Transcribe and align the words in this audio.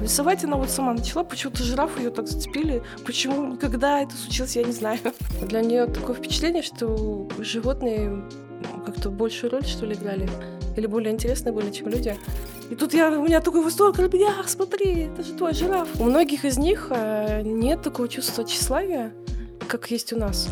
Рисовать 0.00 0.44
она 0.44 0.56
вот 0.56 0.70
сама 0.70 0.92
начала, 0.92 1.24
почему-то 1.24 1.62
жираф 1.62 1.98
ее 1.98 2.10
так 2.10 2.28
зацепили. 2.28 2.82
Почему, 3.04 3.56
когда 3.56 4.02
это 4.02 4.14
случилось, 4.16 4.56
я 4.56 4.64
не 4.64 4.72
знаю. 4.72 4.98
Для 5.42 5.60
нее 5.60 5.86
такое 5.86 6.14
впечатление, 6.14 6.62
что 6.62 7.28
животные 7.38 8.22
как-то 8.86 9.10
большую 9.10 9.50
роль, 9.50 9.64
что 9.64 9.86
ли, 9.86 9.94
играли. 9.94 10.28
Или 10.76 10.86
более 10.86 11.12
интересные 11.12 11.52
были, 11.52 11.70
чем 11.70 11.88
люди. 11.88 12.16
И 12.70 12.74
тут 12.74 12.94
я, 12.94 13.10
у 13.10 13.22
меня 13.22 13.40
такой 13.40 13.62
восторг, 13.64 13.98
я, 14.14 14.34
смотри, 14.46 15.04
это 15.04 15.22
же 15.22 15.32
твой 15.32 15.54
жираф. 15.54 15.88
У 15.98 16.04
многих 16.04 16.44
из 16.44 16.58
них 16.58 16.88
э, 16.90 17.42
нет 17.42 17.82
такого 17.82 18.08
чувства 18.08 18.44
тщеславия, 18.44 19.12
как 19.68 19.90
есть 19.90 20.12
у 20.12 20.18
нас. 20.18 20.48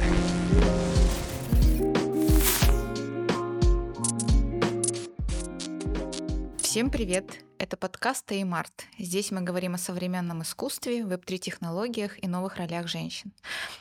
Всем 6.76 6.90
привет! 6.90 7.42
Это 7.58 7.78
подкаст 7.78 8.26
«Теймарт». 8.26 8.84
Здесь 8.98 9.30
мы 9.30 9.40
говорим 9.40 9.76
о 9.76 9.78
современном 9.78 10.42
искусстве, 10.42 11.06
веб-3-технологиях 11.06 12.22
и 12.22 12.28
новых 12.28 12.58
ролях 12.58 12.86
женщин. 12.86 13.32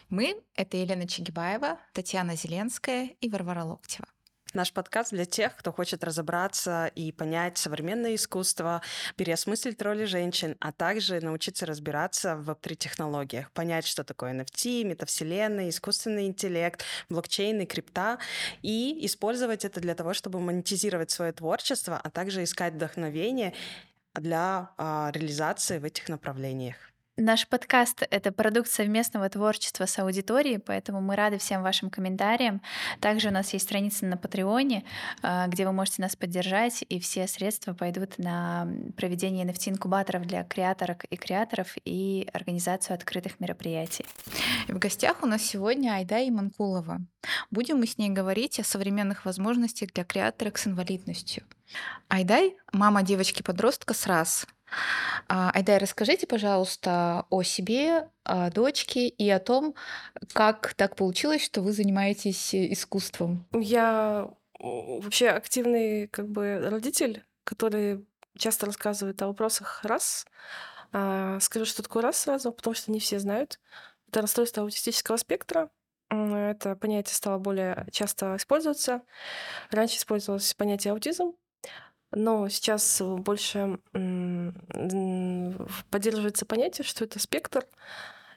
Мы— 0.08 0.42
это 0.56 0.78
Елена 0.78 1.06
Чигибаева, 1.06 1.78
Татьяна 1.92 2.38
Зеленская 2.38 3.10
и 3.20 3.30
Варвара 3.30 3.66
Локтева. 3.66 4.08
Наш 4.56 4.72
подкаст 4.72 5.12
для 5.12 5.26
тех, 5.26 5.54
кто 5.58 5.74
хочет 5.74 6.02
разобраться 6.06 6.90
и 6.96 7.12
понять 7.12 7.58
современное 7.58 8.16
искусство, 8.16 8.82
переосмыслить 9.18 9.82
роли 9.82 10.06
женщин, 10.06 10.56
а 10.62 10.72
также 10.72 11.20
научиться 11.20 11.66
разбираться 11.66 12.38
в 12.38 12.46
веб-3-технологиях, 12.46 13.52
понять, 13.52 13.86
что 13.86 14.06
такое 14.06 14.32
NFT, 14.34 14.86
метавселенная, 14.86 15.68
искусственный 15.68 16.28
интеллект, 16.28 16.86
блокчейн 17.10 17.60
и 17.60 17.66
крипта, 17.66 18.18
и 18.62 19.06
использовать 19.06 19.66
это 19.66 19.82
для 19.82 19.94
того, 19.94 20.14
чтобы 20.14 20.40
монетизировать 20.40 21.12
свое 21.12 21.34
творчество, 21.34 22.00
а 22.02 22.10
также 22.10 22.42
искать 22.42 22.76
вдохновение 22.76 23.54
для 24.14 24.72
а, 24.78 25.12
реализации 25.14 25.80
в 25.80 25.84
этих 25.84 26.08
направлениях. 26.08 26.78
Наш 27.18 27.48
подкаст— 27.48 28.06
это 28.12 28.34
продукт 28.34 28.70
совместного 28.70 29.30
творчества 29.30 29.86
с 29.86 29.98
аудиторией, 30.00 30.60
поэтому 30.60 31.00
мы 31.00 31.16
рады 31.16 31.38
всем 31.38 31.64
вашим 31.64 31.90
комментариям. 31.90 32.62
Также 33.00 33.30
у 33.30 33.32
нас 33.32 33.54
есть 33.54 33.64
страница 33.64 34.06
на 34.06 34.18
Патреоне, 34.18 34.84
а, 35.22 35.48
где 35.48 35.66
вы 35.66 35.72
можете 35.72 36.02
нас 36.02 36.18
поддержать, 36.18 36.84
и 36.90 37.00
все 37.00 37.26
средства 37.28 37.74
пойдут 37.74 38.18
на 38.18 38.68
проведение 38.98 39.46
NFT-инкубаторов 39.46 40.26
для 40.26 40.44
креаторок 40.44 41.06
и 41.06 41.16
креаторов 41.16 41.78
и 41.86 42.28
организацию 42.34 42.96
открытых 42.96 43.40
мероприятий. 43.40 44.06
И 44.68 44.74
в 44.74 44.78
гостях 44.78 45.24
у 45.24 45.26
нас 45.26 45.42
сегодня 45.42 45.94
Айда 45.94 46.20
Иманкулова. 46.28 47.00
Будем 47.50 47.80
мы 47.80 47.88
с 47.88 47.98
ней 47.98 48.10
говорить 48.10 48.60
о 48.60 48.66
современных 48.66 49.24
возможностях 49.24 49.94
для 49.94 50.04
креаторок 50.04 50.58
с 50.58 50.68
инвалидностью. 50.68 51.46
Айдай— 52.10 52.58
мама 52.74 53.04
девочки-подростка 53.04 53.94
с 53.94 54.06
РАС, 54.06 54.46
а, 54.46 54.65
Айдай, 55.28 55.78
расскажите, 55.78 56.28
пожалуйста, 56.28 57.26
о 57.30 57.44
себе, 57.44 58.10
о 58.24 58.50
дочке 58.52 59.08
и 59.08 59.30
о 59.30 59.40
том, 59.40 59.76
как 60.34 60.74
так 60.76 60.96
получилось, 60.96 61.44
что 61.44 61.62
вы 61.62 61.72
занимаетесь 61.72 62.54
искусством. 62.54 63.46
Я 63.52 64.30
вообще 64.60 65.30
активный 65.30 66.08
как 66.08 66.28
бы 66.30 66.60
родитель, 66.70 67.24
который 67.44 68.06
часто 68.38 68.66
рассказывает 68.66 69.22
о 69.22 69.28
вопросах 69.28 69.84
раз. 69.84 70.26
А, 70.92 71.40
скажу, 71.40 71.66
что 71.66 71.84
такое 71.84 72.04
раз 72.04 72.18
сразу, 72.18 72.52
потому 72.52 72.74
что 72.74 72.92
не 72.92 73.00
все 73.00 73.20
знают. 73.20 73.60
Это 74.10 74.22
расстройство 74.22 74.64
аутистического 74.64 75.18
спектра. 75.18 75.70
Это 76.10 76.76
понятие 76.76 77.16
стало 77.16 77.40
более 77.40 77.88
часто 77.92 78.36
использоваться. 78.36 79.02
Раньше 79.72 79.98
использовалось 79.98 80.54
понятие 80.54 80.94
аутизм, 80.94 81.34
но 82.12 82.48
сейчас 82.50 83.02
больше 83.02 83.80
поддерживается 85.90 86.46
понятие, 86.46 86.86
что 86.86 87.04
это 87.06 87.20
спектр, 87.20 87.68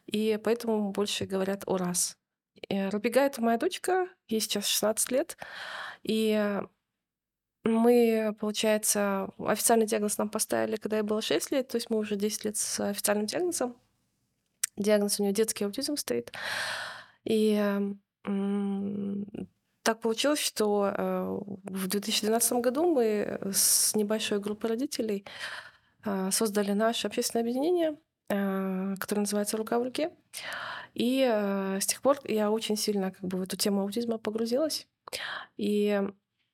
и 0.06 0.38
поэтому 0.42 0.90
больше 0.92 1.26
говорят 1.26 1.64
о 1.66 1.76
раз. 1.76 2.16
Рубига— 2.70 3.20
это 3.22 3.40
моя 3.40 3.58
дочка, 3.58 4.08
ей 4.26 4.40
сейчас 4.40 4.66
16 4.66 5.10
лет, 5.10 5.36
и 6.02 6.60
мы, 7.64 8.34
получается, 8.40 9.28
официальный 9.38 9.86
диагноз 9.86 10.16
нам 10.18 10.28
поставили, 10.30 10.76
когда 10.76 10.96
ей 10.96 11.02
было 11.02 11.20
6 11.20 11.50
лет, 11.50 11.68
то 11.68 11.76
есть 11.76 11.90
мы 11.90 11.98
уже 11.98 12.16
10 12.16 12.44
лет 12.46 12.56
с 12.56 12.80
официальным 12.80 13.26
диагнозом. 13.26 13.76
Диагноз 14.76 15.18
у 15.18 15.24
нее 15.24 15.32
детский 15.32 15.64
аутизм 15.64 15.96
стоит. 15.96 16.32
И 17.24 17.56
так 19.88 20.00
получилось, 20.00 20.40
что 20.40 20.92
э, 20.94 21.38
в 21.64 21.88
2012 21.88 22.52
году 22.60 22.94
мы 22.94 23.40
с 23.50 23.94
небольшой 23.94 24.38
группой 24.38 24.68
родителей 24.68 25.24
э, 26.04 26.30
создали 26.30 26.72
наше 26.72 27.06
общественное 27.06 27.42
объединение, 27.42 27.96
э, 28.28 28.96
которое 29.00 29.22
называется 29.22 29.56
«Рука 29.56 29.78
в 29.78 29.84
руке». 29.84 30.10
И 30.92 31.22
с 31.80 31.86
тех 31.86 32.02
пор 32.02 32.18
я 32.24 32.50
очень 32.50 32.76
сильно 32.76 33.12
как 33.12 33.22
бы 33.22 33.38
в 33.38 33.42
эту 33.42 33.56
тему 33.56 33.80
аутизма 33.80 34.18
погрузилась. 34.18 34.86
И 35.56 36.02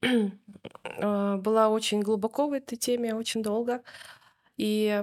была 1.00 1.68
очень 1.70 2.02
глубоко 2.02 2.46
в 2.46 2.52
этой 2.52 2.76
теме, 2.76 3.16
очень 3.16 3.42
долго. 3.42 3.82
И 4.56 5.02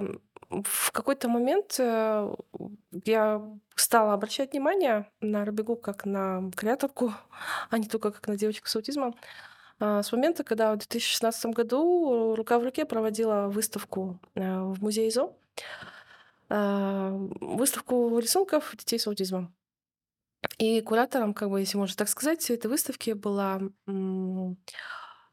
в 0.64 0.92
какой-то 0.92 1.28
момент 1.28 1.76
э, 1.78 2.34
я 3.04 3.42
стала 3.74 4.12
обращать 4.12 4.52
внимание 4.52 5.10
на 5.20 5.44
Робегу 5.44 5.76
как 5.76 6.04
на 6.04 6.50
креаторку, 6.56 7.14
а 7.70 7.78
не 7.78 7.88
только 7.88 8.10
как 8.10 8.28
на 8.28 8.36
девочку 8.36 8.68
с 8.68 8.76
аутизмом. 8.76 9.14
А, 9.78 10.02
с 10.02 10.12
момента, 10.12 10.44
когда 10.44 10.74
в 10.74 10.78
2016 10.78 11.46
году 11.46 12.34
рука 12.36 12.58
в 12.58 12.64
руке 12.64 12.84
проводила 12.84 13.48
выставку 13.48 14.20
э, 14.34 14.60
в 14.60 14.82
музее 14.82 15.10
ЗО, 15.10 15.34
а, 16.48 17.10
выставку 17.40 18.18
рисунков 18.18 18.76
детей 18.76 18.98
с 18.98 19.06
аутизмом. 19.06 19.54
И 20.58 20.80
куратором, 20.82 21.34
как 21.34 21.50
бы, 21.50 21.60
если 21.60 21.78
можно 21.78 21.96
так 21.96 22.08
сказать, 22.08 22.50
этой 22.50 22.66
выставки 22.66 23.12
была 23.12 23.60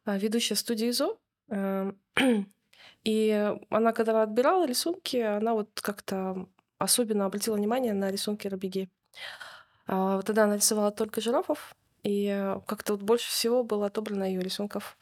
ведущая 0.05 0.55
студии 0.55 0.91
ЗО, 0.91 1.19
э, 1.49 1.91
И 3.03 3.55
она, 3.69 3.93
когда 3.93 4.23
отбирала 4.23 4.65
рисунки, 4.65 5.17
она 5.17 5.53
вот 5.53 5.69
как-то 5.81 6.47
особенно 6.77 7.25
обратила 7.25 7.55
внимание 7.55 7.93
на 7.93 8.11
рисунки 8.11 8.47
Робеги. 8.47 8.89
А, 9.87 10.21
тогда 10.21 10.43
она 10.45 10.55
рисовала 10.55 10.91
только 10.91 11.21
жирафов, 11.21 11.75
и 12.03 12.55
как-то 12.67 12.93
вот 12.93 13.01
больше 13.01 13.29
всего 13.29 13.63
было 13.63 13.87
отобрано 13.87 14.23
ее 14.23 14.41
рисунков. 14.41 14.97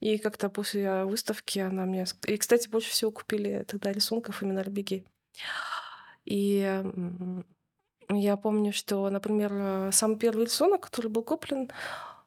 И 0.00 0.18
как-то 0.18 0.48
после 0.48 1.04
выставки 1.04 1.58
она 1.58 1.84
мне... 1.84 2.06
И, 2.26 2.36
кстати, 2.38 2.68
больше 2.68 2.90
всего 2.90 3.10
купили 3.10 3.64
тогда 3.68 3.92
рисунков 3.92 4.42
именно 4.42 4.64
Робеги. 4.64 5.04
И 6.24 6.82
я 8.08 8.36
помню, 8.36 8.72
что, 8.72 9.08
например, 9.10 9.92
самый 9.92 10.18
первый 10.18 10.46
рисунок, 10.46 10.80
который 10.80 11.08
был 11.08 11.22
куплен, 11.22 11.70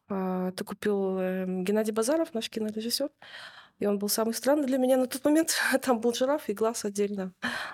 а, 0.08 0.50
это 0.50 0.64
купил 0.64 1.18
эм, 1.18 1.64
Геннадий 1.64 1.94
Базаров, 1.94 2.34
наш 2.34 2.50
кинорежиссер. 2.50 3.10
И 3.80 3.86
он 3.86 4.00
был 4.00 4.10
самый 4.10 4.34
странный 4.34 4.68
для 4.68 4.78
меня 4.78 4.98
на 4.98 5.08
тот 5.08 5.24
момент. 5.26 5.56
Там 5.82 6.00
был 6.00 6.14
жираф 6.14 6.50
и 6.50 6.54
глаз 6.54 6.86
отдельно. 6.86 7.34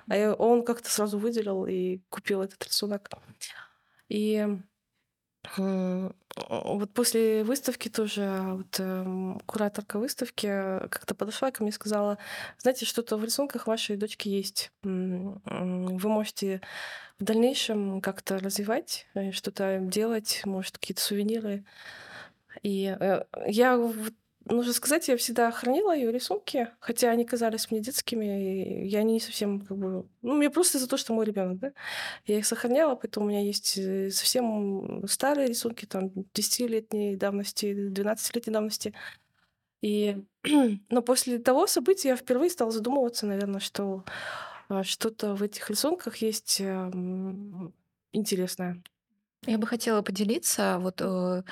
А 0.09 0.33
он 0.33 0.63
как-то 0.63 0.89
сразу 0.89 1.19
выделил 1.19 1.65
и 1.65 1.99
купил 2.09 2.41
этот 2.41 2.63
рисунок. 2.65 3.09
И 4.07 4.47
вот 5.57 6.93
после 6.93 7.43
выставки 7.43 7.89
тоже 7.89 8.41
вот, 8.57 8.75
э, 8.77 9.35
кураторка 9.45 9.97
выставки 9.97 10.47
как-то 10.89 11.15
подошла 11.15 11.51
ко 11.51 11.63
мне 11.63 11.71
и 11.71 11.73
сказала, 11.73 12.17
знаете, 12.57 12.85
что-то 12.85 13.17
в 13.17 13.23
рисунках 13.23 13.65
вашей 13.65 13.95
дочки 13.95 14.27
есть. 14.27 14.71
Вы 14.83 16.09
можете 16.09 16.61
в 17.19 17.23
дальнейшем 17.23 18.01
как-то 18.01 18.37
развивать, 18.39 19.07
э, 19.13 19.31
что-то 19.31 19.79
делать, 19.81 20.41
может, 20.45 20.77
какие-то 20.77 21.01
сувениры. 21.01 21.65
И 22.61 22.95
э, 22.99 23.23
я 23.47 23.77
Нужно 24.49 24.73
сказать, 24.73 25.07
я 25.07 25.15
всегда 25.15 25.51
хранила 25.51 25.95
ее 25.95 26.11
рисунки, 26.11 26.69
хотя 26.79 27.11
они 27.11 27.23
казались 27.23 27.69
мне 27.69 27.81
детскими, 27.81 28.83
и 28.83 28.87
я 28.87 29.03
не 29.03 29.19
совсем 29.19 29.61
как 29.61 29.77
бы... 29.77 30.07
Ну, 30.23 30.35
мне 30.35 30.49
просто 30.49 30.79
за 30.79 30.87
то, 30.87 30.97
что 30.97 31.13
мой 31.13 31.25
ребенок, 31.25 31.59
да. 31.59 31.71
Я 32.25 32.39
их 32.39 32.47
сохраняла, 32.47 32.95
поэтому 32.95 33.27
у 33.27 33.29
меня 33.29 33.41
есть 33.41 33.77
э, 33.77 34.09
совсем 34.09 35.07
старые 35.07 35.47
рисунки, 35.47 35.85
там, 35.85 36.07
10-летней 36.07 37.15
давности, 37.15 37.91
12-летней 37.91 38.53
давности. 38.53 38.93
И... 39.81 40.17
Но 40.89 41.01
после 41.03 41.37
того 41.37 41.67
события 41.67 42.09
я 42.09 42.15
впервые 42.15 42.49
стала 42.49 42.71
задумываться, 42.71 43.27
наверное, 43.27 43.59
что 43.59 44.03
а, 44.67 44.83
что-то 44.83 45.35
в 45.35 45.43
этих 45.43 45.69
рисунках 45.69 46.17
есть 46.17 46.59
интересное. 48.11 48.81
Я 49.45 49.57
бы 49.57 49.67
хотела 49.67 50.01
поделиться 50.01 50.77
вот 50.79 51.01
э, 51.01 51.43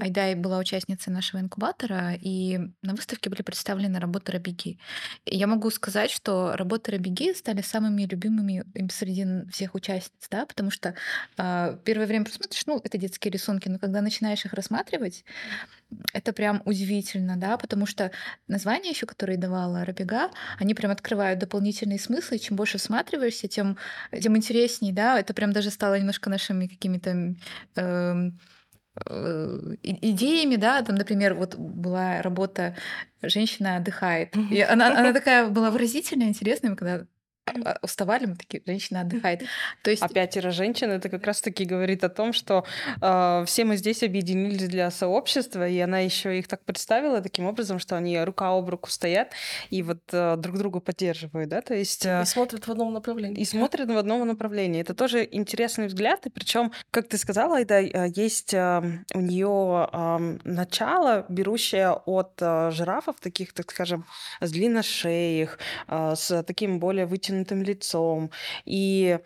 Айдай 0.00 0.34
была 0.34 0.58
участницей 0.58 1.12
нашего 1.12 1.40
инкубатора, 1.40 2.14
и 2.14 2.58
на 2.82 2.94
выставке 2.94 3.30
были 3.30 3.42
представлены 3.42 3.98
работы 3.98 4.32
Рабиги. 4.32 4.78
Я 5.26 5.46
могу 5.46 5.70
сказать, 5.70 6.10
что 6.10 6.56
работы 6.56 6.92
Рабиги 6.92 7.32
стали 7.34 7.62
самыми 7.62 8.04
любимыми 8.04 8.64
им 8.74 8.90
среди 8.90 9.48
всех 9.50 9.74
участниц, 9.74 10.28
да, 10.30 10.46
потому 10.46 10.70
что 10.70 10.94
э, 11.36 11.78
первое 11.84 12.06
время 12.06 12.24
посмотришь, 12.24 12.64
ну, 12.66 12.80
это 12.82 12.98
детские 12.98 13.32
рисунки, 13.32 13.68
но 13.68 13.78
когда 13.78 14.00
начинаешь 14.00 14.44
их 14.44 14.52
рассматривать, 14.54 15.24
это 16.14 16.32
прям 16.32 16.62
удивительно, 16.64 17.36
да, 17.36 17.58
потому 17.58 17.84
что 17.84 18.10
названия 18.48 18.90
еще, 18.90 19.06
которые 19.06 19.36
давала 19.36 19.84
Рабига, 19.84 20.30
они 20.58 20.74
прям 20.74 20.90
открывают 20.90 21.38
дополнительные 21.38 21.98
смыслы, 21.98 22.36
и 22.36 22.40
чем 22.40 22.56
больше 22.56 22.78
всматриваешься, 22.78 23.46
тем, 23.48 23.76
тем 24.18 24.36
интереснее, 24.36 24.92
да, 24.94 25.20
это 25.20 25.34
прям 25.34 25.52
даже 25.52 25.70
стало 25.70 25.98
немножко 25.98 26.30
нашими 26.30 26.66
какими-то 26.66 27.34
Э, 27.76 28.30
идеями, 29.82 30.56
да, 30.56 30.82
там, 30.82 30.96
например, 30.96 31.34
вот 31.34 31.56
была 31.56 32.20
работа 32.22 32.76
«Женщина 33.22 33.76
отдыхает», 33.76 34.36
и 34.50 34.60
она, 34.60 34.88
она 34.88 35.12
такая 35.14 35.48
была 35.48 35.70
выразительная, 35.70 36.28
интересная, 36.28 36.76
когда 36.76 37.06
уставали, 37.82 38.26
мы 38.26 38.36
такие, 38.36 38.62
женщина 38.66 39.00
отдыхает. 39.00 39.42
То 39.82 39.90
есть... 39.90 40.02
А 40.02 40.08
пятеро 40.08 40.50
женщин 40.50 40.90
это 40.90 41.08
как 41.08 41.26
раз-таки 41.26 41.64
говорит 41.64 42.04
о 42.04 42.08
том, 42.08 42.32
что 42.32 42.64
э, 43.00 43.44
все 43.46 43.64
мы 43.64 43.76
здесь 43.76 44.02
объединились 44.02 44.68
для 44.68 44.90
сообщества, 44.90 45.68
и 45.68 45.78
она 45.78 46.00
еще 46.00 46.38
их 46.38 46.48
так 46.48 46.64
представила 46.64 47.20
таким 47.20 47.46
образом, 47.46 47.78
что 47.78 47.96
они 47.96 48.18
рука 48.22 48.50
об 48.50 48.68
руку 48.68 48.90
стоят 48.90 49.32
и 49.70 49.82
вот 49.82 50.00
э, 50.12 50.36
друг 50.36 50.58
друга 50.58 50.80
поддерживают, 50.80 51.48
да, 51.48 51.60
то 51.60 51.74
есть... 51.74 52.06
Э, 52.06 52.22
и 52.22 52.26
смотрят 52.26 52.66
в 52.66 52.70
одном 52.70 52.92
направлении. 52.92 53.40
И 53.40 53.44
смотрят 53.44 53.88
в 53.88 53.96
одном 53.96 54.26
направлении. 54.26 54.80
Это 54.80 54.94
тоже 54.94 55.28
интересный 55.30 55.86
взгляд, 55.86 56.26
и 56.26 56.30
причем, 56.30 56.72
как 56.90 57.08
ты 57.08 57.18
сказала, 57.18 57.56
Айда, 57.56 57.78
есть 57.78 58.54
э, 58.54 58.82
у 59.14 59.20
нее 59.20 59.88
э, 59.92 60.38
начало, 60.44 61.26
берущее 61.28 61.92
от 61.92 62.32
э, 62.40 62.70
жирафов, 62.70 63.16
таких, 63.20 63.52
так 63.52 63.70
скажем, 63.70 64.04
с 64.40 64.50
длинношеих, 64.50 65.58
э, 65.88 66.14
с 66.16 66.42
таким 66.42 66.78
более 66.78 67.06
вытянутым 67.06 67.41
вытянутым 67.42 67.62
лицом. 67.62 68.30
И 68.64 69.18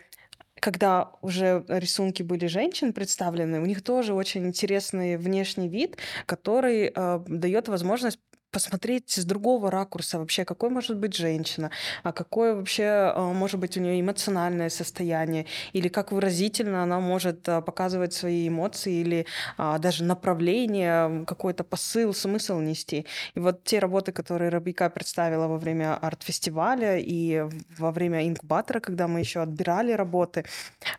когда 0.61 1.11
уже 1.21 1.65
рисунки 1.69 2.23
были 2.23 2.47
женщин 2.47 2.93
представлены, 2.93 3.61
у 3.61 3.67
них 3.67 3.83
тоже 3.83 4.15
очень 4.15 4.47
интересный 4.47 5.17
внешний 5.17 5.69
вид, 5.69 5.99
который 6.25 6.91
э, 6.95 7.21
дает 7.27 7.69
возможность 7.69 8.19
посмотреть 8.57 9.11
с 9.11 9.25
другого 9.27 9.71
ракурса 9.71 10.19
вообще, 10.19 10.47
какой 10.47 10.71
может 10.71 10.97
быть 10.97 11.15
женщина, 11.15 11.71
а 12.03 12.13
какое 12.13 12.55
вообще 12.55 13.13
а, 13.15 13.33
может 13.35 13.61
быть 13.61 13.77
у 13.77 13.81
нее 13.81 14.01
эмоциональное 14.01 14.71
состояние, 14.71 15.45
или 15.75 15.89
как 15.89 16.11
выразительно 16.11 16.83
она 16.83 16.99
может 16.99 17.47
а, 17.51 17.61
показывать 17.61 18.15
свои 18.15 18.49
эмоции, 18.49 18.95
или 18.95 19.27
а, 19.59 19.77
даже 19.79 20.05
направление, 20.05 21.27
какой-то 21.27 21.65
посыл, 21.65 22.15
смысл 22.15 22.61
нести. 22.61 23.05
И 23.35 23.41
вот 23.41 23.63
те 23.63 23.79
работы, 23.79 24.13
которые 24.13 24.49
Рабика 24.49 24.89
представила 24.89 25.49
во 25.49 25.59
время 25.59 25.95
арт-фестиваля 25.95 26.97
и 26.97 27.45
во 27.79 27.93
время 27.93 28.27
инкубатора, 28.27 28.81
когда 28.81 29.07
мы 29.07 29.21
еще 29.21 29.43
отбирали 29.43 29.93
работы, 29.93 30.47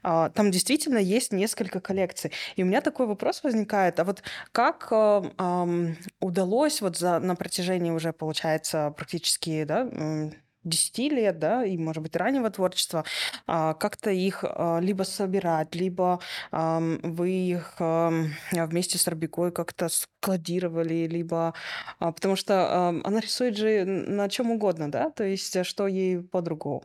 там 0.03 0.51
действительно 0.51 1.00
есть 1.00 1.33
несколько 1.33 1.80
коллекций. 1.80 2.31
И 2.56 2.62
у 2.62 2.68
меня 2.68 2.81
такой 2.81 3.07
вопрос 3.07 3.44
возникает, 3.44 4.00
а 4.00 4.03
вот 4.03 4.21
как 4.51 4.92
удалось 6.19 6.81
вот 6.81 6.98
за, 6.98 7.19
на 7.19 7.36
протяжении 7.48 7.92
уже, 7.92 8.12
получается, 8.12 8.94
практически, 8.98 9.64
да, 9.64 9.90
10 10.64 10.98
лет, 11.14 11.40
да, 11.40 11.64
и, 11.64 11.78
может 11.78 12.04
быть, 12.04 12.16
раннего 12.18 12.50
творчества, 12.50 13.06
а, 13.46 13.74
как-то 13.74 14.12
их 14.12 14.44
а, 14.44 14.80
либо 14.80 15.04
собирать, 15.04 15.76
либо 15.76 16.20
вы 16.52 17.30
их 17.30 17.76
вместе 18.52 18.98
с 18.98 19.08
Робикой 19.08 19.52
как-то 19.52 19.88
складировали, 19.88 21.08
либо... 21.08 21.54
А, 22.00 22.12
потому 22.12 22.36
что 22.36 22.90
она 23.04 23.20
рисует 23.22 23.56
же 23.56 23.86
на 23.86 24.28
чем 24.28 24.52
угодно, 24.52 24.92
да, 24.92 25.10
то 25.10 25.24
есть 25.24 25.56
э, 25.56 25.64
что 25.64 25.88
ей 25.88 26.22
под 26.22 26.48
руку 26.50 26.84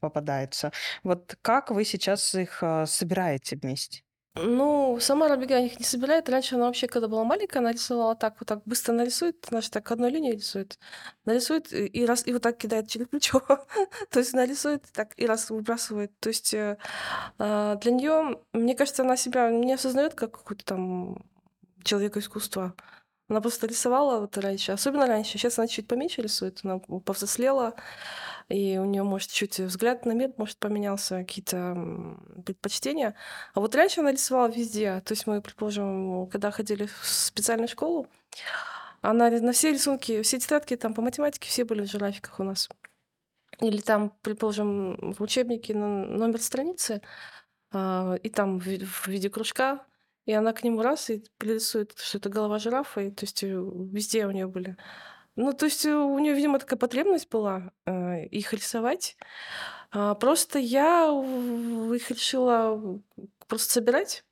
попадается. 0.00 0.72
Вот 1.04 1.36
как 1.42 1.70
вы 1.70 1.84
сейчас 1.84 2.34
их 2.34 2.62
собираете 2.86 3.56
вместе? 3.56 4.02
Ну, 4.34 4.98
сама 4.98 5.28
Робига 5.28 5.58
их 5.58 5.78
не 5.78 5.84
собирает. 5.84 6.28
Раньше 6.30 6.54
она 6.54 6.64
вообще, 6.64 6.86
когда 6.86 7.06
была 7.06 7.22
маленькая, 7.22 7.58
она 7.58 7.72
рисовала 7.72 8.16
так, 8.16 8.36
вот 8.40 8.48
так 8.48 8.62
быстро 8.64 8.94
нарисует, 8.94 9.46
же 9.50 9.70
так 9.70 9.90
одной 9.90 10.10
линию 10.10 10.34
рисует. 10.34 10.78
Нарисует 11.26 11.70
и 11.72 12.06
раз, 12.06 12.26
и 12.26 12.32
вот 12.32 12.42
так 12.42 12.56
кидает 12.56 12.88
через 12.88 13.08
плечо. 13.08 13.40
То 14.10 14.18
есть 14.20 14.32
нарисует 14.32 14.84
так 14.92 15.12
и 15.18 15.26
раз 15.26 15.50
выбрасывает. 15.50 16.18
То 16.18 16.30
есть 16.30 16.54
э, 16.54 16.78
а, 17.38 17.76
для 17.76 17.92
нее, 17.92 18.40
мне 18.54 18.74
кажется, 18.74 19.02
она 19.02 19.16
себя 19.18 19.50
не 19.50 19.74
осознает 19.74 20.14
как 20.14 20.32
какой-то 20.32 20.64
там 20.64 21.26
человек 21.84 22.16
искусства. 22.16 22.74
Она 23.28 23.40
просто 23.42 23.66
рисовала 23.66 24.20
вот 24.20 24.38
раньше, 24.38 24.72
особенно 24.72 25.06
раньше. 25.06 25.32
Сейчас 25.32 25.58
она 25.58 25.68
чуть 25.68 25.88
поменьше 25.88 26.22
рисует, 26.22 26.60
она 26.64 26.78
повзрослела 26.78 27.74
и 28.48 28.78
у 28.78 28.84
нее, 28.84 29.02
может, 29.02 29.30
чуть 29.30 29.58
взгляд 29.58 30.04
на 30.06 30.12
мир, 30.12 30.32
может, 30.36 30.58
поменялся, 30.58 31.18
какие-то 31.18 32.18
предпочтения. 32.44 33.14
А 33.54 33.60
вот 33.60 33.74
раньше 33.74 34.00
она 34.00 34.12
рисовала 34.12 34.48
везде. 34.48 35.00
То 35.04 35.12
есть 35.12 35.26
мы, 35.26 35.40
предположим, 35.40 36.26
когда 36.28 36.50
ходили 36.50 36.86
в 36.86 37.06
специальную 37.06 37.68
школу, 37.68 38.06
она 39.00 39.30
на 39.30 39.52
все 39.52 39.72
рисунки, 39.72 40.22
все 40.22 40.38
тетрадки 40.38 40.76
там 40.76 40.94
по 40.94 41.02
математике 41.02 41.48
все 41.48 41.64
были 41.64 41.82
в 41.82 41.90
жирафиках 41.90 42.38
у 42.40 42.44
нас. 42.44 42.68
Или 43.60 43.80
там, 43.80 44.12
предположим, 44.22 45.12
в 45.12 45.20
учебнике 45.20 45.74
номер 45.74 46.40
страницы, 46.40 47.02
а, 47.72 48.14
и 48.22 48.28
там 48.28 48.60
в 48.60 49.06
виде 49.06 49.30
кружка, 49.30 49.84
и 50.24 50.32
она 50.32 50.52
к 50.52 50.62
нему 50.62 50.82
раз 50.82 51.10
и 51.10 51.24
пририсует, 51.38 51.98
что 51.98 52.18
это 52.18 52.28
голова 52.28 52.58
жирафа, 52.58 53.00
и 53.00 53.10
то 53.10 53.24
есть 53.24 53.42
э, 53.42 53.48
везде 53.48 54.26
у 54.26 54.30
нее 54.30 54.46
были 54.46 54.76
ну, 55.36 55.52
то 55.52 55.66
есть 55.66 55.86
э, 55.86 55.94
у 55.94 56.18
нее, 56.18 56.34
видимо, 56.34 56.58
такая 56.58 56.78
потребность 56.78 57.28
была 57.30 57.72
э, 57.86 58.26
их 58.26 58.52
рисовать. 58.52 59.16
А, 59.90 60.14
просто 60.14 60.58
я 60.58 61.06
их 61.94 62.10
решила 62.10 63.00
просто 63.46 63.72
собирать. 63.72 64.24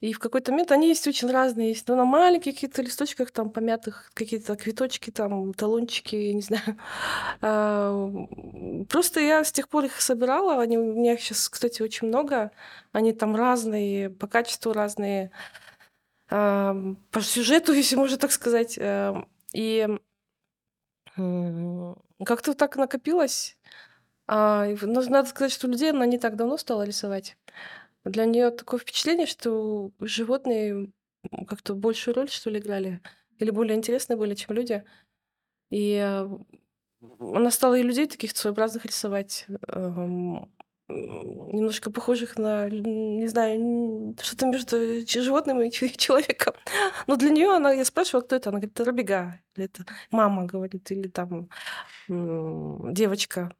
И 0.00 0.14
в 0.14 0.18
какой-то 0.18 0.52
момент 0.52 0.72
они 0.72 0.88
есть 0.88 1.06
очень 1.06 1.30
разные. 1.30 1.68
Есть 1.68 1.86
ну, 1.88 1.94
на 1.94 2.06
маленьких 2.06 2.54
каких-то 2.54 2.80
листочках, 2.80 3.30
там 3.30 3.50
помятых 3.50 4.10
какие-то 4.14 4.54
цветочки, 4.54 5.10
там 5.10 5.52
талончики, 5.52 6.16
я 6.16 6.32
не 6.32 6.40
знаю. 6.42 6.78
А, 7.42 8.08
просто 8.88 9.20
я 9.20 9.44
с 9.44 9.52
тех 9.52 9.68
пор 9.68 9.84
их 9.84 10.00
собирала. 10.00 10.60
Они, 10.62 10.78
у 10.78 10.94
меня 10.94 11.14
их 11.14 11.20
сейчас, 11.20 11.48
кстати, 11.50 11.82
очень 11.82 12.08
много. 12.08 12.50
Они 12.92 13.12
там 13.12 13.36
разные, 13.36 14.08
по 14.08 14.26
качеству 14.26 14.72
разные, 14.72 15.30
а, 16.30 16.74
по 17.10 17.20
сюжету, 17.20 17.72
если 17.74 17.96
можно 17.96 18.16
так 18.16 18.32
сказать. 18.32 18.78
И 19.52 19.88
как-то 22.24 22.54
так 22.54 22.76
накопилось. 22.76 23.56
А, 24.26 24.66
ну, 24.82 25.02
надо 25.08 25.28
сказать, 25.28 25.52
что 25.52 25.66
людей 25.66 25.90
она 25.90 26.06
не 26.06 26.18
так 26.18 26.36
давно 26.36 26.56
стала 26.56 26.82
рисовать. 26.84 27.36
Для 28.04 28.24
нее 28.24 28.50
такое 28.50 28.78
впечатление, 28.80 29.26
что 29.26 29.90
животные 30.00 30.92
как-то 31.48 31.74
большую 31.74 32.14
роль, 32.14 32.30
что 32.30 32.50
ли, 32.50 32.60
играли. 32.60 33.00
Или 33.38 33.50
более 33.50 33.76
интересны 33.76 34.16
были, 34.16 34.34
чем 34.34 34.54
люди. 34.54 34.84
И 35.70 35.94
э, 35.94 36.28
она 37.18 37.50
стала 37.50 37.74
и 37.78 37.82
людей 37.82 38.06
таких 38.06 38.36
своеобразных 38.36 38.84
рисовать. 38.84 39.46
Эм, 39.68 40.50
немножко 40.90 41.90
похожих 41.90 42.38
на, 42.38 42.68
не 42.68 43.28
знаю, 43.28 44.16
что-то 44.20 44.46
между 44.46 44.76
животным 45.06 45.60
и 45.60 45.70
человеком. 45.96 46.54
Но 47.06 47.16
для 47.16 47.30
нее 47.30 47.50
она, 47.50 47.72
я 47.72 47.84
спрашивала, 47.84 48.22
кто 48.22 48.36
это, 48.36 48.50
она 48.50 48.58
говорит, 48.58 48.74
это 48.74 48.84
Робега, 48.84 49.40
или 49.54 49.66
это 49.66 49.84
мама 50.10 50.44
говорит, 50.44 50.90
или 50.90 51.08
там 51.08 51.48
девочка. 52.08 53.52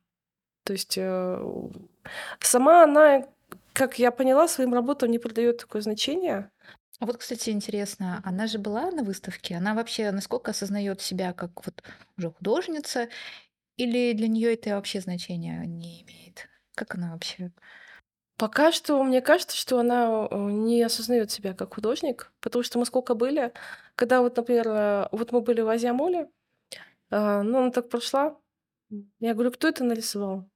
То 0.64 0.73
есть 0.73 0.97
э, 0.99 1.71
сама 2.40 2.85
она, 2.85 3.26
как 3.73 3.99
я 3.99 4.11
поняла, 4.11 4.47
своим 4.49 4.75
работам 4.75 5.11
не 5.11 5.19
придает 5.19 5.59
такое 5.59 5.83
значение. 5.83 6.50
А 7.00 7.07
вот, 7.07 7.16
кстати, 7.16 7.49
интересно, 7.49 8.21
она 8.25 8.47
же 8.47 8.59
была 8.59 8.90
на 8.90 9.02
выставке, 9.02 9.57
она 9.57 9.75
вообще 9.75 10.11
насколько 10.11 10.50
осознает 10.50 11.00
себя 11.00 11.33
как 11.33 11.64
вот 11.64 11.83
уже 12.19 12.31
художница, 12.31 13.09
или 13.78 14.12
для 14.12 14.28
нее 14.28 14.52
это 14.52 14.75
вообще 14.76 15.00
значения 15.00 15.64
не 15.64 16.02
имеет? 16.02 16.50
Как 16.80 16.94
она 16.94 17.12
вообще? 17.12 17.50
Пока 18.38 18.72
что 18.72 19.02
мне 19.02 19.20
кажется, 19.20 19.54
что 19.54 19.78
она 19.78 20.26
э, 20.30 20.34
не 20.34 20.82
осознает 20.82 21.30
себя 21.30 21.52
как 21.52 21.75
художник, 21.75 22.32
потому 22.40 22.62
что 22.62 22.78
мы 22.78 22.87
сколько 22.87 23.14
были, 23.14 23.52
когда 23.96 24.22
вот, 24.22 24.34
например, 24.38 24.66
э, 24.66 25.08
вот 25.12 25.30
мы 25.32 25.42
были 25.42 25.60
в 25.60 25.68
Азиамоле, 25.68 26.30
э, 27.10 27.42
ну, 27.42 27.58
она 27.58 27.70
так 27.70 27.90
прошла, 27.90 28.34
я 29.18 29.34
говорю, 29.34 29.52
кто 29.52 29.68
это 29.68 29.84
нарисовал? 29.84 30.49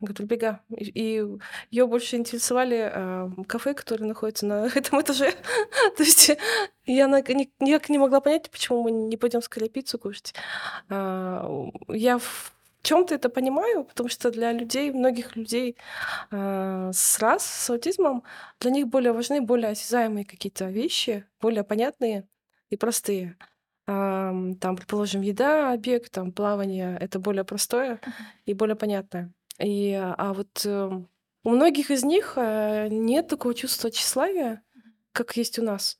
Говорит, 0.00 0.26
Бега. 0.26 0.60
И 0.76 1.24
ее 1.70 1.86
больше 1.86 2.16
интересовали 2.16 2.90
э, 2.92 3.44
кафе, 3.46 3.74
которые 3.74 4.08
находятся 4.08 4.46
на 4.46 4.66
этом 4.74 5.00
этаже. 5.00 5.30
То 5.96 6.02
есть 6.02 6.32
я 6.84 7.06
никак 7.06 7.88
не 7.90 7.98
могла 7.98 8.20
понять, 8.20 8.50
почему 8.50 8.82
мы 8.82 8.90
не 8.90 9.16
пойдем 9.16 9.40
скорее 9.40 9.68
пиццу 9.68 10.00
кушать. 10.00 10.34
А, 10.88 11.48
я 11.86 12.18
в 12.18 12.52
чем-то 12.82 13.14
это 13.14 13.28
понимаю, 13.28 13.84
потому 13.84 14.08
что 14.08 14.30
для 14.30 14.52
людей, 14.52 14.90
многих 14.90 15.36
людей 15.36 15.76
э, 16.30 16.90
с 16.92 17.18
раз, 17.18 17.44
с 17.44 17.70
аутизмом, 17.70 18.22
для 18.60 18.70
них 18.70 18.88
более 18.88 19.12
важны 19.12 19.40
более 19.40 19.70
осязаемые 19.70 20.24
какие-то 20.24 20.66
вещи, 20.70 21.24
более 21.40 21.64
понятные 21.64 22.26
и 22.70 22.76
простые. 22.76 23.36
Ам, 23.86 24.54
там, 24.56 24.76
предположим, 24.76 25.22
еда, 25.22 25.76
бег, 25.76 26.08
там, 26.10 26.32
плавание- 26.32 26.96
это 26.98 27.18
более 27.18 27.44
простое 27.44 28.00
и 28.46 28.54
более 28.54 28.76
понятное. 28.76 29.32
И, 29.58 29.92
а 29.94 30.32
вот 30.32 30.64
э, 30.64 30.90
у 31.44 31.50
многих 31.50 31.90
из 31.90 32.04
них 32.04 32.34
э, 32.36 32.88
нет 32.88 33.28
такого 33.28 33.54
чувства 33.54 33.90
тщеславия, 33.90 34.62
как 35.12 35.36
есть 35.36 35.58
у 35.58 35.62
нас. 35.62 35.98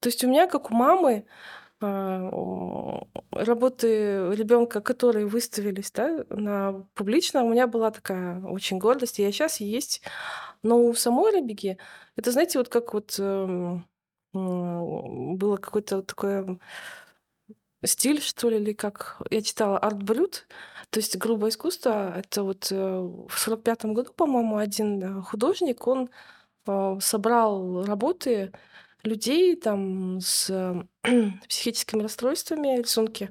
То 0.00 0.08
есть 0.08 0.24
у 0.24 0.28
меня, 0.28 0.46
как 0.46 0.70
у 0.70 0.74
мамы, 0.74 1.26
работы 1.80 3.86
ребенка, 4.34 4.80
которые 4.80 5.26
выставились 5.26 5.90
да, 5.90 6.24
на 6.30 6.86
публично, 6.94 7.44
у 7.44 7.50
меня 7.50 7.66
была 7.66 7.90
такая 7.90 8.40
очень 8.42 8.78
гордость, 8.78 9.18
и 9.18 9.22
я 9.22 9.32
сейчас 9.32 9.60
есть. 9.60 10.02
Но 10.62 10.82
у 10.82 10.94
самой 10.94 11.32
Рабиги, 11.32 11.78
это, 12.16 12.32
знаете, 12.32 12.58
вот 12.58 12.68
как 12.68 12.94
вот 12.94 13.16
эм, 13.18 13.86
было 14.32 15.56
какое-то 15.56 16.02
такое 16.02 16.58
стиль, 17.84 18.20
что 18.20 18.48
ли, 18.48 18.58
или 18.58 18.72
как 18.72 19.20
я 19.30 19.42
читала 19.42 19.78
арт-брют, 19.78 20.46
то 20.90 20.98
есть 20.98 21.16
грубое 21.16 21.50
искусство. 21.50 22.16
Это 22.16 22.42
вот 22.42 22.68
э, 22.70 22.76
в 22.76 23.38
сорок 23.38 23.62
пятом 23.62 23.94
году, 23.94 24.12
по-моему, 24.14 24.56
один 24.56 25.02
э, 25.02 25.22
художник, 25.22 25.86
он 25.86 26.10
э, 26.66 26.98
собрал 27.00 27.84
работы 27.84 28.52
людей 29.06 29.56
там 29.56 30.20
с 30.20 30.50
психическими 31.48 32.02
расстройствами, 32.02 32.78
рисунки 32.78 33.30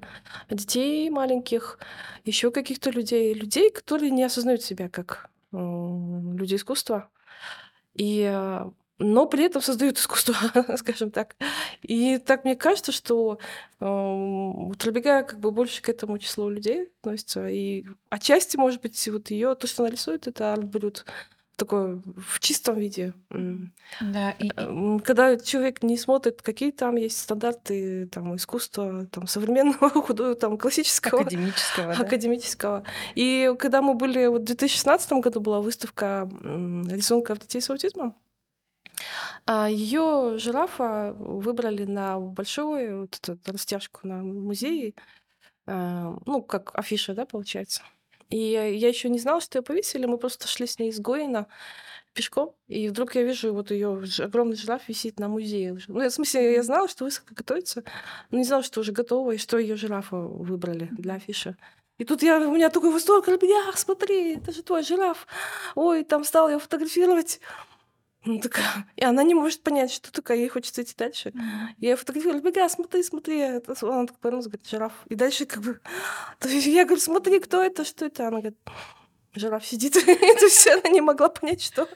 детей 0.50 1.10
маленьких, 1.10 1.80
еще 2.24 2.52
каких-то 2.52 2.90
людей, 2.90 3.34
людей, 3.34 3.70
которые 3.70 4.12
не 4.12 4.24
осознают 4.24 4.62
себя 4.62 4.90
как 4.90 5.30
люди 5.52 6.56
искусства. 6.56 7.10
И 7.94 8.24
но 8.98 9.26
при 9.26 9.46
этом 9.46 9.62
создают 9.62 9.98
искусство, 10.00 10.36
скажем 10.78 11.12
так. 11.12 11.36
И 11.82 12.18
так 12.18 12.46
мне 12.46 12.56
кажется, 12.56 12.92
что 12.92 13.40
э, 13.80 13.86
вот 13.86 14.84
Рабига 14.86 15.24
как 15.24 15.40
бы 15.40 15.52
больше 15.52 15.82
к 15.82 15.90
этому 15.90 16.18
числу 16.18 16.50
людей 16.50 16.90
относится. 17.02 17.48
И 17.48 17.86
отчасти, 18.10 18.58
может 18.58 18.82
быть, 18.82 19.08
вот 19.10 19.32
ее 19.32 19.56
то, 19.56 19.68
что 19.68 19.84
она 19.84 19.92
рисует, 19.92 20.28
это 20.28 20.54
арт-брют 20.54 21.06
такой 21.56 22.02
в 22.18 22.40
чистом 22.40 22.76
виде. 22.76 23.14
Да, 24.02 24.32
и... 24.32 24.50
Когда 25.00 25.38
человек 25.38 25.84
не 25.84 25.98
смотрит, 25.98 26.42
какие 26.42 26.72
там 26.72 26.96
есть 26.96 27.18
стандарты 27.18 28.08
там, 28.08 28.36
искусства, 28.36 29.06
там, 29.08 29.28
современного, 29.28 29.90
худого, 30.02 30.36
там, 30.36 30.58
классического. 30.58 31.22
Академического, 31.22 31.96
да? 31.96 32.02
Академического. 32.02 32.84
И 33.16 33.54
когда 33.60 33.82
мы 33.82 33.94
были... 33.94 34.28
Вот 34.28 34.42
в 34.42 34.46
2016 34.46 35.12
году 35.14 35.40
была 35.40 35.62
выставка 35.62 36.30
рисунков 36.42 37.40
детей 37.40 37.62
с 37.62 37.70
аутизмом, 37.70 38.16
а 39.46 39.70
ее 39.70 40.38
жирафа 40.38 41.14
выбрали 41.18 41.86
на 41.86 42.20
большую 42.20 43.02
вот 43.02 43.20
эту 43.22 43.52
растяжку 43.52 44.08
на 44.08 44.24
музее, 44.24 44.94
э, 45.68 46.14
ну, 46.26 46.42
как 46.42 46.72
афиша, 46.74 47.14
да, 47.14 47.26
получается. 47.26 47.84
И 48.30 48.38
я 48.38 48.88
еще 48.88 49.10
не 49.10 49.20
знала, 49.20 49.42
что 49.42 49.60
ее 49.60 49.64
повесили, 49.64 50.06
мы 50.06 50.18
просто 50.18 50.48
шли 50.48 50.68
с 50.68 50.80
ней 50.80 50.90
из 50.90 51.00
Гоина 51.00 51.48
пешком, 52.14 52.56
и 52.68 52.88
вдруг 52.88 53.14
я 53.16 53.24
вижу, 53.24 53.54
вот 53.54 53.72
ее 53.72 54.02
огромный 54.20 54.56
жираф 54.56 54.88
висит 54.88 55.20
на 55.20 55.28
музее. 55.28 55.78
Ну, 55.88 56.00
в 56.00 56.10
смысле, 56.10 56.54
я 56.54 56.64
знала, 56.64 56.88
что 56.88 57.04
выставка 57.04 57.36
готовится, 57.36 57.84
но 58.32 58.38
не 58.38 58.46
знала, 58.46 58.64
что 58.64 58.80
уже 58.80 58.94
готова, 58.94 59.34
и 59.34 59.38
что 59.38 59.58
ее 59.58 59.76
жирафа 59.76 60.16
выбрали 60.16 60.88
для 60.92 61.16
афиши. 61.16 61.58
И 61.98 62.04
тут 62.04 62.24
я, 62.24 62.40
у 62.40 62.54
меня 62.54 62.70
такой 62.70 62.92
восторг, 62.92 63.28
я, 63.28 63.72
смотри, 63.76 64.36
это 64.36 64.52
же 64.52 64.64
твой 64.64 64.84
жираф. 64.84 65.28
Ой, 65.76 66.04
там 66.04 66.24
стал 66.24 66.50
я 66.50 66.58
фотографировать. 66.58 67.40
Ну, 68.26 68.40
такая, 68.40 68.88
и 68.96 69.06
она 69.06 69.24
не 69.24 69.36
может 69.36 69.62
понять, 69.62 69.92
что 69.92 70.12
такое, 70.12 70.38
ей 70.38 70.50
хочется 70.50 70.82
идти 70.82 70.94
дальше. 70.98 71.32
Я 71.78 71.96
фотографирую, 71.96 72.42
бега, 72.42 72.68
смотри, 72.70 73.04
смотри. 73.04 73.42
Она 73.42 73.60
так 74.08 74.18
повернулась, 74.18 74.48
говорит, 74.48 74.68
жираф. 74.68 74.94
И 75.10 75.16
дальше 75.16 75.46
как 75.46 75.62
бы... 75.62 75.80
То 76.40 76.50
есть 76.50 76.66
я 76.66 76.86
говорю, 76.86 77.02
смотри, 77.02 77.40
кто 77.40 77.64
это, 77.64 77.86
что 77.86 78.06
это? 78.06 78.28
Она 78.28 78.40
говорит, 78.40 78.58
жираф 79.36 79.66
сидит. 79.66 79.94
То 80.06 80.46
есть 80.46 80.68
она 80.68 80.90
не 80.90 81.02
могла 81.02 81.30
понять, 81.30 81.62
что... 81.62 81.88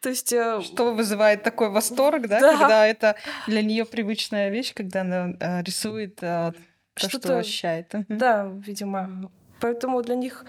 То 0.00 0.08
есть... 0.08 0.32
Э, 0.32 0.60
что 0.62 0.94
вызывает 0.94 1.42
такой 1.42 1.70
восторг, 1.70 2.26
да? 2.26 2.40
да. 2.40 2.52
Когда 2.52 2.86
это 2.86 3.16
для 3.46 3.62
нее 3.62 3.84
привычная 3.84 4.50
вещь, 4.50 4.72
когда 4.74 5.02
она 5.02 5.34
э, 5.40 5.62
рисует 5.62 6.22
э, 6.22 6.52
то, 6.94 7.08
что, 7.08 7.18
что 7.18 7.38
ощущает. 7.38 7.94
Да, 8.08 8.50
видимо. 8.66 9.30
Поэтому 9.60 10.02
для 10.02 10.14
них 10.14 10.44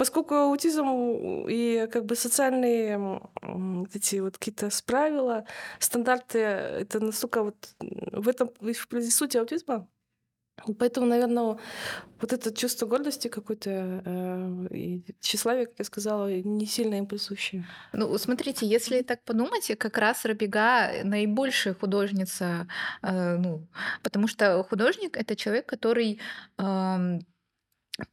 Поскольку 0.00 0.34
аутизм 0.34 1.44
и 1.46 1.86
как 1.92 2.06
бы 2.06 2.16
социальные 2.16 3.20
эти 3.92 4.20
вот 4.20 4.38
какие-то 4.38 4.70
правила, 4.86 5.44
стандарты, 5.78 6.38
это 6.38 7.00
настолько 7.00 7.42
вот 7.42 7.76
в 7.80 8.26
этом 8.26 8.50
в 8.60 9.10
сути 9.10 9.36
аутизма, 9.36 9.86
Поэтому, 10.78 11.06
наверное, 11.06 11.58
вот 12.20 12.32
это 12.32 12.54
чувство 12.54 12.86
гордости 12.86 13.28
какой-то 13.28 13.70
э, 13.70 14.66
и 14.70 15.04
тщеславие, 15.20 15.66
как 15.66 15.78
я 15.78 15.84
сказала, 15.84 16.32
не 16.32 16.66
сильно 16.66 16.94
им 16.94 17.06
присуще. 17.06 17.66
Ну, 17.92 18.16
смотрите, 18.18 18.66
если 18.66 19.02
так 19.02 19.22
подумать, 19.24 19.70
как 19.78 19.98
раз 19.98 20.24
Рабига 20.24 20.92
наибольшая 21.04 21.74
художница, 21.74 22.68
э, 23.02 23.36
ну, 23.36 23.68
потому 24.02 24.28
что 24.28 24.62
художник 24.64 25.18
это 25.18 25.36
человек, 25.36 25.66
который 25.66 26.20
э, 26.58 27.18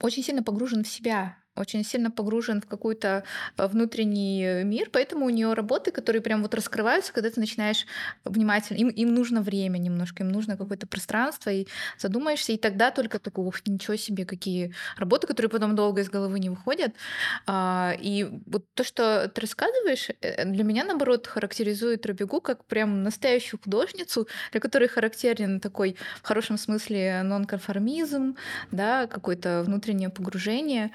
очень 0.02 0.24
сильно 0.24 0.44
погружен 0.44 0.84
в 0.84 0.88
себя, 0.88 1.38
очень 1.58 1.84
сильно 1.84 2.12
погружен 2.12 2.62
в 2.62 2.68
какой-то 2.68 3.24
э, 3.58 3.68
внутренний 3.68 4.64
мир, 4.64 4.90
поэтому 4.92 5.26
у 5.26 5.30
нее 5.30 5.54
работы, 5.54 5.92
которые 5.92 6.22
прям 6.22 6.42
вот 6.42 6.54
раскрываются, 6.54 7.14
когда 7.14 7.30
ты 7.30 7.40
начинаешь 7.40 7.86
внимательно, 8.26 8.78
им, 8.78 8.90
им 8.90 9.14
нужно 9.14 9.42
время 9.42 9.78
немножко, 9.78 10.24
им 10.24 10.30
нужно 10.30 10.58
какое-то 10.58 10.88
пространство, 10.88 11.50
и 11.50 11.68
задумаешься, 11.98 12.54
и 12.54 12.58
тогда 12.58 12.92
только 12.92 13.20
такой, 13.20 13.46
ух, 13.46 13.56
ничего 13.66 13.96
себе, 13.96 14.26
какие 14.26 14.74
работы, 14.98 15.28
которые 15.28 15.50
потом 15.50 15.76
долго 15.76 16.02
из 16.02 16.10
головы 16.10 16.40
не 16.40 16.50
выходят. 16.50 16.94
А, 17.46 17.96
и 18.00 18.28
вот 18.46 18.66
то, 18.74 18.84
что 18.84 19.30
ты 19.34 19.42
рассказываешь, 19.42 20.10
э, 20.22 20.46
для 20.46 20.64
меня, 20.64 20.84
наоборот, 20.84 21.28
характеризует 21.28 22.06
Робегу 22.06 22.42
как 22.42 22.66
прям 22.66 23.04
настоящую 23.04 23.60
художницу, 23.64 24.28
для 24.52 24.62
которой 24.62 24.88
характерен 24.88 25.60
такой, 25.60 25.98
в 26.22 26.28
хорошем 26.28 26.58
смысле, 26.58 27.22
нонконформизм, 27.24 28.36
да, 28.72 29.08
какое-то 29.08 29.64
внутреннее 29.66 30.10
погружение. 30.10 30.92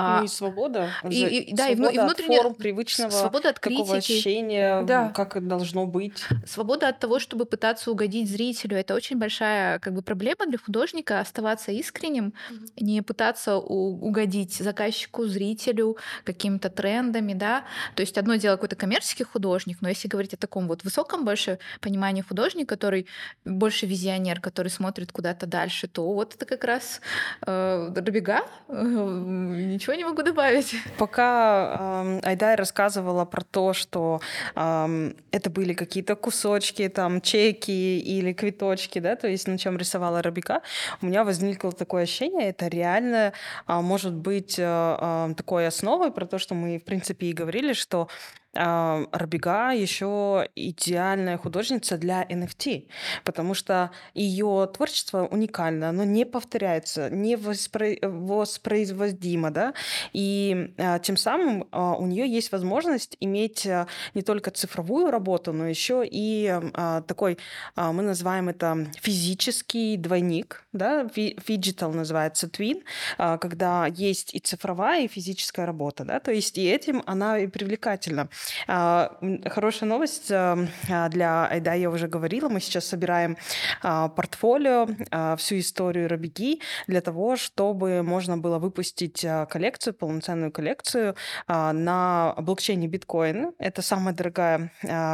А, 0.00 0.18
ну 0.18 0.24
и 0.24 0.28
свобода. 0.28 0.90
И, 1.08 1.26
и, 1.26 1.54
да, 1.54 1.66
свобода 1.66 1.90
и, 1.90 1.94
и 1.94 1.98
внутренняя 1.98 2.42
форм 2.42 2.54
привычного 2.54 3.10
свобода 3.10 3.50
от 3.50 3.60
критики. 3.60 3.82
такого 3.82 3.98
ощущения, 3.98 4.82
да. 4.82 5.10
как 5.10 5.36
это 5.36 5.46
должно 5.46 5.86
быть. 5.86 6.24
Свобода 6.46 6.88
от 6.88 6.98
того, 6.98 7.18
чтобы 7.18 7.44
пытаться 7.44 7.90
угодить 7.90 8.30
зрителю. 8.30 8.76
Это 8.76 8.94
очень 8.94 9.18
большая 9.18 9.78
как 9.78 9.94
бы, 9.94 10.02
проблема 10.02 10.46
для 10.46 10.58
художника 10.58 11.20
оставаться 11.20 11.72
искренним, 11.72 12.32
mm-hmm. 12.50 12.68
не 12.80 13.02
пытаться 13.02 13.56
у- 13.56 14.06
угодить 14.06 14.54
заказчику, 14.54 15.26
зрителю, 15.26 15.96
какими-то 16.24 16.70
трендами, 16.70 17.34
да. 17.34 17.64
То 17.94 18.00
есть 18.00 18.16
одно 18.18 18.36
дело 18.36 18.56
какой-то 18.56 18.76
коммерческий 18.76 19.24
художник, 19.24 19.78
но 19.80 19.88
если 19.88 20.08
говорить 20.08 20.34
о 20.34 20.36
таком 20.36 20.66
вот 20.68 20.84
высоком 20.84 21.24
больше 21.24 21.58
понимании 21.80 22.22
художника, 22.22 22.76
который 22.76 23.06
больше 23.44 23.86
визионер, 23.86 24.40
который 24.40 24.68
смотрит 24.68 25.12
куда-то 25.12 25.46
дальше, 25.46 25.88
то 25.88 26.12
вот 26.12 26.34
это 26.34 26.46
как 26.46 26.64
раз 26.64 27.00
э, 27.46 27.92
Робега, 27.94 28.42
э, 28.68 28.72
ничего 28.74 29.89
Ничего 29.90 29.98
не 29.98 30.04
могу 30.04 30.22
добавить. 30.22 30.76
Пока 30.98 32.04
э, 32.04 32.20
Айдай 32.22 32.54
рассказывала 32.54 33.24
про 33.24 33.42
то, 33.42 33.72
что 33.72 34.20
э, 34.54 35.12
это 35.32 35.50
были 35.50 35.74
какие-то 35.74 36.14
кусочки, 36.14 36.88
там, 36.88 37.20
чеки 37.20 37.98
или 37.98 38.32
квиточки, 38.32 39.00
да, 39.00 39.16
то 39.16 39.26
есть 39.26 39.48
на 39.48 39.58
чем 39.58 39.76
рисовала 39.76 40.22
Рабика, 40.22 40.62
у 41.02 41.06
меня 41.06 41.24
возникло 41.24 41.72
такое 41.72 42.04
ощущение, 42.04 42.50
это 42.50 42.68
реально 42.68 43.32
э, 43.66 43.80
может 43.80 44.14
быть 44.14 44.54
э, 44.58 45.34
такой 45.36 45.66
основой 45.66 46.12
про 46.12 46.24
то, 46.24 46.38
что 46.38 46.54
мы, 46.54 46.78
в 46.78 46.84
принципе, 46.84 47.26
и 47.26 47.32
говорили, 47.32 47.72
что 47.72 48.06
Рабига 48.52 49.70
еще 49.70 50.48
идеальная 50.56 51.38
художница 51.38 51.96
для 51.96 52.24
NFT, 52.24 52.88
потому 53.24 53.54
что 53.54 53.92
ее 54.14 54.68
творчество 54.74 55.24
уникально, 55.26 55.90
оно 55.90 56.02
не 56.04 56.26
повторяется, 56.26 57.10
не 57.10 57.36
воспро... 57.36 57.96
воспроизводимо, 58.02 59.50
да, 59.52 59.74
и 60.12 60.74
а, 60.78 60.98
тем 60.98 61.16
самым 61.16 61.68
а, 61.70 61.94
у 61.94 62.06
нее 62.06 62.28
есть 62.28 62.50
возможность 62.50 63.16
иметь 63.20 63.66
а, 63.66 63.86
не 64.14 64.22
только 64.22 64.50
цифровую 64.50 65.10
работу, 65.10 65.52
но 65.52 65.68
еще 65.68 66.02
и 66.04 66.48
а, 66.74 67.02
такой, 67.02 67.38
а, 67.76 67.92
мы 67.92 68.02
называем 68.02 68.48
это 68.48 68.88
физический 69.00 69.96
двойник, 69.96 70.64
да, 70.72 71.08
phygital 71.08 71.92
называется 71.92 72.50
а, 73.18 73.38
когда 73.38 73.86
есть 73.86 74.34
и 74.34 74.38
цифровая, 74.38 75.04
и 75.04 75.08
физическая 75.08 75.66
работа, 75.66 76.04
да, 76.04 76.18
то 76.20 76.32
есть 76.32 76.58
и 76.58 76.68
этим 76.68 77.02
она 77.06 77.38
и 77.38 77.46
привлекательна. 77.46 78.28
А, 78.66 79.16
хорошая 79.46 79.88
новость 79.88 80.30
э, 80.30 80.66
а, 80.88 81.08
для 81.08 81.46
Айда, 81.46 81.74
я 81.74 81.90
уже 81.90 82.08
говорила, 82.08 82.48
мы 82.48 82.60
сейчас 82.60 82.86
собираем 82.86 83.36
а, 83.82 84.08
портфолио, 84.08 84.88
всю 85.36 85.58
историю 85.58 86.08
Робеги 86.08 86.60
для 86.86 87.00
того, 87.00 87.36
чтобы 87.36 88.02
можно 88.02 88.38
было 88.38 88.58
выпустить 88.58 89.24
коллекцию, 89.48 89.94
полноценную 89.94 90.52
коллекцию 90.52 91.14
на 91.48 92.34
блокчейне 92.38 92.86
биткоин. 92.86 93.52
Это 93.58 93.82
самая 93.82 94.14
дорогая 94.14 94.72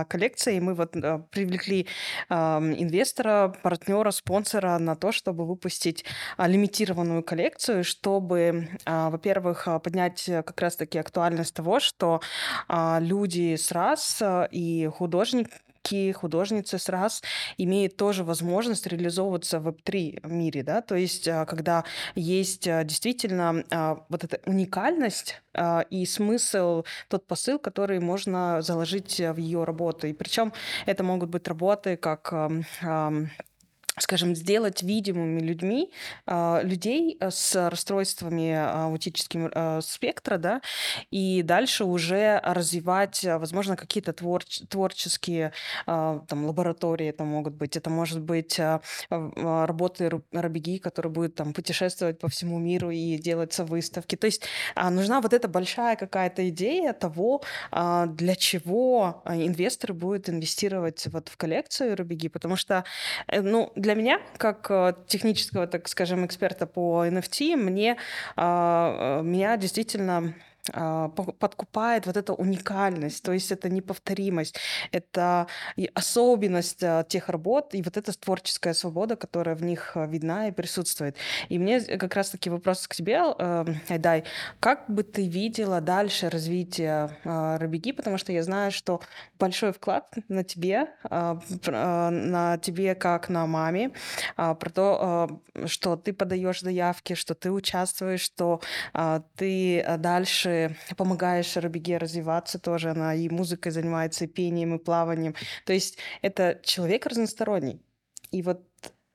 коллекция, 0.08 0.54
и 0.54 0.60
мы 0.60 0.74
вот 0.74 0.92
привлекли 0.92 1.86
инвестора, 2.30 3.54
партнера, 3.62 4.10
спонсора 4.10 4.78
на 4.78 4.96
то, 4.96 5.12
чтобы 5.12 5.46
выпустить 5.46 6.04
лимитированную 6.38 7.22
коллекцию, 7.22 7.84
чтобы, 7.84 8.68
во-первых, 8.84 9.68
поднять 9.82 10.24
как 10.26 10.60
раз-таки 10.60 10.98
актуальность 10.98 11.54
того, 11.54 11.80
что 11.80 12.20
люди 12.68 13.15
с 13.24 13.72
раз 13.72 14.22
и 14.50 14.90
художники, 14.92 16.12
художницы 16.12 16.78
с 16.78 16.88
раз 16.88 17.22
имеют 17.58 17.96
тоже 17.96 18.24
возможность 18.24 18.86
реализовываться 18.86 19.60
в 19.60 19.68
Web3 19.68 20.26
мире, 20.28 20.62
да, 20.62 20.82
то 20.82 20.96
есть 20.96 21.28
а, 21.28 21.46
когда 21.46 21.84
есть 22.16 22.66
а, 22.66 22.82
действительно 22.82 23.64
вот 24.08 24.24
эта 24.24 24.40
уникальность 24.46 25.40
и 25.90 26.04
смысл, 26.06 26.84
тот 27.08 27.26
посыл, 27.26 27.58
который 27.58 28.00
можно 28.00 28.60
заложить 28.62 29.18
в 29.18 29.36
ее 29.36 29.64
работу. 29.64 30.06
И 30.06 30.12
причем 30.12 30.52
это 30.84 31.02
могут 31.02 31.30
быть 31.30 31.48
работы 31.48 31.96
как 31.96 32.32
скажем, 33.98 34.34
сделать 34.34 34.82
видимыми 34.82 35.40
людьми, 35.40 35.90
а, 36.26 36.60
людей 36.62 37.16
э, 37.18 37.30
с 37.30 37.70
расстройствами 37.70 38.52
аутическим 38.52 39.50
э, 39.52 39.80
спектра, 39.82 40.36
да, 40.36 40.60
и 41.10 41.42
дальше 41.42 41.84
уже 41.84 42.40
развивать, 42.44 43.24
э, 43.24 43.38
возможно, 43.38 43.76
какие-то 43.76 44.12
творч 44.12 44.60
творческие 44.68 45.52
а, 45.86 46.20
там 46.28 46.46
лаборатории 46.46 47.06
это 47.08 47.24
могут 47.24 47.54
быть, 47.54 47.76
это 47.76 47.88
может 47.90 48.20
быть 48.20 48.60
работы 49.10 50.10
Рабиги, 50.32 50.78
которые 50.78 51.12
будут 51.12 51.34
там 51.34 51.52
путешествовать 51.52 52.18
по 52.18 52.28
всему 52.28 52.58
миру 52.58 52.90
и 52.90 53.16
делаться 53.16 53.64
выставки. 53.64 54.16
То 54.16 54.26
есть 54.26 54.42
а, 54.74 54.90
нужна 54.90 55.20
вот 55.20 55.32
эта 55.32 55.48
большая 55.48 55.96
какая-то 55.96 56.48
идея 56.50 56.92
того, 56.92 57.42
для 57.72 58.34
чего 58.36 59.22
инвесторы 59.26 59.94
будут 59.94 60.28
инвестировать 60.28 61.06
вот 61.06 61.28
в 61.28 61.36
коллекцию 61.36 61.96
Рабиги, 61.96 62.28
потому 62.28 62.56
что, 62.56 62.84
ну, 63.32 63.72
для 63.86 63.94
меня, 63.94 64.20
как 64.36 64.66
э, 64.68 64.94
технического, 65.06 65.68
так 65.68 65.86
скажем, 65.86 66.26
эксперта 66.26 66.66
по 66.66 67.06
NFT, 67.06 67.54
мне, 67.54 67.96
а, 68.34 69.20
э, 69.20 69.22
меня 69.22 69.56
действительно 69.56 70.34
подкупает 70.72 72.06
вот 72.06 72.16
эта 72.16 72.32
уникальность, 72.32 73.22
то 73.22 73.32
есть 73.32 73.52
это 73.52 73.68
неповторимость, 73.68 74.56
это 74.92 75.46
особенность 75.94 76.82
а, 76.82 77.04
тех 77.04 77.28
работ 77.28 77.74
и 77.74 77.82
вот 77.82 77.96
эта 77.96 78.12
творческая 78.18 78.74
свобода, 78.74 79.16
которая 79.16 79.54
в 79.54 79.62
них 79.62 79.92
а, 79.94 80.06
видна 80.06 80.48
и 80.48 80.52
присутствует. 80.52 81.16
И 81.48 81.58
мне 81.58 81.80
как 81.80 82.14
раз-таки 82.14 82.50
вопрос 82.50 82.86
к 82.88 82.94
тебе, 82.94 83.20
Айдай, 83.88 84.24
как 84.60 84.88
бы 84.88 85.02
ты 85.02 85.28
видела 85.28 85.80
дальше 85.80 86.28
развитие 86.28 87.10
Рабиги, 87.24 87.92
потому 87.92 88.18
что 88.18 88.32
я 88.32 88.42
знаю, 88.42 88.72
что 88.72 89.00
большой 89.38 89.72
вклад 89.72 90.12
на 90.28 90.44
тебе, 90.44 90.88
на 91.10 92.58
тебе 92.62 92.94
как 92.94 93.28
на 93.28 93.46
маме, 93.46 93.92
про 94.36 94.70
то, 94.70 95.40
что 95.66 95.96
ты 95.96 96.12
подаешь 96.12 96.60
заявки, 96.60 97.14
что 97.14 97.34
ты 97.34 97.50
участвуешь, 97.50 98.20
что 98.20 98.60
ты 99.36 99.84
дальше 99.98 100.55
помогаешь 100.96 101.56
Рабиге 101.56 101.98
развиваться 101.98 102.58
тоже. 102.58 102.90
Она 102.90 103.14
и 103.14 103.28
музыкой 103.28 103.72
занимается, 103.72 104.24
и 104.24 104.28
пением, 104.28 104.74
и 104.74 104.78
плаванием. 104.78 105.34
То 105.64 105.72
есть 105.72 105.98
это 106.22 106.60
человек 106.62 107.06
разносторонний. 107.06 107.80
И 108.30 108.42
вот 108.42 108.62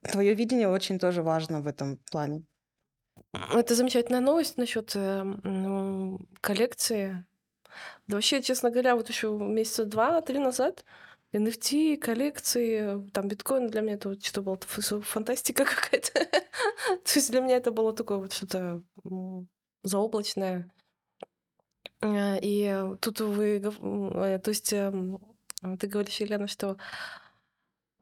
твое 0.02 0.34
видение 0.34 0.68
очень 0.68 1.00
тоже 1.00 1.22
важно 1.24 1.62
в 1.62 1.68
этом 1.68 1.98
плане. 2.12 2.44
Это 3.54 3.76
замечательная 3.76 4.20
новость 4.20 4.58
насчет 4.58 4.92
э, 4.96 5.24
ну, 5.24 6.20
коллекции. 6.42 7.26
Да 8.08 8.18
вообще, 8.18 8.42
честно 8.42 8.72
говоря, 8.72 8.96
вот 8.96 9.10
еще 9.10 9.30
месяца 9.38 9.86
два-три 9.86 10.40
назад 10.40 10.84
NFT, 11.34 11.98
коллекции, 11.98 13.10
там 13.12 13.28
биткоин 13.30 13.68
для 13.68 13.82
меня 13.82 13.94
это 13.94 14.10
вот 14.10 14.24
что 14.24 14.42
было 14.42 14.60
фантастика 15.02 15.66
какая-то. 15.66 16.26
То 17.04 17.12
есть 17.16 17.32
для 17.32 17.42
меня 17.42 17.56
это 17.56 17.72
было 17.72 17.94
такое 17.94 18.18
вот 18.18 18.34
что-то 18.34 18.84
заоблачное. 19.84 20.70
Э, 22.02 22.40
и 22.42 22.96
тут 23.00 23.22
вы, 23.22 23.62
э, 23.62 24.40
то 24.40 24.50
есть 24.50 24.74
эм, 24.74 25.20
ты 25.80 25.88
говоришь, 25.88 26.20
Елена, 26.20 26.48
что 26.48 26.78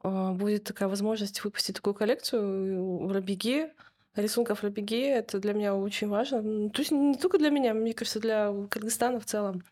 а, 0.02 0.32
будет 0.32 0.64
такая 0.64 0.88
возможность 0.88 1.44
выпустить 1.44 1.76
такую 1.76 1.94
коллекцию 1.94 3.06
в 3.06 3.12
Рабиге, 3.12 3.74
рисунков 4.14 4.62
Рабиге. 4.62 5.10
Это 5.10 5.38
для 5.38 5.52
меня 5.52 5.74
очень 5.74 6.08
важно. 6.08 6.70
То 6.70 6.80
есть 6.80 6.90
не 6.90 7.16
только 7.16 7.38
для 7.38 7.50
меня, 7.50 7.74
мне 7.74 7.92
кажется, 7.92 8.20
для 8.20 8.52
Кыргызстана 8.70 9.20
в 9.20 9.26
целом 9.26 9.62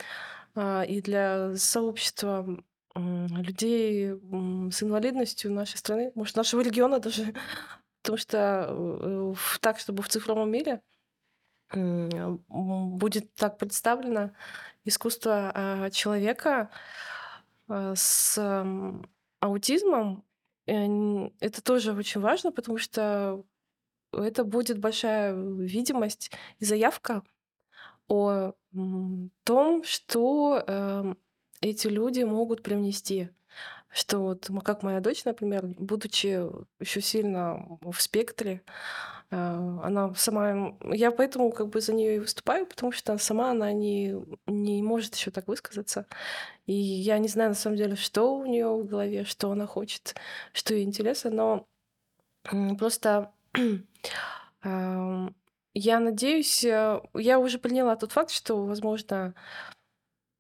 а, 0.55 0.83
и 0.83 1.01
для 1.01 1.57
сообщества 1.57 2.47
людей 2.95 4.15
с 4.73 4.83
инвалидностью 4.83 5.53
нашей 5.53 5.77
страны, 5.77 6.11
может, 6.15 6.37
нашего 6.37 6.61
региона 6.63 6.99
даже. 7.01 7.35
Потому 8.03 8.19
что 8.19 8.67
э, 8.71 9.35
так, 9.61 9.79
чтобы 9.79 10.03
в 10.03 10.09
цифровом 10.09 10.51
мире 10.51 10.81
будет 11.75 13.35
так 13.35 13.59
представлено 13.59 14.31
искусство 14.85 15.53
а, 15.55 15.91
человека 15.91 16.71
а, 17.69 17.95
с 17.95 18.39
аутизмом. 19.41 20.25
Это 20.67 21.63
тоже 21.63 21.93
очень 21.95 22.21
важно, 22.21 22.53
потому 22.53 22.77
что 22.77 23.45
это 24.13 24.45
будет 24.45 24.79
большая 24.79 25.35
видимость 25.35 26.31
и 26.59 26.65
заявка 26.67 27.23
о 28.07 28.53
том, 29.45 29.85
что 29.85 30.63
эм, 30.67 31.19
эти 31.61 31.89
люди 31.89 32.23
могут 32.23 32.63
привнести. 32.63 33.31
Что 33.91 34.19
вот, 34.19 34.51
как 34.65 34.83
моя 34.83 35.01
дочь, 35.01 35.25
например, 35.25 35.67
будучи 35.67 36.47
еще 36.81 37.01
сильно 37.01 37.79
в 37.81 38.01
спектре, 38.01 38.63
а, 39.31 39.81
она 39.83 40.15
сама... 40.15 40.77
Я 40.93 41.11
поэтому 41.11 41.51
как 41.51 41.69
бы 41.69 41.81
за 41.81 41.95
нее 41.95 42.17
и 42.17 42.21
выступаю, 42.21 42.67
потому 42.67 42.93
что 42.93 43.17
сама 43.19 43.51
она 43.51 43.73
не, 43.73 44.15
не 44.47 44.83
может 44.83 45.15
еще 45.15 45.31
так 45.31 45.49
высказаться. 45.49 46.07
И 46.67 46.73
я 46.75 47.19
не 47.19 47.29
знаю 47.29 47.51
на 47.51 47.55
самом 47.55 47.77
деле, 47.77 47.97
что 47.97 48.37
у 48.37 48.47
нее 48.47 48.69
в 48.69 48.87
голове, 48.87 49.25
что 49.25 49.51
она 49.51 49.67
хочет, 49.67 50.15
что 50.53 50.75
ей 50.75 50.85
интересно, 50.85 51.31
но 51.31 51.67
просто 52.79 53.33
я 55.75 56.01
надеюсь, 56.01 56.65
э, 56.65 57.01
я 57.15 57.39
уже 57.39 57.59
приняла 57.59 57.97
тот 57.97 58.13
факт, 58.13 58.31
что, 58.31 58.65
возможно, 58.65 59.35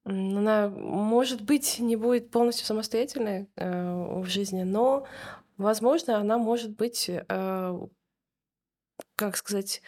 она, 0.08 0.68
может 0.68 1.42
быть, 1.42 1.78
не 1.78 1.96
будет 1.96 2.30
полностью 2.30 2.66
самостоятельной 2.66 3.48
э, 3.56 4.20
в 4.20 4.26
жизни, 4.26 4.62
но, 4.62 5.06
возможно, 5.56 6.16
она 6.16 6.38
может 6.38 6.76
быть 6.76 7.08
э, 7.10 7.78
как 9.16 9.36
сказать, 9.36 9.82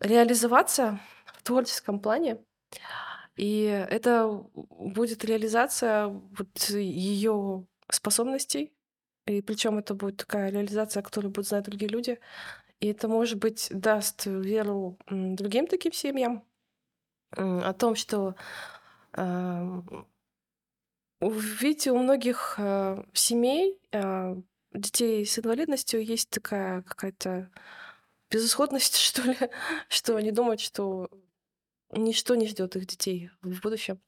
реализоваться 0.00 1.00
в 1.26 1.42
творческом 1.42 2.00
плане. 2.00 2.38
И 3.36 3.64
это 3.64 4.44
будет 4.52 5.24
реализация 5.24 6.08
вот 6.08 6.58
ее 6.70 7.66
способностей. 7.90 8.72
И 9.26 9.40
причем 9.42 9.78
это 9.78 9.94
будет 9.94 10.18
такая 10.18 10.50
реализация, 10.50 11.02
которую 11.02 11.32
будут 11.32 11.48
знать 11.48 11.64
другие 11.64 11.88
люди. 11.88 12.20
И 12.80 12.88
это, 12.88 13.08
может 13.08 13.38
быть, 13.38 13.68
даст 13.70 14.26
веру 14.26 14.98
другим 15.08 15.66
таким 15.66 15.92
семьям 15.92 16.44
о 17.30 17.72
том, 17.72 17.94
что 17.94 18.34
видите, 21.20 21.92
у 21.92 21.98
многих 21.98 22.56
э, 22.58 23.02
семей 23.12 23.78
э, 23.92 24.36
детей 24.72 25.24
с 25.24 25.38
инвалидностью 25.38 26.04
есть 26.04 26.30
такая 26.30 26.82
какая-то 26.82 27.50
безысходность, 28.30 28.96
что 28.98 29.22
ли, 29.22 29.36
что 29.88 30.16
они 30.16 30.32
думают, 30.32 30.60
что 30.60 31.08
ничто 31.92 32.34
не 32.34 32.46
ждет 32.46 32.76
их 32.76 32.86
детей 32.86 33.30
в 33.42 33.60
будущем. 33.60 34.00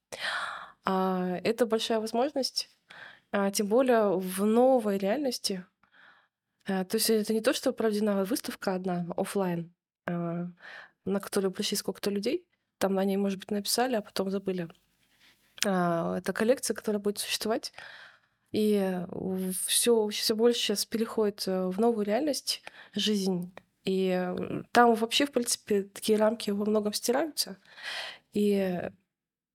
А 0.85 1.39
это 1.43 1.67
большая 1.67 2.01
возможность, 2.01 2.71
а, 3.33 3.51
тем 3.51 3.67
более 3.67 4.19
в 4.19 4.45
новой 4.45 4.99
реальности. 4.99 5.65
А, 6.67 6.85
то 6.85 6.97
есть 6.97 7.11
это 7.11 7.33
не 7.33 7.41
то, 7.41 7.53
что 7.53 7.73
проведена 7.73 8.25
выставка 8.25 8.75
одна 8.75 9.07
офлайн, 9.17 9.73
а, 10.07 10.49
на 11.05 11.21
которую 11.21 11.53
пришли 11.53 11.77
сколько-то 11.77 12.11
людей, 12.11 12.47
там 12.79 12.95
на 12.95 13.05
ней, 13.05 13.17
может 13.17 13.39
быть, 13.39 13.51
написали, 13.51 13.97
а 13.97 14.03
потом 14.03 14.31
забыли. 14.31 14.69
А, 15.65 16.19
это 16.19 16.33
коллекция, 16.33 16.75
которая 16.75 17.01
будет 17.01 17.19
существовать 17.19 17.73
и 18.53 19.05
все, 19.67 20.09
все 20.09 20.35
больше 20.35 20.59
сейчас 20.59 20.87
переходит 20.87 21.45
э, 21.47 21.67
в 21.67 21.79
новую 21.79 22.07
реальность, 22.07 22.63
жизнь. 22.95 23.53
И 23.85 24.33
там 24.73 24.95
вообще, 24.95 25.27
в 25.27 25.33
принципе, 25.33 25.83
такие 25.83 26.19
рамки 26.19 26.51
во 26.51 26.65
многом 26.65 26.93
стираются. 26.93 27.59
И 28.33 28.81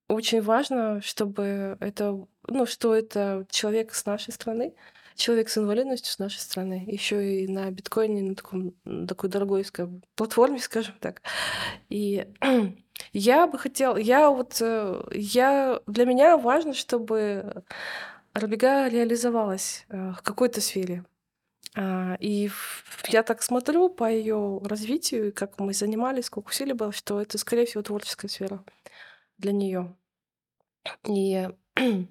очень 0.07 0.41
важно, 0.41 1.01
чтобы 1.01 1.77
это, 1.79 2.25
ну, 2.47 2.65
что 2.65 2.93
это 2.93 3.47
человек 3.49 3.93
с 3.93 4.05
нашей 4.05 4.33
страны, 4.33 4.75
человек 5.15 5.49
с 5.49 5.57
инвалидностью 5.57 6.11
с 6.11 6.19
нашей 6.19 6.39
страны, 6.39 6.83
еще 6.87 7.43
и 7.43 7.47
на 7.47 7.71
биткоине, 7.71 8.21
на 8.21 8.35
таком, 8.35 8.73
такой 9.07 9.29
дорогой 9.29 9.65
скажем, 9.65 10.03
платформе, 10.15 10.59
скажем 10.61 10.95
так. 10.99 11.21
И 11.89 12.27
я 13.13 13.47
бы 13.47 13.58
хотела, 13.58 13.97
я 13.97 14.30
вот, 14.30 14.58
э, 14.62 15.04
я, 15.13 15.82
для 15.88 16.06
меня 16.06 16.38
важно, 16.38 16.74
чтобы 16.74 17.63
Рабига 18.34 18.88
реализовалась 18.88 19.86
э, 19.89 20.12
в 20.12 20.21
какой-то 20.21 20.62
сфере. 20.62 21.04
А, 21.76 22.17
и 22.19 22.50
я 23.08 23.24
так 23.24 23.41
смотрю 23.43 23.89
по 23.89 24.10
ее 24.10 24.60
развитию, 24.63 25.34
как 25.34 25.60
мы 25.60 25.74
занимались, 25.74 26.26
сколько 26.26 26.50
усилий 26.50 26.74
было, 26.74 26.91
что 26.91 27.21
это, 27.21 27.38
скорее 27.38 27.65
всего, 27.65 27.84
творческая 27.84 28.28
сфера 28.28 28.63
для 29.38 29.52
нее. 29.54 29.95
И 31.08 31.50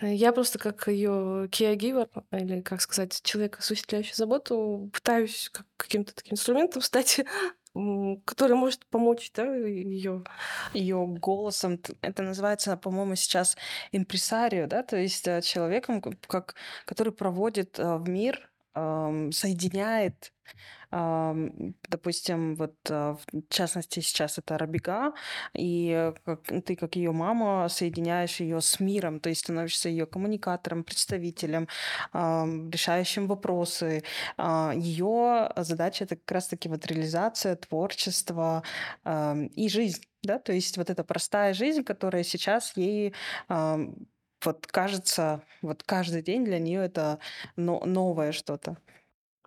я 0.00 0.32
просто 0.32 0.58
как 0.58 0.88
ее 0.88 1.48
caregiver, 1.50 2.08
или, 2.32 2.60
как 2.60 2.80
сказать, 2.80 3.20
человек, 3.22 3.58
осуществляющий 3.58 4.14
заботу, 4.14 4.90
пытаюсь 4.92 5.48
как 5.52 5.66
каким-то 5.76 6.14
таким 6.14 6.34
инструментом 6.34 6.82
стать, 6.82 7.20
который 7.72 8.56
может 8.56 8.84
помочь 8.86 9.30
да, 9.34 9.44
ее. 9.54 10.24
Ее 10.74 11.06
голосом. 11.06 11.80
Это 12.02 12.22
называется, 12.22 12.76
по-моему, 12.76 13.14
сейчас 13.14 13.56
импресарио, 13.92 14.66
да, 14.66 14.82
то 14.82 14.96
есть 14.96 15.26
э, 15.28 15.40
человеком, 15.42 16.02
как, 16.02 16.54
который 16.84 17.12
проводит 17.12 17.78
э, 17.78 17.96
в 17.96 18.08
мир, 18.08 18.49
соединяет 18.74 20.32
допустим, 20.90 22.56
вот 22.56 22.74
а, 22.90 23.14
в 23.14 23.48
частности 23.48 24.00
сейчас 24.00 24.38
это 24.38 24.58
Рабига, 24.58 25.12
и 25.54 26.12
ты 26.66 26.74
как 26.74 26.96
ее 26.96 27.12
мама 27.12 27.68
соединяешь 27.68 28.40
ее 28.40 28.60
с 28.60 28.80
миром, 28.80 29.20
то 29.20 29.28
есть 29.28 29.42
становишься 29.42 29.88
ее 29.88 30.06
коммуникатором, 30.06 30.82
представителем, 30.82 31.68
решающим 32.12 33.28
вопросы. 33.28 34.02
А, 34.36 34.72
ее 34.74 35.52
задача 35.56 36.04
это 36.04 36.16
как 36.16 36.32
раз-таки 36.32 36.68
вот 36.68 36.84
реализация, 36.86 37.54
творчество 37.54 38.62
и 39.06 39.68
жизнь, 39.68 40.02
да, 40.22 40.38
то 40.38 40.52
есть 40.52 40.76
вот 40.76 40.90
эта 40.90 41.04
простая 41.04 41.54
жизнь, 41.54 41.84
которая 41.84 42.24
сейчас 42.24 42.76
ей 42.76 43.14
вот 44.44 44.66
кажется, 44.66 45.42
вот 45.62 45.82
каждый 45.84 46.22
день 46.22 46.44
для 46.44 46.58
нее 46.58 46.82
это 46.84 47.18
новое 47.56 48.32
что-то. 48.32 48.76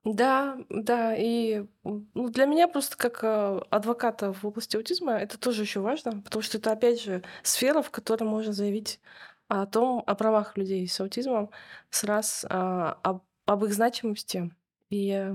Да, 0.05 0.57
да, 0.69 1.15
и 1.15 1.65
ну, 1.85 2.29
для 2.29 2.45
меня 2.45 2.67
просто 2.67 2.97
как 2.97 3.23
э, 3.23 3.61
адвоката 3.69 4.33
в 4.33 4.43
области 4.45 4.75
аутизма 4.75 5.13
это 5.13 5.37
тоже 5.39 5.61
еще 5.61 5.79
важно, 5.79 6.21
потому 6.21 6.41
что 6.41 6.57
это 6.57 6.73
опять 6.73 7.01
же 7.01 7.23
сфера, 7.41 7.81
в 7.81 7.89
которой 7.89 8.25
можно 8.25 8.51
заявить 8.51 8.99
о 9.47 9.65
том, 9.65 10.03
о 10.05 10.15
правах 10.15 10.57
людей 10.57 10.85
с 10.89 10.99
аутизмом, 10.99 11.51
с 11.89 12.03
раз 12.03 12.45
а, 12.49 12.99
об, 13.03 13.23
об 13.45 13.63
их 13.63 13.73
значимости 13.73 14.51
и 14.89 15.31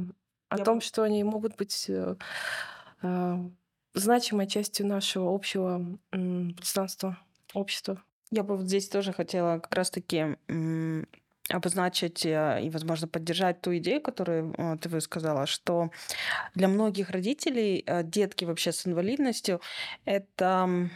о 0.51 0.59
Я 0.59 0.65
том, 0.65 0.83
что 0.83 1.03
они 1.03 1.25
могут 1.25 1.57
быть 1.57 1.87
э, 1.89 2.17
а, 3.03 3.39
значимой 3.95 4.47
частью 4.49 4.87
нашего 4.87 5.35
общего 5.35 5.99
м, 6.13 6.55
пространства, 6.55 7.19
общества. 7.55 8.03
Я 8.31 8.43
бы 8.43 8.57
вот 8.57 8.67
здесь 8.67 8.89
тоже 8.89 9.13
хотела 9.13 9.59
как 9.59 9.75
раз-таки 9.75 10.37
обозначить 11.51 12.27
э, 12.27 12.61
и, 12.63 12.71
возможно, 12.71 13.09
поддержать 13.09 13.61
ту 13.61 13.77
идею, 13.79 14.03
которую 14.03 14.55
э, 14.57 14.77
ты 14.81 14.89
высказала, 14.89 15.47
что 15.47 15.91
для 16.55 16.69
многих 16.69 17.11
родителей 17.11 17.83
э, 17.87 18.03
детки 18.03 18.45
вообще 18.45 18.73
с 18.73 18.87
инвалидностью 18.87 19.61
это 20.05 20.89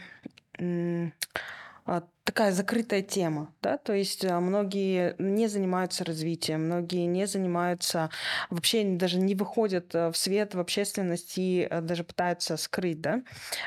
а, 1.85 2.03
такая 2.23 2.53
закрытая 2.53 3.01
тема, 3.01 3.53
да, 3.61 3.77
то 3.77 3.93
есть 3.93 4.23
а, 4.23 4.39
многие 4.39 5.15
не 5.19 5.47
занимаются 5.47 6.05
развитием, 6.05 6.65
многие 6.65 7.05
не 7.05 7.27
занимаются, 7.27 8.09
вообще 8.49 8.83
даже 8.85 9.19
не 9.19 9.35
выходят 9.35 9.93
э, 9.93 10.09
в 10.09 10.15
свет, 10.15 10.55
в 10.55 10.59
общественность 10.59 11.37
и 11.37 11.67
э, 11.69 11.81
даже 11.81 12.05
пытаются 12.05 12.55
скрыть, 12.55 13.01
да, 13.01 13.23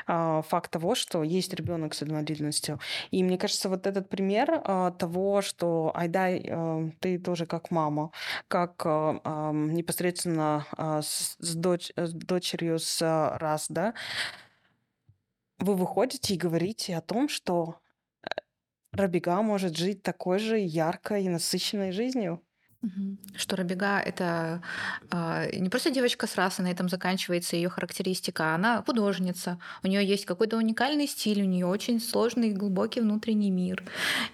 а, 0.07 0.41
факт 0.41 0.71
того, 0.71 0.95
что 0.95 1.21
есть 1.21 1.53
ребенок 1.53 1.93
с 1.93 2.01
инвалидностью. 2.01 2.79
И 3.11 3.23
мне 3.23 3.37
кажется, 3.37 3.69
вот 3.69 3.85
этот 3.85 4.09
пример 4.09 4.61
того, 4.97 5.41
что 5.41 5.91
Айдай, 5.93 6.43
э, 6.43 6.91
ты 6.99 7.19
тоже 7.19 7.45
как 7.45 7.69
мама, 7.71 8.11
как 8.47 8.85
непосредственно 8.85 10.65
с, 10.77 11.37
дочь, 11.55 11.91
с 11.95 12.11
дочерью 12.11 12.79
с 12.79 13.01
раз, 13.37 13.67
да, 13.69 13.93
вы 15.59 15.75
выходите 15.75 16.33
и 16.33 16.37
говорите 16.37 16.95
о 16.95 17.01
том, 17.01 17.29
что 17.29 17.79
Рабига 18.97 19.41
может 19.41 19.77
жить 19.77 20.03
такой 20.03 20.39
же 20.39 20.57
яркой 20.59 21.23
и 21.23 21.29
насыщенной 21.29 21.93
жизнью. 21.93 22.43
Что 23.35 23.55
Рабига 23.55 23.99
это 23.99 24.61
а, 25.09 25.47
не 25.51 25.69
просто 25.69 25.89
девочка 25.89 26.27
с 26.27 26.35
расы, 26.35 26.61
на 26.61 26.67
этом 26.67 26.89
заканчивается 26.89 27.55
ее 27.55 27.69
характеристика, 27.69 28.53
она 28.53 28.83
художница, 28.83 29.57
у 29.81 29.87
нее 29.87 30.05
есть 30.05 30.25
какой-то 30.25 30.57
уникальный 30.57 31.07
стиль, 31.07 31.41
у 31.41 31.45
нее 31.45 31.65
очень 31.65 31.99
сложный 31.99 32.51
глубокий 32.51 33.01
внутренний 33.01 33.49
мир. 33.49 33.83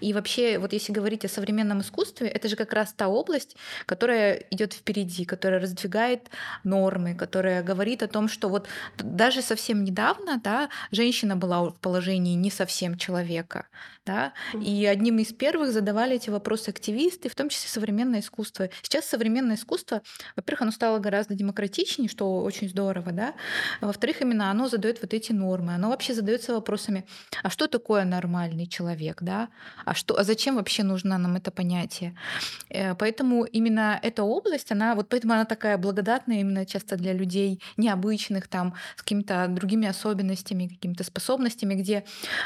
И 0.02 0.14
вообще, 0.14 0.58
вот 0.58 0.74
если 0.74 0.92
говорить 0.92 1.24
о 1.24 1.30
современном 1.30 1.80
искусстве, 1.80 2.28
это 2.28 2.50
же 2.50 2.58
как 2.58 2.74
раз 2.74 2.94
та 2.94 3.08
область, 3.08 3.56
которая 3.86 4.44
идет 4.52 4.74
впереди, 4.74 5.24
которая 5.24 5.62
раздвигает 5.62 6.30
нормы, 6.66 7.16
которая 7.16 7.64
говорит 7.64 8.04
о 8.04 8.10
том, 8.10 8.28
что 8.28 8.50
вот 8.50 8.68
даже 8.98 9.42
совсем 9.42 9.86
недавно, 9.86 10.42
да, 10.44 10.70
женщина 10.92 11.38
была 11.38 11.64
в 11.70 11.80
положении 11.80 12.36
не 12.36 12.52
совсем 12.52 12.98
человека, 12.98 13.68
да, 14.06 14.34
и 14.54 14.86
одним 14.86 15.20
из 15.20 15.32
первых 15.32 15.72
задавали 15.72 16.18
эти 16.18 16.30
вопросы 16.30 16.70
активисты, 16.70 17.30
в 17.30 17.36
том 17.36 17.48
числе 17.48 17.70
современное 17.70 18.20
искусство 18.20 18.33
искусство. 18.34 18.70
Сейчас 18.82 19.06
современное 19.06 19.56
искусство, 19.56 20.02
во-первых, 20.36 20.64
оно 20.64 20.72
стало 20.72 21.00
гораздо 21.00 21.36
демократичнее, 21.36 22.10
что 22.10 22.42
очень 22.42 22.68
здорово, 22.70 23.12
да. 23.12 23.34
А 23.82 23.86
во-вторых, 23.86 24.22
именно 24.22 24.50
оно 24.50 24.68
задает 24.68 25.02
вот 25.02 25.14
эти 25.14 25.32
нормы. 25.32 25.76
Оно 25.76 25.90
вообще 25.90 26.14
задается 26.14 26.54
вопросами, 26.54 27.06
а 27.44 27.50
что 27.50 27.68
такое 27.68 28.06
нормальный 28.06 28.68
человек, 28.68 29.22
да? 29.22 29.50
А, 29.86 29.94
что, 29.94 30.18
а 30.18 30.24
зачем 30.24 30.56
вообще 30.56 30.84
нужно 30.84 31.18
нам 31.18 31.36
это 31.36 31.52
понятие? 31.52 32.16
Э, 32.70 32.96
поэтому 32.96 33.46
именно 33.46 34.00
эта 34.02 34.24
область, 34.24 34.72
она, 34.72 34.96
вот 34.96 35.10
поэтому 35.10 35.34
она 35.34 35.46
такая 35.46 35.78
благодатная 35.78 36.40
именно 36.40 36.66
часто 36.66 36.96
для 36.96 37.14
людей 37.14 37.62
необычных, 37.78 38.48
там, 38.48 38.74
с 38.96 39.02
какими-то 39.02 39.48
другими 39.50 39.88
особенностями, 39.88 40.68
какими-то 40.68 41.04
способностями, 41.04 41.76
где 41.76 42.04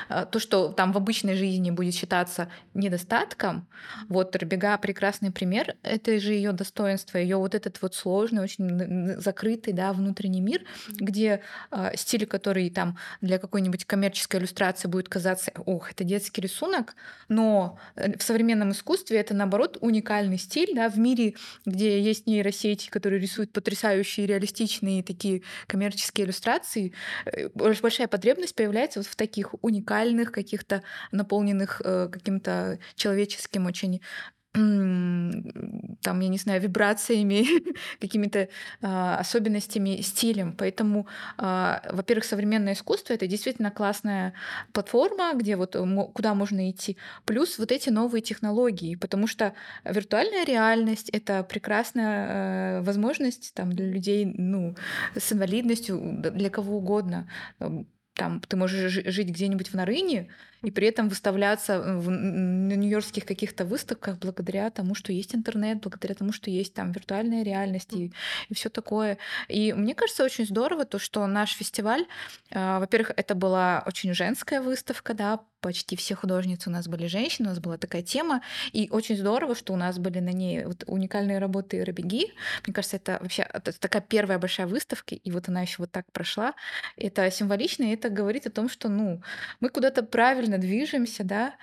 э, 0.09 0.25
то, 0.31 0.39
что 0.39 0.69
там 0.69 0.91
в 0.91 0.97
обычной 0.97 1.35
жизни 1.35 1.71
будет 1.71 1.93
считаться 1.93 2.49
недостатком, 2.73 3.67
вот 4.09 4.35
Рабега 4.35 4.77
прекрасный 4.77 5.31
пример, 5.31 5.76
это 5.83 6.19
же 6.19 6.33
ее 6.33 6.51
достоинство, 6.51 7.17
ее 7.17 7.37
вот 7.37 7.55
этот 7.55 7.81
вот 7.81 7.95
сложный, 7.95 8.41
очень 8.41 9.19
закрытый, 9.19 9.73
да, 9.73 9.93
внутренний 9.93 10.41
мир, 10.41 10.63
где 10.89 11.41
э, 11.71 11.91
стиль, 11.95 12.25
который 12.25 12.69
там 12.69 12.97
для 13.21 13.39
какой-нибудь 13.39 13.85
коммерческой 13.85 14.39
иллюстрации 14.39 14.87
будет 14.87 15.09
казаться, 15.09 15.51
ох, 15.65 15.91
это 15.91 16.03
детский 16.03 16.41
рисунок, 16.41 16.95
но 17.29 17.79
э, 17.95 18.17
в 18.17 18.23
современном 18.23 18.71
искусстве 18.71 19.17
это 19.17 19.33
наоборот 19.33 19.77
уникальный 19.81 20.37
стиль, 20.37 20.73
да, 20.75 20.89
в 20.89 20.97
мире, 20.97 21.35
где 21.65 22.01
есть 22.01 22.27
нейросети, 22.27 22.89
которые 22.89 23.21
рисуют 23.21 23.51
потрясающие 23.53 24.25
реалистичные 24.25 25.03
такие 25.03 25.43
коммерческие 25.67 26.25
иллюстрации, 26.25 26.93
э, 27.25 27.49
большая 27.53 28.07
потребность 28.07 28.55
появляется 28.55 28.99
вот 28.99 29.07
в 29.07 29.15
таких 29.15 29.55
уникальных 29.61 30.31
каких-то 30.31 30.83
наполненных 31.11 31.81
э, 31.83 32.09
каким-то 32.11 32.79
человеческим 32.95 33.65
очень 33.65 34.01
там, 34.53 36.19
я 36.19 36.29
не 36.29 36.37
знаю, 36.37 36.61
вибрациями, 36.61 37.45
какими-то 37.99 38.49
а, 38.81 39.17
особенностями, 39.19 40.01
стилем. 40.01 40.53
Поэтому, 40.57 41.07
а, 41.37 41.81
во-первых, 41.91 42.25
современное 42.25 42.73
искусство 42.73 43.13
это 43.13 43.27
действительно 43.27 43.71
классная 43.71 44.33
платформа, 44.73 45.33
где 45.35 45.55
вот 45.55 45.75
куда 46.13 46.33
можно 46.33 46.71
идти. 46.71 46.97
Плюс 47.25 47.59
вот 47.59 47.71
эти 47.71 47.89
новые 47.89 48.21
технологии, 48.21 48.95
потому 48.95 49.27
что 49.27 49.53
виртуальная 49.83 50.45
реальность 50.45 51.09
это 51.09 51.43
прекрасная 51.43 52.79
э, 52.79 52.81
возможность 52.81 53.53
там 53.53 53.71
для 53.71 53.85
людей, 53.85 54.25
ну, 54.25 54.75
с 55.15 55.31
инвалидностью, 55.33 56.21
для 56.33 56.49
кого 56.49 56.77
угодно 56.77 57.27
там 58.17 58.41
ты 58.41 58.57
можешь 58.57 58.91
жить 58.91 59.29
где-нибудь 59.29 59.69
в 59.69 59.75
Нарыне 59.75 60.27
и 60.63 60.71
при 60.71 60.87
этом 60.87 61.07
выставляться 61.07 61.73
э, 61.73 61.97
в, 61.97 62.09
на 62.09 62.73
нью-йоркских 62.73 63.25
каких-то 63.25 63.63
выставках 63.63 64.17
благодаря 64.17 64.69
тому, 64.71 64.95
что 64.95 65.13
есть 65.13 65.35
интернет, 65.35 65.81
благодаря 65.81 66.15
тому, 66.15 66.33
что 66.33 66.49
есть 66.49 66.73
там 66.73 66.91
виртуальная 66.91 67.43
реальность 67.43 67.93
и, 67.93 68.11
и 68.49 68.53
все 68.53 68.69
такое. 68.69 69.17
И 69.47 69.73
мне 69.73 69.93
кажется 69.93 70.23
очень 70.23 70.45
здорово 70.45 70.85
то, 70.85 70.99
что 70.99 71.25
наш 71.27 71.53
фестиваль, 71.53 72.05
э, 72.49 72.79
во-первых, 72.79 73.11
это 73.15 73.35
была 73.35 73.83
очень 73.85 74.13
женская 74.13 74.61
выставка, 74.61 75.13
да, 75.13 75.39
почти 75.61 75.95
все 75.95 76.15
художницы 76.15 76.69
у 76.69 76.71
нас 76.71 76.87
были 76.87 77.07
женщины, 77.07 77.47
у 77.47 77.51
нас 77.51 77.59
была 77.59 77.77
такая 77.77 78.01
тема, 78.01 78.41
и 78.71 78.89
очень 78.91 79.17
здорово, 79.17 79.55
что 79.55 79.73
у 79.73 79.75
нас 79.75 79.97
были 79.99 80.19
на 80.19 80.31
ней 80.31 80.65
вот 80.65 80.83
уникальные 80.87 81.39
работы 81.39 81.83
Робеги. 81.83 82.33
Мне 82.65 82.73
кажется, 82.73 82.97
это 82.97 83.17
вообще 83.21 83.47
это 83.53 83.77
такая 83.79 84.01
первая 84.01 84.39
большая 84.39 84.67
выставка, 84.67 85.15
и 85.15 85.31
вот 85.31 85.49
она 85.49 85.61
еще 85.61 85.75
вот 85.79 85.91
так 85.91 86.11
прошла. 86.11 86.53
Это 86.95 87.29
символично, 87.31 87.83
и 87.83 87.93
это 87.93 88.09
говорит 88.09 88.47
о 88.47 88.51
том, 88.51 88.69
что, 88.69 88.89
ну, 88.89 89.21
мы 89.59 89.69
куда-то 89.69 90.03
правильно 90.03 90.57
движемся, 90.57 91.23
да. 91.23 91.55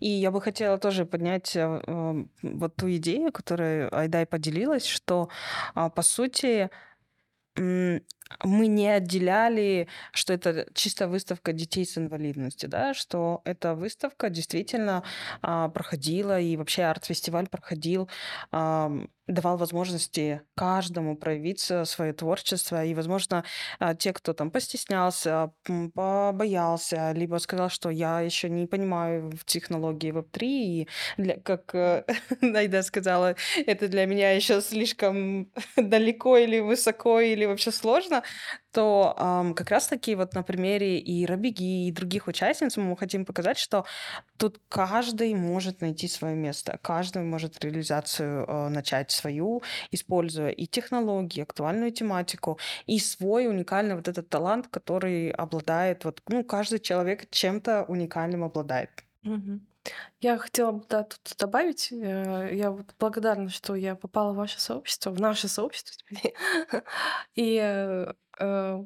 И 0.00 0.08
я 0.08 0.30
бы 0.30 0.40
хотела 0.40 0.78
тоже 0.78 1.04
поднять 1.06 1.56
э, 1.56 2.24
вот 2.42 2.76
ту 2.76 2.90
идею, 2.96 3.32
которую 3.32 3.94
Айдай 3.96 4.26
поделилась, 4.26 4.86
что, 4.86 5.28
э, 5.74 5.90
по 5.94 6.02
сути, 6.02 6.70
мы 8.42 8.66
не 8.66 8.88
отделяли, 8.88 9.88
что 10.12 10.32
это 10.32 10.66
чисто 10.74 11.08
выставка 11.08 11.52
детей 11.52 11.84
с 11.86 11.98
инвалидностью, 11.98 12.68
да, 12.68 12.94
что 12.94 13.42
эта 13.44 13.74
выставка 13.74 14.30
действительно 14.30 15.02
а, 15.42 15.68
проходила, 15.68 16.40
и 16.40 16.56
вообще 16.56 16.82
арт-фестиваль 16.84 17.48
проходил, 17.48 18.08
а, 18.50 18.90
давал 19.26 19.56
возможности 19.56 20.42
каждому 20.54 21.16
проявиться 21.16 21.84
свое 21.84 22.12
творчество, 22.12 22.84
и, 22.84 22.94
возможно, 22.94 23.44
а, 23.78 23.94
те, 23.94 24.12
кто 24.12 24.34
там 24.34 24.50
постеснялся, 24.50 25.52
побоялся, 25.94 27.12
либо 27.12 27.36
сказал, 27.38 27.70
что 27.70 27.88
я 27.90 28.20
еще 28.20 28.50
не 28.50 28.66
понимаю 28.66 29.30
в 29.30 29.44
технологии 29.44 30.12
Web3, 30.12 30.38
и 30.42 30.88
для, 31.16 31.36
как 31.40 31.74
э, 31.74 32.04
Найда 32.42 32.82
сказала, 32.82 33.34
это 33.66 33.88
для 33.88 34.04
меня 34.06 34.32
еще 34.32 34.60
слишком 34.60 35.50
далеко 35.76 36.36
или 36.36 36.60
высоко, 36.60 37.20
или 37.20 37.46
вообще 37.46 37.70
сложно, 37.70 38.22
то 38.72 39.14
ам, 39.16 39.54
как 39.54 39.70
раз-таки 39.70 40.14
вот 40.14 40.34
на 40.34 40.42
примере 40.42 40.98
и 40.98 41.26
Рабиги, 41.26 41.86
и 41.88 41.92
других 41.92 42.26
участниц 42.28 42.76
мы 42.76 42.96
хотим 42.96 43.24
показать, 43.24 43.58
что 43.58 43.84
тут 44.38 44.60
каждый 44.68 45.34
может 45.34 45.80
найти 45.80 46.08
свое 46.08 46.34
место, 46.36 46.78
каждый 46.82 47.22
может 47.22 47.62
реализацию 47.64 48.44
э, 48.46 48.68
начать 48.68 49.10
свою, 49.10 49.62
используя 49.90 50.50
и 50.50 50.66
технологии, 50.66 51.42
актуальную 51.42 51.92
тематику, 51.92 52.58
и 52.86 52.98
свой 52.98 53.46
уникальный 53.48 53.96
вот 53.96 54.08
этот 54.08 54.28
талант, 54.28 54.68
который 54.68 55.30
обладает, 55.30 56.04
вот, 56.04 56.22
ну, 56.28 56.44
каждый 56.44 56.78
человек 56.80 57.30
чем-то 57.30 57.84
уникальным 57.88 58.44
обладает. 58.44 58.90
Мгм. 59.22 59.66
Я 60.20 60.38
хотела 60.38 60.72
бы, 60.72 60.84
да, 60.88 61.02
тут 61.04 61.34
добавить. 61.38 61.88
э, 61.92 62.50
Я 62.54 62.70
вот 62.70 62.94
благодарна, 62.98 63.48
что 63.50 63.74
я 63.74 63.94
попала 63.94 64.32
в 64.32 64.36
ваше 64.36 64.60
сообщество, 64.60 65.10
в 65.10 65.20
наше 65.20 65.48
сообщество. 65.48 66.06
И 67.34 67.58
э, 67.62 68.12
э, 68.40 68.84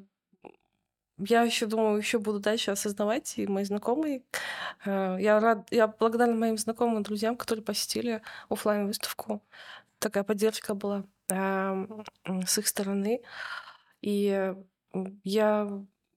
я 1.18 1.42
еще 1.42 1.66
думаю, 1.66 1.98
еще 1.98 2.18
буду 2.18 2.38
дальше 2.40 2.70
осознавать, 2.70 3.38
и 3.38 3.46
мои 3.46 3.64
знакомые. 3.64 4.22
Я 4.86 5.40
рад, 5.40 5.66
я 5.72 5.88
благодарна 5.88 6.34
моим 6.36 6.56
знакомым 6.58 7.00
и 7.00 7.04
друзьям, 7.04 7.36
которые 7.36 7.64
посетили 7.64 8.22
оффлайн 8.48 8.86
выставку. 8.86 9.42
Такая 10.00 10.24
поддержка 10.24 10.74
была 10.74 11.04
эм, 11.30 12.04
с 12.46 12.58
их 12.58 12.68
стороны. 12.68 13.22
И 14.02 14.54
я 15.24 15.68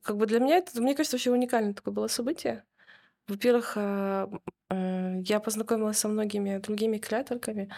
как 0.04 0.18
бы 0.18 0.28
для 0.28 0.40
меня 0.40 0.58
это, 0.58 0.82
мне 0.82 0.96
кажется, 0.96 1.18
вообще 1.18 1.32
уникальное 1.32 1.74
такое 1.74 1.94
было 1.94 2.08
событие. 2.08 2.64
Во-первых, 3.32 3.74
э, 3.78 4.28
э, 4.72 5.22
я 5.24 5.40
познакомилась 5.40 5.98
со 5.98 6.10
многими 6.10 6.58
другими 6.58 6.98
креаторками 6.98 7.70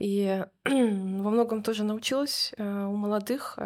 и 0.00 0.44
во 0.64 1.30
многом 1.30 1.62
тоже 1.62 1.84
научилась 1.84 2.52
э, 2.56 2.86
у 2.86 2.96
молодых 2.96 3.56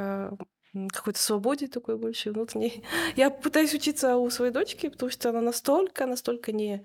какой-то 0.93 1.19
свободе 1.19 1.69
такой 1.69 1.97
больше 1.97 2.33
внутренней. 2.33 2.83
Я 3.17 3.31
пытаюсь 3.31 3.73
учиться 3.75 4.17
у 4.17 4.29
своей 4.29 4.53
дочки, 4.53 4.89
потому 4.89 5.11
что 5.11 5.31
она 5.31 5.41
настолько, 5.41 6.05
настолько 6.05 6.53
не 6.53 6.85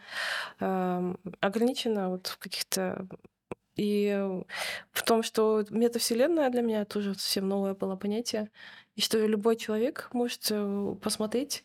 эм, 0.59 1.17
ограничена 1.41 2.09
вот 2.09 2.27
в 2.27 2.37
каких-то 2.37 3.07
и 3.75 4.43
в 4.91 5.03
том, 5.03 5.23
что 5.23 5.65
метавселенная 5.69 6.49
для 6.49 6.61
меня 6.61 6.85
тоже 6.85 7.13
совсем 7.13 7.47
новое 7.47 7.73
было 7.73 7.95
понятие, 7.95 8.51
и 8.99 9.01
что 9.01 9.25
любой 9.25 9.55
человек 9.55 10.09
может 10.11 10.51
посмотреть 11.01 11.63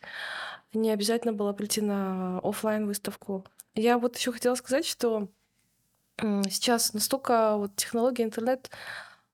не 0.73 0.93
обязательно 0.93 1.33
было 1.33 1.53
прийти 1.53 1.81
на 1.81 2.39
офлайн 2.45 2.87
выставку. 2.87 3.45
Я 3.75 3.99
вот 3.99 4.17
еще 4.17 4.31
хотела 4.31 4.55
сказать, 4.55 4.87
что 4.87 5.29
сейчас 6.17 6.93
настолько 6.93 7.57
вот 7.57 7.75
технологии 7.75 8.23
интернет 8.23 8.71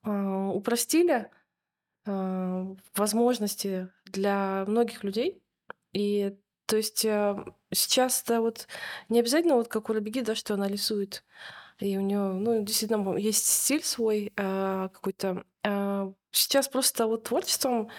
э, 0.03 0.09
упростили 0.11 1.29
э, 2.07 2.75
возможности 2.95 3.89
для 4.05 4.65
многих 4.67 5.03
людей. 5.03 5.39
И 5.93 6.35
то 6.65 6.77
есть 6.77 7.05
э, 7.05 7.35
сейчас 7.71 8.23
это 8.23 8.41
вот 8.41 8.67
не 9.09 9.19
обязательно 9.19 9.57
вот 9.57 9.67
как 9.67 9.91
у 9.91 9.93
Рабиги, 9.93 10.21
да, 10.21 10.33
что 10.33 10.55
она 10.55 10.67
рисует. 10.67 11.23
И 11.77 11.95
у 11.99 12.01
нее, 12.01 12.33
ну, 12.33 12.63
действительно, 12.63 13.15
есть 13.15 13.45
стиль 13.45 13.83
свой 13.83 14.33
э, 14.35 14.89
какой-то. 14.91 15.45
Сейчас 16.31 16.67
просто 16.67 17.07
вот 17.07 17.23
творчеством 17.23 17.89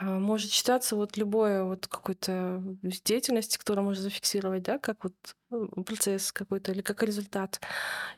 а, 0.00 0.18
может 0.18 0.50
считаться 0.50 0.96
вот 0.96 1.16
любое 1.16 1.64
вот 1.64 1.86
какой-то 1.86 2.62
деятельности, 3.04 3.58
которую 3.58 3.84
можно 3.84 4.02
зафиксировать, 4.02 4.62
да, 4.62 4.78
как 4.78 5.04
вот 5.04 5.14
ну, 5.50 5.68
процесс 5.84 6.32
какой-то 6.32 6.72
или 6.72 6.80
как 6.80 7.02
результат. 7.02 7.60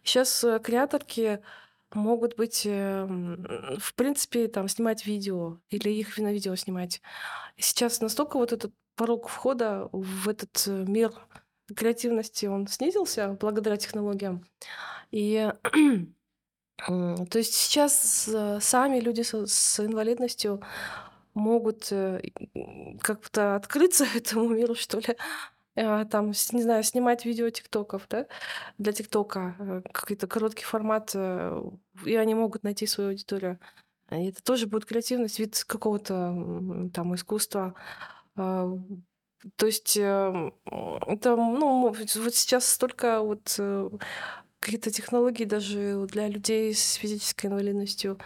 Сейчас 0.04 0.44
э, 0.44 0.60
креаторки 0.60 1.42
могут 1.92 2.36
быть, 2.36 2.62
эм, 2.66 3.78
в 3.78 3.94
принципе, 3.94 4.48
там, 4.48 4.68
снимать 4.68 5.06
видео 5.06 5.58
или 5.70 5.90
их 5.90 6.16
на 6.18 6.32
видео 6.32 6.54
снимать. 6.56 7.02
Сейчас 7.58 8.00
настолько 8.00 8.36
вот 8.38 8.52
этот 8.52 8.72
порог 8.94 9.28
входа 9.28 9.88
в 9.92 10.28
этот 10.28 10.64
э, 10.66 10.84
мир 10.86 11.12
креативности, 11.74 12.46
он 12.46 12.68
снизился 12.68 13.36
благодаря 13.40 13.76
технологиям. 13.76 14.46
И 15.10 15.52
то 16.86 17.38
есть 17.38 17.54
сейчас 17.54 18.28
э, 18.28 18.58
сами 18.60 18.98
люди 18.98 19.22
с, 19.22 19.80
инвалидностью 19.80 20.60
могут 21.34 21.92
э, 21.92 22.20
как-то 23.00 23.56
открыться 23.56 24.04
этому 24.14 24.48
миру, 24.48 24.74
что 24.74 24.98
ли. 24.98 25.16
Э, 25.76 26.04
там, 26.10 26.28
не 26.28 26.62
знаю, 26.62 26.82
снимать 26.82 27.24
видео 27.24 27.50
тиктоков, 27.50 28.06
да, 28.08 28.26
для 28.78 28.92
тиктока, 28.92 29.82
какой-то 29.92 30.26
короткий 30.26 30.64
формат, 30.64 31.14
и 31.14 32.16
они 32.16 32.34
могут 32.34 32.64
найти 32.64 32.86
свою 32.86 33.10
аудиторию. 33.10 33.58
И 34.10 34.28
это 34.28 34.42
тоже 34.42 34.66
будет 34.66 34.84
креативность, 34.84 35.38
вид 35.38 35.64
какого-то 35.66 36.90
там 36.92 37.14
искусства. 37.14 37.74
То 38.34 39.66
есть 39.66 39.96
это, 39.96 41.36
ну, 41.36 41.88
вот 41.88 42.34
сейчас 42.34 42.66
столько 42.66 43.20
вот 43.22 43.58
какие-то 44.62 44.92
технологии 44.92 45.44
даже 45.44 46.06
для 46.06 46.28
людей 46.28 46.72
с 46.72 46.94
физической 46.94 47.46
инвалидностью. 47.46 48.18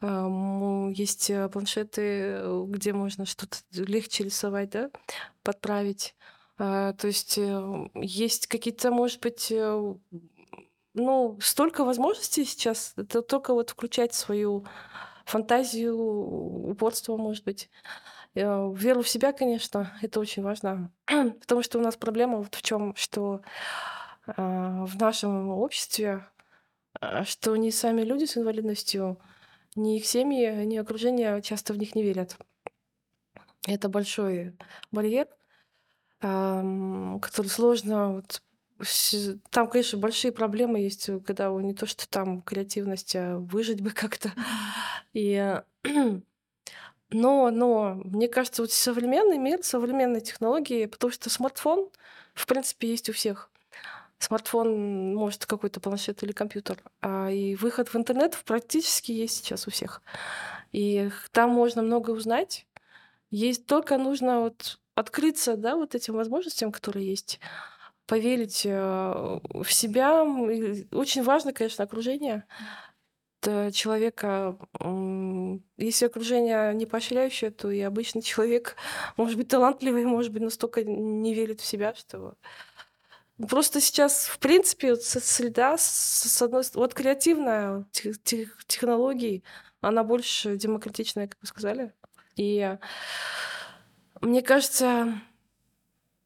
Есть 0.00 1.30
э, 1.30 1.48
планшеты, 1.48 2.02
э, 2.02 2.64
где 2.68 2.92
можно 2.92 3.26
что-то 3.26 3.58
легче 3.72 4.24
рисовать, 4.24 4.70
да, 4.70 4.90
подправить. 5.42 6.14
А, 6.58 6.92
то 6.92 7.08
есть 7.08 7.36
э, 7.38 7.88
есть 7.94 8.46
какие-то, 8.46 8.92
может 8.92 9.20
быть, 9.20 9.52
ну, 10.94 11.38
столько 11.40 11.84
возможностей 11.84 12.44
сейчас. 12.44 12.92
Это 12.96 13.20
только 13.20 13.52
вот 13.52 13.70
включать 13.70 14.14
свою 14.14 14.64
фантазию, 15.24 15.96
упорство, 15.98 17.16
может 17.16 17.44
быть. 17.44 17.68
Веру 18.34 19.02
в 19.02 19.08
себя, 19.08 19.32
конечно, 19.32 19.92
это 20.02 20.20
очень 20.20 20.44
важно. 20.44 20.92
Потому 21.06 21.62
что 21.62 21.78
у 21.78 21.82
нас 21.82 21.96
проблема 21.96 22.38
вот 22.38 22.54
в 22.54 22.62
чем, 22.62 22.94
что 22.94 23.40
а, 23.42 23.99
в 24.26 24.96
нашем 24.98 25.50
обществе, 25.50 26.26
а, 27.00 27.24
что 27.24 27.56
ни 27.56 27.70
сами 27.70 28.02
люди 28.02 28.24
с 28.24 28.36
инвалидностью, 28.36 29.18
ни 29.76 29.96
их 29.96 30.06
семьи, 30.06 30.64
ни 30.64 30.76
окружение 30.76 31.40
часто 31.42 31.72
в 31.72 31.78
них 31.78 31.94
не 31.94 32.02
верят. 32.02 32.36
Это 33.66 33.88
большой 33.88 34.56
барьер, 34.90 35.28
который 36.20 37.48
сложно 37.48 38.14
вот 38.14 38.42
там, 39.50 39.68
конечно, 39.68 39.98
большие 39.98 40.32
проблемы 40.32 40.80
есть, 40.80 41.10
когда 41.26 41.50
не 41.50 41.74
то, 41.74 41.86
что 41.86 42.08
там 42.08 42.42
креативность, 42.42 43.14
а 43.14 43.36
выжить 43.38 43.82
бы 43.82 43.90
как-то. 43.94 44.32
И 45.12 45.60
но, 47.10 47.50
но, 47.50 47.94
мне 48.04 48.28
кажется, 48.28 48.62
вот 48.62 48.72
современный 48.72 49.38
мир, 49.38 49.62
современные 49.62 50.20
технологии, 50.20 50.86
потому 50.86 51.12
что 51.12 51.28
смартфон, 51.30 51.90
в 52.34 52.46
принципе, 52.46 52.88
есть 52.88 53.08
у 53.10 53.12
всех 53.12 53.49
смартфон, 54.20 55.14
может, 55.14 55.46
какой-то 55.46 55.80
планшет 55.80 56.22
или 56.22 56.32
компьютер. 56.32 56.82
А 57.00 57.30
и 57.30 57.56
выход 57.56 57.88
в 57.88 57.96
интернет 57.96 58.36
практически 58.44 59.12
есть 59.12 59.38
сейчас 59.38 59.66
у 59.66 59.70
всех. 59.70 60.02
И 60.72 61.10
там 61.32 61.50
можно 61.50 61.82
много 61.82 62.10
узнать. 62.10 62.66
Есть 63.30 63.66
только 63.66 63.96
нужно 63.96 64.40
вот 64.40 64.78
открыться, 64.94 65.56
да, 65.56 65.76
вот 65.76 65.94
этим 65.94 66.14
возможностям, 66.14 66.70
которые 66.70 67.08
есть, 67.08 67.40
поверить 68.06 68.62
э, 68.66 69.40
в 69.54 69.72
себя. 69.72 70.22
Очень 70.92 71.22
важно, 71.22 71.52
конечно, 71.52 71.84
окружение. 71.84 72.44
человека, 73.42 74.58
если 75.78 76.06
окружение 76.06 76.74
не 76.74 76.84
поощряющее, 76.86 77.50
то 77.50 77.70
и 77.70 77.80
обычный 77.80 78.20
человек 78.20 78.76
может 79.16 79.38
быть 79.38 79.48
талантливый, 79.48 80.04
может 80.04 80.32
быть 80.32 80.42
настолько 80.42 80.84
не 80.84 81.34
верит 81.34 81.60
в 81.60 81.64
себя, 81.66 81.94
что 81.94 82.34
Просто 83.48 83.80
сейчас, 83.80 84.26
в 84.26 84.38
принципе, 84.38 84.96
среда, 84.96 85.76
с 85.78 86.42
одной 86.42 86.62
вот 86.74 86.94
креативная 86.94 87.86
тех, 87.92 88.64
технологий, 88.66 89.44
она 89.80 90.04
больше 90.04 90.56
демократичная, 90.56 91.28
как 91.28 91.38
вы 91.40 91.46
сказали. 91.46 91.92
И 92.36 92.76
мне 94.20 94.42
кажется, 94.42 95.20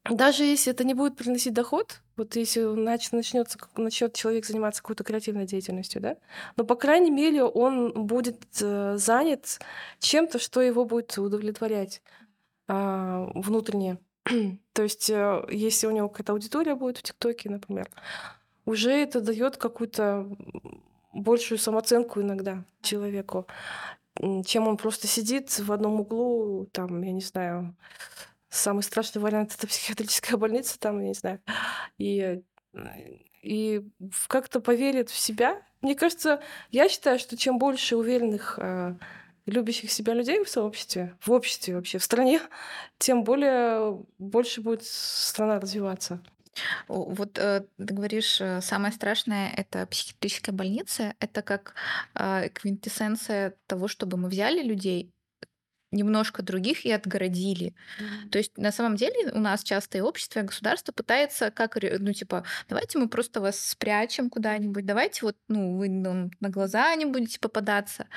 даже 0.09 0.43
если 0.43 0.71
это 0.71 0.83
не 0.83 0.93
будет 0.93 1.15
приносить 1.15 1.53
доход, 1.53 2.01
вот 2.17 2.35
если 2.35 2.61
нач- 2.61 3.09
начнется, 3.11 3.57
начнет 3.75 4.13
человек 4.13 4.45
заниматься 4.45 4.81
какой-то 4.81 5.03
креативной 5.03 5.45
деятельностью, 5.45 6.01
да, 6.01 6.17
но, 6.57 6.63
по 6.63 6.75
крайней 6.75 7.11
мере, 7.11 7.43
он 7.43 7.91
будет 8.05 8.43
э, 8.61 8.97
занят 8.97 9.59
чем-то, 9.99 10.39
что 10.39 10.61
его 10.61 10.85
будет 10.85 11.17
удовлетворять 11.17 12.01
э, 12.67 13.27
внутренне. 13.35 13.99
То 14.73 14.83
есть, 14.83 15.09
э, 15.09 15.45
если 15.51 15.87
у 15.87 15.91
него 15.91 16.09
какая-то 16.09 16.33
аудитория 16.33 16.75
будет 16.75 16.97
в 16.97 17.03
ТикТоке, 17.03 17.49
например, 17.49 17.89
уже 18.65 18.91
это 18.91 19.21
дает 19.21 19.57
какую-то 19.57 20.27
большую 21.13 21.59
самооценку 21.59 22.21
иногда 22.21 22.63
человеку, 22.81 23.47
чем 24.45 24.67
он 24.67 24.77
просто 24.77 25.07
сидит 25.07 25.59
в 25.59 25.71
одном 25.71 26.01
углу, 26.01 26.67
там, 26.71 27.01
я 27.03 27.11
не 27.11 27.21
знаю, 27.21 27.75
самый 28.49 28.81
страшный 28.81 29.21
вариант 29.21 29.53
это 29.55 29.67
психиатрическая 29.67 30.37
больница, 30.37 30.79
там, 30.79 30.99
я 31.01 31.07
не 31.09 31.13
знаю, 31.13 31.39
и, 31.97 32.41
и 33.41 33.87
как-то 34.27 34.59
поверит 34.59 35.09
в 35.09 35.17
себя. 35.17 35.61
Мне 35.81 35.95
кажется, 35.95 36.41
я 36.71 36.89
считаю, 36.89 37.19
что 37.19 37.37
чем 37.37 37.59
больше 37.59 37.95
уверенных 37.95 38.57
э, 38.57 38.95
любящих 39.45 39.91
себя 39.91 40.13
людей 40.13 40.43
в 40.43 40.49
сообществе, 40.49 41.15
в 41.21 41.31
обществе 41.31 41.75
вообще, 41.75 41.97
в 41.97 42.03
стране, 42.03 42.41
тем 42.97 43.23
более 43.23 44.03
больше 44.17 44.61
будет 44.61 44.83
страна 44.83 45.59
развиваться. 45.59 46.21
Вот 46.87 47.37
э, 47.37 47.65
ты 47.77 47.93
говоришь, 47.93 48.39
э, 48.39 48.61
самое 48.61 48.93
страшное 48.93 49.51
это 49.55 49.85
психиатрическая 49.87 50.55
больница. 50.55 51.13
Это 51.19 51.41
как 51.41 51.75
э, 52.13 52.49
квинтэссенция 52.49 53.55
того, 53.67 53.87
чтобы 53.87 54.17
мы 54.17 54.29
взяли 54.29 54.61
людей 54.61 55.11
немножко 55.91 56.41
других 56.41 56.85
и 56.85 56.91
отгородили. 56.91 57.73
Mm-hmm. 57.99 58.29
То 58.29 58.37
есть 58.37 58.57
на 58.57 58.71
самом 58.71 58.95
деле 58.95 59.31
у 59.31 59.39
нас 59.39 59.63
часто 59.63 59.97
и 59.97 60.01
общество, 60.01 60.39
и 60.39 60.43
государство 60.43 60.91
пытается 60.91 61.51
как, 61.51 61.77
ну 61.81 62.13
типа, 62.13 62.43
давайте 62.69 62.97
мы 62.97 63.07
просто 63.07 63.41
вас 63.41 63.59
спрячем 63.59 64.29
куда-нибудь, 64.29 64.85
давайте 64.85 65.25
вот, 65.25 65.37
ну, 65.47 65.77
вы 65.77 65.89
нам 65.89 66.31
на 66.39 66.49
глаза 66.49 66.93
не 66.95 67.05
будете 67.05 67.39
попадаться. 67.39 68.07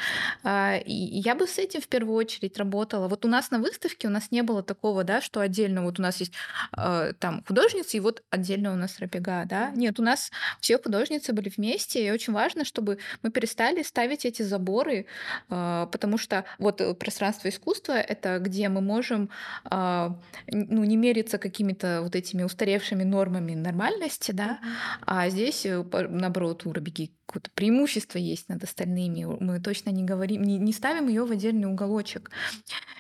А, 0.42 0.76
и 0.76 0.92
я 0.92 1.34
бы 1.34 1.46
с 1.46 1.58
этим 1.58 1.80
в 1.80 1.88
первую 1.88 2.16
очередь 2.16 2.58
работала. 2.58 3.08
Вот 3.08 3.24
у 3.24 3.28
нас 3.28 3.50
на 3.50 3.58
выставке 3.58 4.08
у 4.08 4.10
нас 4.10 4.30
не 4.30 4.42
было 4.42 4.62
такого, 4.62 5.04
да, 5.04 5.20
что 5.20 5.40
отдельно 5.40 5.82
вот 5.82 5.98
у 5.98 6.02
нас 6.02 6.18
есть 6.20 6.32
а, 6.72 7.12
там 7.14 7.44
художницы, 7.46 7.96
и 7.96 8.00
вот 8.00 8.22
отдельно 8.30 8.72
у 8.72 8.76
нас 8.76 8.98
рапега, 8.98 9.44
да. 9.44 9.70
Нет, 9.70 9.98
у 10.00 10.02
нас 10.02 10.30
все 10.60 10.78
художницы 10.78 11.32
были 11.32 11.48
вместе, 11.48 12.06
и 12.06 12.10
очень 12.10 12.32
важно, 12.32 12.64
чтобы 12.64 12.98
мы 13.22 13.30
перестали 13.30 13.82
ставить 13.82 14.24
эти 14.24 14.42
заборы, 14.42 15.06
а, 15.48 15.86
потому 15.86 16.18
что 16.18 16.44
вот 16.58 16.80
э, 16.80 16.94
пространство 16.94 17.48
искусство— 17.58 17.92
это 18.08 18.38
где 18.38 18.68
мы 18.68 18.80
можем 18.80 19.30
э, 19.70 20.10
ну, 20.46 20.84
не 20.84 20.96
мериться 20.96 21.38
какими-то 21.38 22.00
вот 22.02 22.16
этими 22.16 22.42
устаревшими 22.42 23.04
нормами 23.04 23.54
нормальности, 23.54 24.32
да, 24.32 24.58
а 25.06 25.28
здесь, 25.28 25.66
э, 25.66 25.84
наоборот, 26.08 26.66
у 26.66 26.72
Рабиги 26.72 27.17
какое-то 27.28 27.50
преимущество 27.50 28.16
есть 28.16 28.48
над 28.48 28.64
остальными. 28.64 29.24
Мы 29.38 29.60
точно 29.60 29.90
не 29.90 30.02
говорим, 30.02 30.42
не, 30.42 30.56
не 30.56 30.72
ставим 30.72 31.08
ее 31.08 31.24
в 31.24 31.30
отдельный 31.30 31.68
уголочек. 31.68 32.30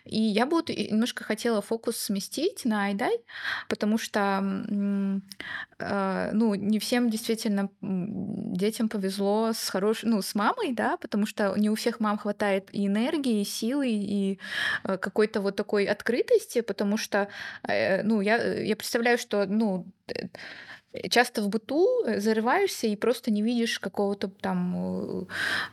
И 0.04 0.20
я 0.20 0.44
бы 0.44 0.56
вот 0.56 0.68
немножко 0.68 1.24
хотела 1.24 1.62
фокус 1.62 1.96
сместить 1.96 2.66
на 2.66 2.84
Айдай, 2.84 3.18
потому 3.68 3.96
что 3.96 4.42
э, 5.78 6.30
ну, 6.32 6.54
не 6.54 6.78
всем 6.78 7.08
действительно 7.08 7.70
детям 7.80 8.90
повезло 8.90 9.52
с 9.54 9.70
хорошей, 9.70 10.10
ну, 10.10 10.20
с 10.20 10.34
мамой, 10.34 10.72
да, 10.72 10.98
потому 10.98 11.24
что 11.24 11.54
не 11.56 11.70
у 11.70 11.74
всех 11.74 11.98
мам 12.00 12.18
хватает 12.18 12.68
и 12.72 12.86
энергии, 12.86 13.40
и 13.40 13.44
силы, 13.44 13.88
и 13.88 14.38
э, 14.84 14.98
какой-то 14.98 15.40
вот 15.40 15.56
такой 15.56 15.86
открытости, 15.86 16.60
потому 16.60 16.98
что, 16.98 17.28
э, 17.66 18.02
ну, 18.02 18.20
я, 18.20 18.36
я 18.62 18.76
представляю, 18.76 19.16
что, 19.16 19.46
ну, 19.46 19.86
часто 21.10 21.42
в 21.42 21.48
быту 21.48 22.04
э, 22.04 22.20
зарываешься 22.20 22.86
и 22.86 22.96
просто 22.96 23.30
не 23.30 23.42
видишь 23.42 23.78
какого-то 23.78 24.28
там... 24.28 24.74
Э, 24.76 25.26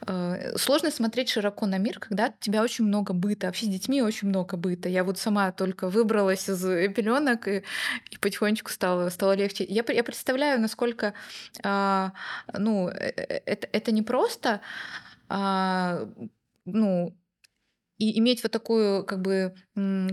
э, 0.08 0.58
сложно 0.58 0.92
смотреть 0.92 1.30
широко 1.30 1.66
на 1.66 1.78
мир, 1.78 2.00
когда 2.00 2.28
у 2.28 2.44
тебя 2.44 2.62
очень 2.64 2.86
много 2.86 3.14
быта. 3.14 3.48
Вообще 3.48 3.66
с 3.66 3.70
детьми 3.70 4.02
очень 4.02 4.30
много 4.30 4.58
быта. 4.58 4.90
Я 4.90 5.04
вот 5.04 5.18
сама 5.18 5.52
только 5.52 5.90
выбралась 5.90 6.50
из 6.50 6.62
пеленок 6.94 7.48
и, 7.48 7.64
и 8.12 8.18
потихонечку 8.18 8.72
стало, 8.72 9.10
стало 9.10 9.34
легче. 9.34 9.66
Я, 9.68 9.84
я 9.88 10.04
представляю, 10.04 10.60
насколько 10.60 11.14
э, 11.64 12.10
ну, 12.54 12.88
это, 12.90 13.68
это 13.72 13.92
не 13.92 14.02
просто... 14.02 14.62
Э, 15.30 16.08
ну, 16.66 17.16
и 17.97 18.19
иметь 18.19 18.43
вот 18.43 18.51
такую 18.51 19.05
как 19.05 19.21
бы 19.21 19.53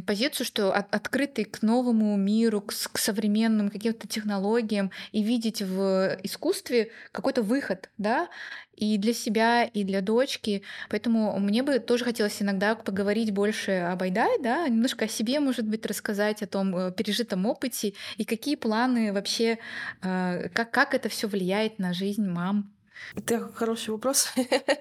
позицию, 0.06 0.46
что 0.46 0.72
от, 0.72 0.94
открытый 0.94 1.44
к 1.44 1.62
новому 1.62 2.16
миру, 2.16 2.60
к, 2.60 2.72
к 2.72 2.98
современным 2.98 3.70
каким-то 3.70 4.06
технологиям 4.06 4.90
и 5.10 5.22
видеть 5.22 5.62
в 5.62 6.18
искусстве 6.22 6.90
какой-то 7.10 7.42
выход, 7.42 7.90
да, 7.98 8.28
и 8.74 8.98
для 8.98 9.12
себя, 9.12 9.64
и 9.64 9.84
для 9.84 10.00
дочки. 10.00 10.62
Поэтому 10.90 11.38
мне 11.38 11.62
бы 11.62 11.78
тоже 11.78 12.04
хотелось 12.04 12.40
иногда 12.40 12.74
поговорить 12.74 13.32
больше 13.32 13.72
об 13.72 14.02
Айдай, 14.02 14.40
да, 14.40 14.68
немножко 14.68 15.06
о 15.06 15.08
себе, 15.08 15.40
может 15.40 15.66
быть, 15.66 15.84
рассказать 15.86 16.42
о 16.42 16.46
том 16.46 16.76
э, 16.76 16.92
пережитом 16.92 17.46
опыте 17.46 17.94
и 18.16 18.24
какие 18.24 18.56
планы 18.56 19.12
вообще, 19.12 19.58
э, 20.02 20.48
как, 20.54 20.70
как 20.70 20.94
это 20.94 21.08
все 21.08 21.26
влияет 21.26 21.78
на 21.78 21.92
жизнь 21.92 22.26
мам. 22.26 22.72
Это 23.14 23.52
хороший 23.52 23.90
вопрос. 23.90 24.32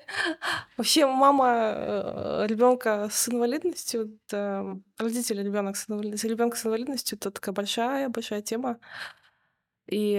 Вообще, 0.77 1.05
мама 1.05 1.73
э, 1.75 2.45
ребенка 2.47 3.10
с 3.12 3.27
инвалидностью, 3.27 4.17
это 4.27 4.79
родители 4.97 5.43
ребенка 5.43 5.77
с 5.77 5.89
инвалидностью, 5.89 6.29
ребенка 6.29 6.57
с 6.57 6.65
инвалидностью, 6.65 7.17
это 7.17 7.31
такая 7.31 7.53
большая, 7.53 8.10
большая 8.10 8.41
тема. 8.41 8.79
И 9.88 10.17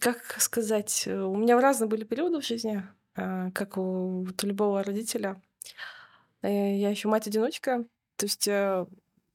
как 0.00 0.40
сказать, 0.40 1.06
у 1.06 1.36
меня 1.36 1.60
разные 1.60 1.88
были 1.88 2.04
периоды 2.04 2.40
в 2.40 2.44
жизни, 2.46 2.82
э, 3.16 3.50
как 3.52 3.78
у, 3.78 4.24
вот 4.24 4.42
любого 4.42 4.84
родителя. 4.84 5.40
Э, 6.42 6.76
я 6.76 6.90
еще 6.90 7.08
мать-одиночка, 7.08 7.84
то 8.16 8.26
есть 8.26 8.48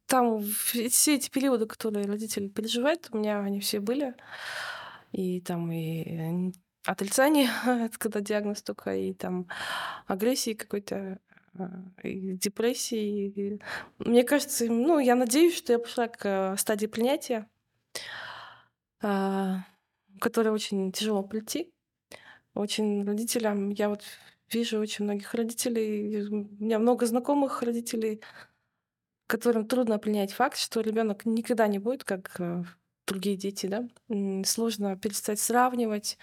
там 0.05 0.43
все 0.43 1.15
эти 1.15 1.29
периоды, 1.31 1.65
которые 1.65 2.05
родители 2.05 2.47
переживают, 2.47 3.09
у 3.11 3.17
меня 3.17 3.39
они 3.39 3.59
все 3.59 3.79
были 3.79 4.13
и 5.15 5.39
там 5.39 5.71
и 5.71 6.51
отрицание, 6.85 7.49
когда 7.97 8.19
диагноз 8.19 8.61
только, 8.61 8.95
и 8.95 9.13
там 9.13 9.47
агрессии 10.07 10.53
какой-то, 10.53 11.19
а, 11.57 11.83
и 12.03 12.33
депрессии. 12.37 13.59
Мне 13.99 14.23
кажется, 14.23 14.65
ну, 14.65 14.99
я 14.99 15.15
надеюсь, 15.15 15.55
что 15.55 15.73
я 15.73 15.79
пошла 15.79 16.07
к 16.07 16.25
э, 16.25 16.57
стадии 16.57 16.87
принятия, 16.87 17.47
а, 19.01 19.59
которой 20.19 20.49
очень 20.49 20.91
тяжело 20.91 21.23
прийти. 21.23 21.71
Очень 22.53 23.05
родителям, 23.05 23.69
я 23.69 23.89
вот 23.89 24.03
вижу 24.51 24.79
очень 24.79 25.05
многих 25.05 25.33
родителей, 25.33 26.27
у 26.27 26.63
меня 26.63 26.79
много 26.79 27.05
знакомых 27.05 27.61
родителей, 27.61 28.21
которым 29.27 29.67
трудно 29.67 29.97
принять 29.97 30.33
факт, 30.33 30.57
что 30.57 30.81
ребенок 30.81 31.25
никогда 31.25 31.67
не 31.67 31.79
будет 31.79 32.03
как 32.03 32.35
э, 32.39 32.63
другие 33.05 33.37
дети, 33.37 33.67
да, 33.67 33.87
сложно 34.45 34.97
перестать 34.97 35.39
сравнивать 35.39 36.17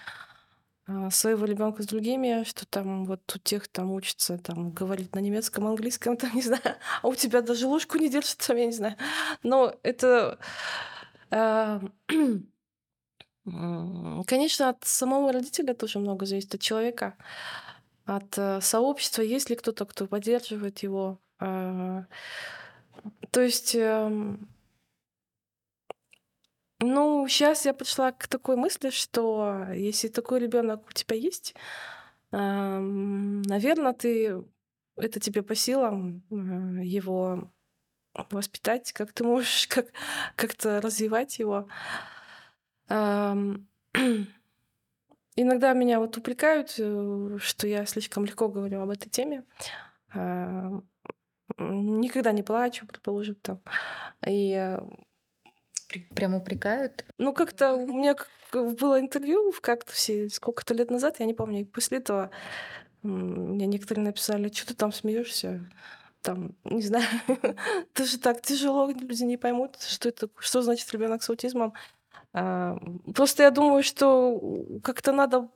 а, 0.85 1.09
своего 1.09 1.45
ребенка 1.45 1.81
с 1.83 1.85
другими, 1.85 2.43
что 2.43 2.65
там 2.65 3.05
вот 3.05 3.21
у 3.33 3.39
тех 3.39 3.67
там 3.69 3.91
учится 3.91 4.37
там 4.37 4.71
говорить 4.71 5.15
на 5.15 5.19
немецком, 5.19 5.65
английском, 5.67 6.17
там 6.17 6.31
не 6.35 6.41
знаю, 6.41 6.75
а 7.01 7.07
у 7.07 7.15
тебя 7.15 7.41
даже 7.41 7.67
ложку 7.67 7.97
не 7.97 8.09
держит, 8.09 8.37
там 8.39 8.57
я 8.57 8.65
не 8.65 8.73
знаю. 8.73 8.97
Но 9.43 9.75
это, 9.83 10.39
э, 11.31 11.79
конечно, 13.45 14.69
от 14.69 14.83
самого 14.83 15.31
родителя 15.31 15.73
тоже 15.73 15.99
много 15.99 16.25
зависит 16.25 16.55
от 16.55 16.61
человека, 16.61 17.15
от 18.05 18.37
э, 18.37 18.59
сообщества, 18.61 19.21
есть 19.21 19.49
ли 19.49 19.55
кто-то, 19.55 19.85
кто 19.85 20.05
поддерживает 20.05 20.79
его. 20.79 21.19
Э, 21.39 22.03
то 23.31 23.41
есть 23.41 23.73
эм, 23.75 24.47
ну, 26.83 27.27
сейчас 27.27 27.65
я 27.65 27.73
пришла 27.73 28.11
к 28.11 28.27
такой 28.27 28.55
мысли, 28.55 28.89
что 28.89 29.67
если 29.73 30.07
такой 30.07 30.39
ребенок 30.39 30.87
у 30.87 30.91
тебя 30.91 31.15
есть, 31.15 31.55
наверное, 32.31 33.93
ты 33.93 34.43
это 34.95 35.19
тебе 35.19 35.41
по 35.41 35.55
силам 35.55 36.23
э, 36.29 36.83
его 36.83 37.51
воспитать, 38.29 38.91
как 38.93 39.11
ты 39.11 39.23
можешь 39.23 39.67
как, 39.69 39.87
как-то 40.35 40.81
развивать 40.81 41.39
его. 41.39 41.67
иногда 45.35 45.73
меня 45.73 45.99
вот 45.99 46.17
упрекают, 46.17 46.75
э, 46.77 47.37
что 47.39 47.67
я 47.67 47.85
слишком 47.85 48.25
легко 48.25 48.47
говорю 48.47 48.81
об 48.81 48.89
этой 48.89 49.09
теме. 49.09 49.43
А, 50.13 50.81
никогда 51.57 52.31
не 52.31 52.43
плачу, 52.43 52.85
предположим, 52.87 53.35
там. 53.35 53.61
И 54.25 54.53
э, 54.53 54.79
Прям 56.15 56.35
упрекают? 56.35 57.05
ну, 57.17 57.33
как-то 57.33 57.73
у 57.73 57.87
меня 57.87 58.15
было 58.53 58.99
интервью 58.99 59.53
как-то 59.61 59.93
сколько-то 60.29 60.73
лет 60.73 60.91
назад, 60.91 61.19
я 61.19 61.25
не 61.25 61.33
помню, 61.33 61.61
и 61.61 61.65
после 61.65 61.97
этого 61.97 62.29
мне 63.01 63.65
некоторые 63.65 64.05
написали, 64.05 64.51
что 64.51 64.67
ты 64.67 64.75
там 64.75 64.93
смеешься, 64.93 65.69
там, 66.21 66.55
не 66.63 66.81
знаю, 66.81 67.05
это 67.27 68.19
так 68.19 68.41
тяжело, 68.41 68.89
люди 68.89 69.23
не 69.23 69.37
поймут, 69.37 69.81
что 69.81 70.09
это, 70.09 70.29
что 70.39 70.61
значит 70.61 70.91
ребенок 70.93 71.21
с 71.21 71.29
аутизмом. 71.29 71.73
А, 72.33 72.77
просто 73.13 73.43
я 73.43 73.51
думаю, 73.51 73.83
что 73.83 74.41
как-то 74.83 75.11
надо, 75.11 75.49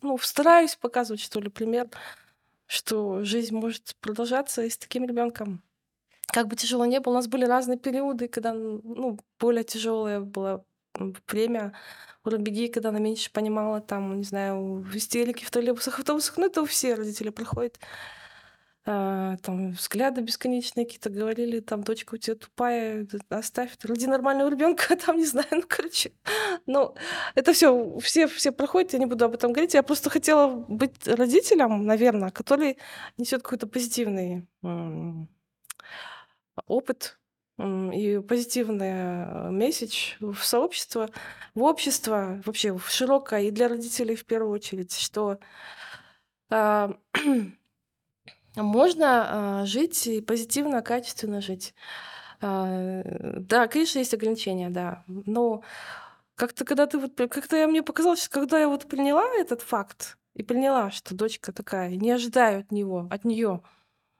ну, 0.00 0.18
стараюсь 0.18 0.76
показывать, 0.76 1.20
что 1.20 1.40
ли, 1.40 1.50
пример, 1.50 1.88
что 2.66 3.22
жизнь 3.22 3.54
может 3.54 3.96
продолжаться 4.00 4.62
и 4.62 4.70
с 4.70 4.78
таким 4.78 5.04
ребенком. 5.04 5.62
Как 6.38 6.46
бы 6.46 6.54
тяжело 6.54 6.86
не 6.86 7.00
было, 7.00 7.14
у 7.14 7.16
нас 7.16 7.26
были 7.26 7.44
разные 7.44 7.78
периоды, 7.78 8.28
когда, 8.28 8.52
ну, 8.52 9.18
более 9.40 9.64
тяжелое 9.64 10.20
было 10.20 10.64
время 11.26 11.72
у 12.24 12.30
Робеги, 12.30 12.68
когда 12.68 12.90
она 12.90 13.00
меньше 13.00 13.32
понимала, 13.32 13.80
там, 13.80 14.18
не 14.18 14.22
знаю, 14.22 14.76
в 14.76 14.94
истерике 14.94 15.44
в 15.44 15.50
троллейбусах, 15.50 15.98
автобусах, 15.98 16.36
ну, 16.36 16.46
это 16.46 16.62
у 16.62 16.64
всех 16.64 16.96
родители 16.96 17.30
проходят. 17.30 17.80
А, 18.86 19.36
там 19.38 19.72
взгляды 19.72 20.20
бесконечные 20.20 20.86
какие-то 20.86 21.10
говорили, 21.10 21.58
там, 21.58 21.82
дочка 21.82 22.14
у 22.14 22.18
тебя 22.18 22.36
тупая, 22.36 23.04
оставь, 23.30 23.72
роди 23.82 24.06
нормального 24.06 24.48
ребенка, 24.48 24.94
там, 25.06 25.16
не 25.16 25.26
знаю, 25.26 25.48
ну, 25.50 25.64
короче. 25.66 26.12
Ну, 26.66 26.94
это 27.34 27.52
все, 27.52 27.98
все, 27.98 28.28
все 28.28 28.52
проходят, 28.52 28.92
я 28.92 29.00
не 29.00 29.06
буду 29.06 29.24
об 29.24 29.34
этом 29.34 29.52
говорить. 29.52 29.74
Я 29.74 29.82
просто 29.82 30.08
хотела 30.08 30.54
быть 30.54 31.04
родителем, 31.04 31.84
наверное, 31.84 32.30
который 32.30 32.78
несет 33.16 33.42
какой-то 33.42 33.66
позитивный 33.66 34.46
опыт 36.66 37.18
и 37.58 38.20
позитивный 38.26 38.90
э, 38.90 39.50
месседж 39.50 40.14
в 40.20 40.36
сообщество, 40.36 41.10
в 41.54 41.62
общество, 41.64 42.40
вообще 42.44 42.72
в 42.72 42.88
широкое, 42.88 43.42
и 43.42 43.50
для 43.50 43.66
родителей 43.68 44.14
в 44.14 44.24
первую 44.24 44.52
очередь, 44.52 44.92
что 44.92 45.40
а, 46.50 46.94
можно 48.56 49.60
а, 49.60 49.66
жить 49.66 50.06
и 50.06 50.20
позитивно, 50.20 50.82
качественно 50.82 51.40
жить. 51.40 51.74
А, 52.40 53.02
да, 53.04 53.66
конечно, 53.66 53.98
есть 53.98 54.14
ограничения, 54.14 54.70
да. 54.70 55.04
Но 55.08 55.62
как-то, 56.36 56.64
когда 56.64 56.86
ты 56.86 56.98
вот, 56.98 57.16
как-то 57.16 57.56
я, 57.56 57.66
мне 57.66 57.82
показалось, 57.82 58.20
что 58.22 58.30
когда 58.30 58.60
я 58.60 58.68
вот 58.68 58.86
приняла 58.86 59.26
этот 59.34 59.62
факт 59.62 60.16
и 60.34 60.44
приняла, 60.44 60.92
что 60.92 61.16
дочка 61.16 61.52
такая, 61.52 61.90
не 61.96 62.12
ожидаю 62.12 62.60
от 62.60 62.70
него, 62.70 63.08
от 63.10 63.24
нее, 63.24 63.62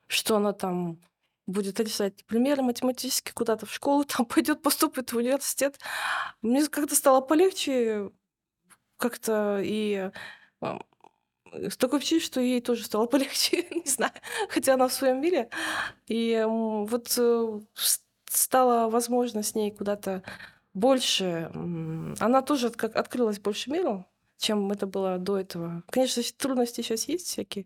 что 0.09 0.37
она 0.37 0.53
там 0.53 0.99
будет 1.49 1.81
решать 1.81 2.25
примеры 2.27 2.63
математические 2.63 3.33
куда-то 3.33 3.67
в 3.67 3.73
школу, 3.73 4.05
там 4.17 4.27
пойдет, 4.27 4.63
поступит 4.63 5.13
в 5.13 5.17
университет. 5.17 5.81
Мне 6.43 6.65
как-то 6.69 6.95
стало 6.95 7.21
полегче 7.21 8.11
как-то 8.99 9.61
и 9.63 10.11
с 11.53 11.77
такой 11.77 11.99
впечатление, 11.99 12.27
что 12.27 12.41
ей 12.41 12.61
тоже 12.61 12.85
стало 12.85 13.07
полегче, 13.09 13.67
не 13.71 13.89
знаю, 13.91 14.13
хотя 14.51 14.75
она 14.75 14.87
в 14.89 14.93
своем 14.93 15.21
мире. 15.21 15.49
И 16.07 16.45
вот 16.47 17.15
э, 17.17 17.61
стала 18.27 18.91
возможно 18.91 19.43
с 19.43 19.55
ней 19.55 19.71
куда-то 19.71 20.23
больше. 20.75 21.51
Она 22.21 22.43
тоже 22.43 22.71
как 22.71 22.97
открылась 22.97 23.41
больше 23.41 23.71
миру, 23.71 24.07
чем 24.37 24.71
это 24.71 24.87
было 24.87 25.19
до 25.19 25.39
этого. 25.39 25.83
Конечно, 25.91 26.23
трудности 26.37 26.83
сейчас 26.83 27.09
есть 27.09 27.27
всякие, 27.29 27.65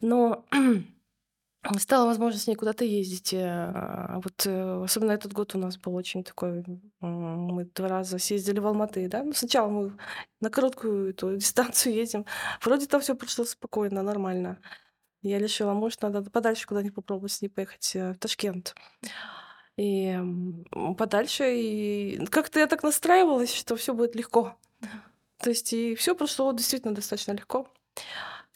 но 0.00 0.44
стала 1.78 2.06
возможность 2.06 2.44
с 2.44 2.46
ней 2.46 2.54
куда-то 2.54 2.84
ездить. 2.84 3.34
А 3.34 4.20
вот 4.22 4.46
э, 4.46 4.82
особенно 4.82 5.12
этот 5.12 5.32
год 5.32 5.54
у 5.54 5.58
нас 5.58 5.76
был 5.76 5.94
очень 5.94 6.24
такой. 6.24 6.64
Мы 7.00 7.64
два 7.66 7.88
раза 7.88 8.18
съездили 8.18 8.60
в 8.60 8.66
Алматы, 8.66 9.08
да. 9.08 9.22
Ну, 9.22 9.32
сначала 9.32 9.68
мы 9.68 9.96
на 10.40 10.50
короткую 10.50 11.10
эту 11.10 11.36
дистанцию 11.36 11.94
едем. 11.94 12.24
Вроде 12.62 12.86
там 12.86 13.00
все 13.00 13.14
прошло 13.14 13.44
спокойно, 13.44 14.02
нормально. 14.02 14.58
Я 15.22 15.38
решила, 15.38 15.74
может, 15.74 16.00
надо 16.00 16.22
подальше 16.30 16.66
куда-нибудь 16.66 16.94
попробовать 16.94 17.32
с 17.32 17.42
ней 17.42 17.48
поехать 17.48 17.94
э, 17.94 18.12
в 18.12 18.18
Ташкент. 18.18 18.74
И 19.76 20.18
подальше. 20.96 21.54
И 21.56 22.26
как-то 22.26 22.58
я 22.58 22.66
так 22.66 22.82
настраивалась, 22.82 23.52
что 23.52 23.76
все 23.76 23.92
будет 23.92 24.16
легко. 24.16 24.56
То 25.38 25.50
есть 25.50 25.72
и 25.72 25.94
все 25.94 26.14
прошло 26.14 26.52
действительно 26.52 26.94
достаточно 26.94 27.32
легко. 27.32 27.68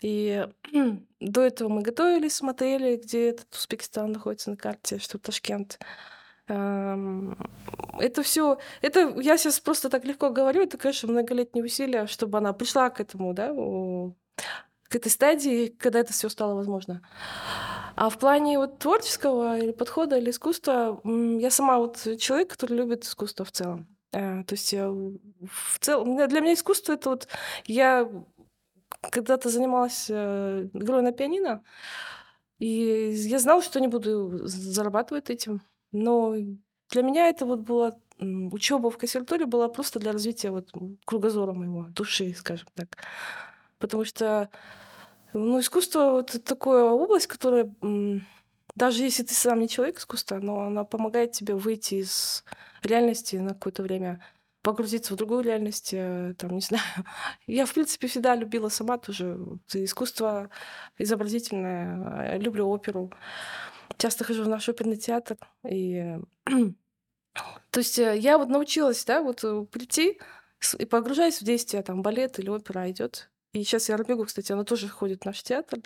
И 0.05 0.47
до 1.21 1.41
этого 1.41 1.71
мы 1.71 1.81
готовились, 1.81 2.35
смотрели, 2.35 2.97
где 2.97 3.31
этот 3.31 3.55
Узбекистан 3.55 4.13
находится 4.13 4.51
на 4.51 4.57
карте, 4.59 4.99
что 4.99 5.19
Ташкент. 5.19 5.79
Это 6.47 8.23
все, 8.23 8.59
это 8.83 9.19
я 9.19 9.39
сейчас 9.39 9.61
просто 9.61 9.89
так 9.89 10.05
легко 10.05 10.29
говорю, 10.29 10.63
это, 10.63 10.77
конечно, 10.77 11.11
многолетние 11.11 11.65
усилия, 11.65 12.07
чтобы 12.07 12.37
она 12.37 12.53
пришла 12.53 12.91
к 12.91 13.01
этому, 13.01 13.33
да, 13.33 13.49
к 14.91 14.95
этой 14.95 15.11
стадии, 15.11 15.69
когда 15.69 16.01
это 16.01 16.13
все 16.13 16.29
стало 16.29 16.55
возможно. 16.55 17.01
А 17.97 18.11
в 18.11 18.19
плане 18.19 18.59
вот 18.59 18.79
творческого 18.79 19.59
или 19.59 19.73
подхода 19.73 20.19
или 20.19 20.29
искусства, 20.29 21.01
я 21.03 21.51
сама 21.51 21.79
вот 21.79 21.97
человек, 22.19 22.51
который 22.51 22.77
любит 22.77 23.05
искусство 23.05 23.47
в 23.47 23.53
целом. 23.53 23.87
Э, 24.15 24.45
то 24.45 24.55
есть 24.55 24.73
я 24.73 24.91
в 24.91 25.79
целом 25.81 26.17
для 26.29 26.41
меня 26.41 26.53
искусство 26.55 26.93
это 26.93 27.11
вот 27.11 27.29
я 27.65 28.09
когда-то 29.01 29.49
занималась 29.49 30.07
э, 30.09 30.69
игрой 30.73 31.03
на 31.03 31.13
пианино, 31.13 31.63
и 32.59 33.13
я 33.15 33.39
знала, 33.39 33.63
что 33.63 33.81
не 33.81 33.89
буду 33.89 34.47
зарабатывать 34.47 35.31
этим. 35.31 35.61
Но 35.93 36.35
для 36.91 37.03
меня 37.03 37.29
это 37.29 37.47
вот 37.47 37.61
было 37.61 37.99
учеба 38.21 38.91
в 38.91 38.99
консерватории 38.99 39.45
была 39.45 39.69
просто 39.69 39.99
для 39.99 40.13
развития 40.13 40.51
вот 40.51 40.71
кругозора 41.05 41.53
моего, 41.53 41.87
души, 41.91 42.33
скажем 42.35 42.69
так. 42.75 42.97
Потому 43.79 44.05
что 44.05 44.51
ну, 45.33 45.59
искусство 45.61 46.11
вот 46.13 46.37
такая 46.45 46.85
область, 46.85 47.27
которая 47.27 47.71
даже 48.75 49.03
если 49.03 49.23
ты 49.23 49.35
сам 49.35 49.61
не 49.61 49.69
человек 49.69 49.99
искусства, 49.99 50.39
но 50.39 50.63
она 50.63 50.85
помогает 50.85 51.33
тебе 51.33 51.55
выйти 51.55 51.97
из 51.97 52.45
реальности 52.83 53.37
на 53.37 53.51
какое-то 53.55 53.83
время 53.83 54.23
погрузиться 54.65 55.13
в 55.13 55.17
другую 55.17 55.43
реальность, 55.43 55.91
э, 55.93 56.35
там, 56.39 56.55
не 56.55 56.61
знаю. 56.61 56.83
Я, 57.47 57.67
в 57.67 57.75
принципе, 57.75 58.09
всегда 58.09 58.35
любила 58.35 58.71
сама 58.71 58.99
тоже 58.99 59.39
искусство 59.73 60.51
изобразительное, 60.99 62.33
э, 62.33 62.39
люблю 62.39 62.69
оперу. 62.69 63.13
Часто 63.99 64.25
хожу 64.25 64.43
в 64.43 64.49
наш 64.49 64.69
оперный 64.69 64.97
театр. 64.97 65.37
И... 65.69 66.19
То 67.71 67.81
есть 67.81 67.99
э, 67.99 68.17
я 68.19 68.39
вот 68.39 68.49
научилась, 68.49 69.05
да, 69.05 69.23
вот 69.23 69.43
прийти 69.71 70.19
и 70.79 70.87
погружаясь 70.87 71.43
в 71.43 71.45
действие, 71.45 71.83
там, 71.83 72.01
балет 72.01 72.39
или 72.39 72.49
опера 72.49 72.91
идет. 72.91 73.31
И 73.53 73.63
сейчас 73.65 73.91
я 73.91 73.99
Робегу, 73.99 74.25
кстати, 74.25 74.51
она 74.51 74.65
тоже 74.65 74.89
ходит 74.89 75.23
в 75.23 75.27
наш 75.27 75.43
театр, 75.43 75.81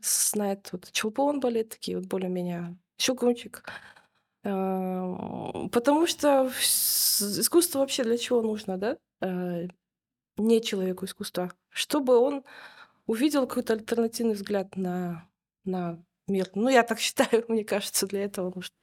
знает 0.00 0.68
вот 0.70 0.88
Челпон 0.92 1.40
балет, 1.40 1.70
такие 1.70 1.98
вот 1.98 2.06
более-менее, 2.06 2.78
Щелкунчик. 2.96 3.64
Потому 4.44 6.06
что 6.06 6.50
искусство 6.50 7.78
вообще 7.78 8.04
для 8.04 8.18
чего 8.18 8.42
нужно, 8.42 8.76
да? 8.76 8.98
Э, 9.22 9.68
не 10.36 10.60
человеку 10.60 11.06
искусства. 11.06 11.50
Чтобы 11.70 12.18
он 12.18 12.44
увидел 13.06 13.46
какой-то 13.46 13.72
альтернативный 13.72 14.34
взгляд 14.34 14.76
на, 14.76 15.26
на 15.64 15.98
мир. 16.28 16.50
Ну, 16.54 16.68
я 16.68 16.82
так 16.82 16.98
считаю, 17.00 17.44
мне 17.48 17.64
кажется, 17.64 18.06
для 18.06 18.24
этого 18.24 18.52
нужно. 18.54 18.74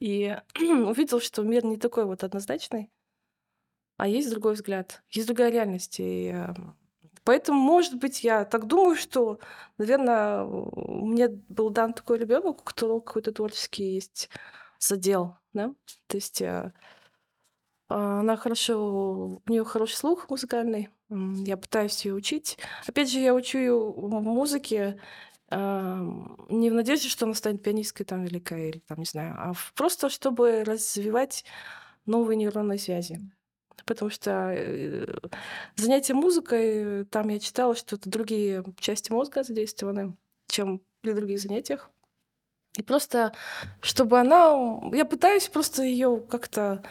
И 0.00 0.36
увидел, 0.58 1.20
что 1.20 1.42
мир 1.42 1.64
не 1.64 1.76
такой 1.76 2.04
вот 2.04 2.24
однозначный, 2.24 2.90
а 3.96 4.08
есть 4.08 4.30
другой 4.30 4.54
взгляд, 4.54 5.02
есть 5.10 5.28
другая 5.28 5.50
реальность. 5.50 5.96
И 5.98 6.34
поэтому, 7.22 7.60
может 7.60 7.94
быть, 7.94 8.24
я 8.24 8.44
так 8.44 8.66
думаю, 8.66 8.96
что, 8.96 9.38
наверное, 9.78 10.44
мне 10.44 11.28
был 11.28 11.70
дан 11.70 11.92
такой 11.92 12.18
ребенок, 12.18 12.60
у 12.60 12.64
которого 12.64 13.00
какой-то 13.00 13.30
творческий 13.30 13.94
есть 13.94 14.30
задел, 14.80 15.36
да, 15.52 15.72
то 16.08 16.16
есть 16.16 16.42
э, 16.42 16.72
а, 17.88 18.20
она 18.20 18.36
хорошо, 18.36 19.40
у 19.46 19.50
нее 19.50 19.64
хороший 19.64 19.94
слух 19.94 20.28
музыкальный, 20.28 20.90
я 21.08 21.56
пытаюсь 21.56 22.04
ее 22.04 22.14
учить. 22.14 22.58
Опять 22.86 23.10
же, 23.10 23.18
я 23.18 23.34
учу 23.34 23.58
ее 23.58 23.74
музыке 23.76 25.00
не 25.50 26.70
в 26.70 26.74
надежде, 26.74 27.08
что 27.08 27.24
она 27.24 27.34
станет 27.34 27.62
пианисткой 27.62 28.06
там 28.06 28.22
великой 28.22 28.68
или 28.68 28.78
там, 28.78 28.98
не 28.98 29.04
знаю, 29.04 29.34
а 29.36 29.52
просто 29.74 30.08
чтобы 30.08 30.62
развивать 30.62 31.44
новые 32.06 32.36
нейронные 32.36 32.78
связи. 32.78 33.20
Потому 33.84 34.10
что 34.10 34.52
э, 34.54 35.06
занятие 35.76 36.14
музыкой, 36.14 37.04
там 37.06 37.28
я 37.28 37.40
читала, 37.40 37.74
что 37.74 37.96
это 37.96 38.08
другие 38.08 38.62
части 38.78 39.10
мозга 39.10 39.42
задействованы, 39.42 40.16
чем 40.46 40.82
при 41.00 41.12
других 41.12 41.40
занятиях. 41.40 41.90
И 42.76 42.82
просто, 42.82 43.32
чтобы 43.80 44.20
она... 44.20 44.80
Я 44.92 45.04
пытаюсь 45.04 45.48
просто 45.48 45.82
ее 45.82 46.22
как-то 46.30 46.82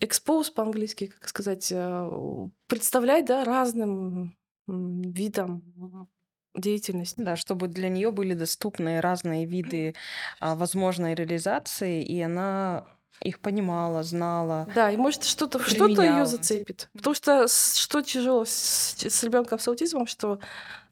expose 0.00 0.52
по-английски, 0.52 1.06
как 1.06 1.28
сказать, 1.28 1.70
э, 1.70 2.48
представлять, 2.66 3.26
да, 3.26 3.44
разным 3.44 4.36
видом 4.66 6.08
деятельности. 6.54 7.20
Да, 7.20 7.36
чтобы 7.36 7.68
для 7.68 7.88
нее 7.88 8.10
были 8.10 8.34
доступны 8.34 9.00
разные 9.00 9.46
виды 9.46 9.94
а, 10.40 10.54
возможной 10.54 11.14
реализации, 11.14 12.02
и 12.02 12.20
она 12.20 12.86
их 13.20 13.40
понимала, 13.40 14.02
знала. 14.02 14.68
Да, 14.74 14.90
и 14.90 14.96
может 14.96 15.24
что-то 15.24 15.58
что-то 15.58 16.02
ее 16.02 16.26
зацепит. 16.26 16.88
Потому 16.92 17.14
что 17.14 17.46
что 17.48 18.02
тяжело 18.02 18.44
с, 18.44 18.96
с 18.98 19.22
ребенком 19.22 19.58
с 19.58 19.68
аутизмом, 19.68 20.06
что 20.06 20.38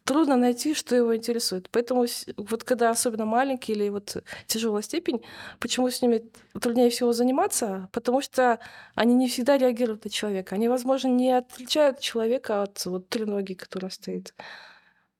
трудно 0.05 0.37
найти, 0.37 0.75
что 0.75 0.95
его 0.95 1.17
интересует. 1.17 1.69
Поэтому 1.71 2.07
вот 2.37 2.65
когда 2.65 2.91
особенно 2.91 3.25
маленький 3.25 3.73
или 3.73 3.89
вот 3.89 4.17
тяжелая 4.47 4.83
степень, 4.83 5.23
почему 5.61 5.91
с 5.91 6.03
ними 6.03 6.31
труднее 6.61 6.91
всего 6.91 7.13
заниматься? 7.13 7.89
Потому 7.93 8.21
что 8.21 8.61
они 8.95 9.15
не 9.15 9.29
всегда 9.29 9.59
реагируют 9.59 10.05
на 10.05 10.11
человека. 10.11 10.55
Они, 10.55 10.69
возможно, 10.69 11.09
не 11.09 11.33
отличают 11.33 12.01
человека 12.01 12.63
от 12.63 12.85
вот 12.87 13.09
треногий, 13.09 13.55
которая 13.55 13.91
стоит. 13.91 14.35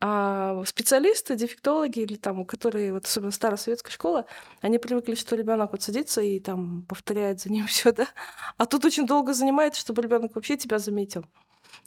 А 0.01 0.63
специалисты, 0.67 1.35
дефектологи 1.35 2.01
или 2.01 2.17
там, 2.17 2.45
которые, 2.45 2.93
вот 2.93 3.07
особенно 3.07 3.31
старая 3.31 3.57
советская 3.57 3.91
школа, 3.93 4.27
они 4.61 4.79
привыкли, 4.79 5.15
что 5.15 5.35
ребенок 5.35 5.73
вот 5.73 5.83
садится 5.83 6.21
и 6.21 6.41
там 6.41 6.83
повторяет 6.87 7.41
за 7.41 7.51
ним 7.51 7.67
все, 7.67 7.91
да. 7.95 8.09
А 8.59 8.67
тут 8.67 8.85
очень 8.85 9.07
долго 9.07 9.33
занимает, 9.33 9.77
чтобы 9.77 10.03
ребенок 10.03 10.35
вообще 10.35 10.57
тебя 10.59 10.79
заметил. 10.79 11.25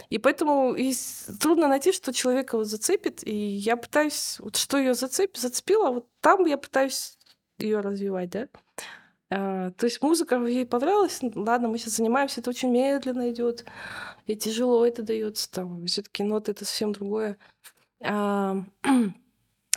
И 0.09 0.17
поэтому 0.17 0.73
и 0.73 0.93
трудно 1.39 1.67
найти, 1.67 1.91
что 1.91 2.13
человека 2.13 2.57
вот 2.57 2.67
зацепит. 2.67 3.27
И 3.27 3.35
я 3.35 3.77
пытаюсь, 3.77 4.37
вот 4.39 4.55
что 4.55 4.77
ее 4.77 4.93
зацеп, 4.93 5.37
зацепило, 5.37 5.91
вот 5.91 6.07
там 6.21 6.45
я 6.45 6.57
пытаюсь 6.57 7.17
ее 7.59 7.79
развивать, 7.79 8.29
да. 8.29 8.47
А, 9.29 9.71
то 9.71 9.85
есть 9.85 10.01
музыка 10.01 10.37
ей 10.45 10.65
понравилась. 10.65 11.19
Ладно, 11.21 11.67
мы 11.67 11.77
сейчас 11.77 11.95
занимаемся, 11.95 12.39
это 12.39 12.49
очень 12.49 12.71
медленно 12.71 13.29
идет, 13.31 13.65
и 14.25 14.35
тяжело 14.35 14.85
это 14.85 15.03
дается. 15.03 15.51
Там 15.51 15.85
все-таки 15.87 16.23
ноты 16.23 16.51
это 16.51 16.65
совсем 16.65 16.93
другое. 16.93 17.37
А, 18.03 18.57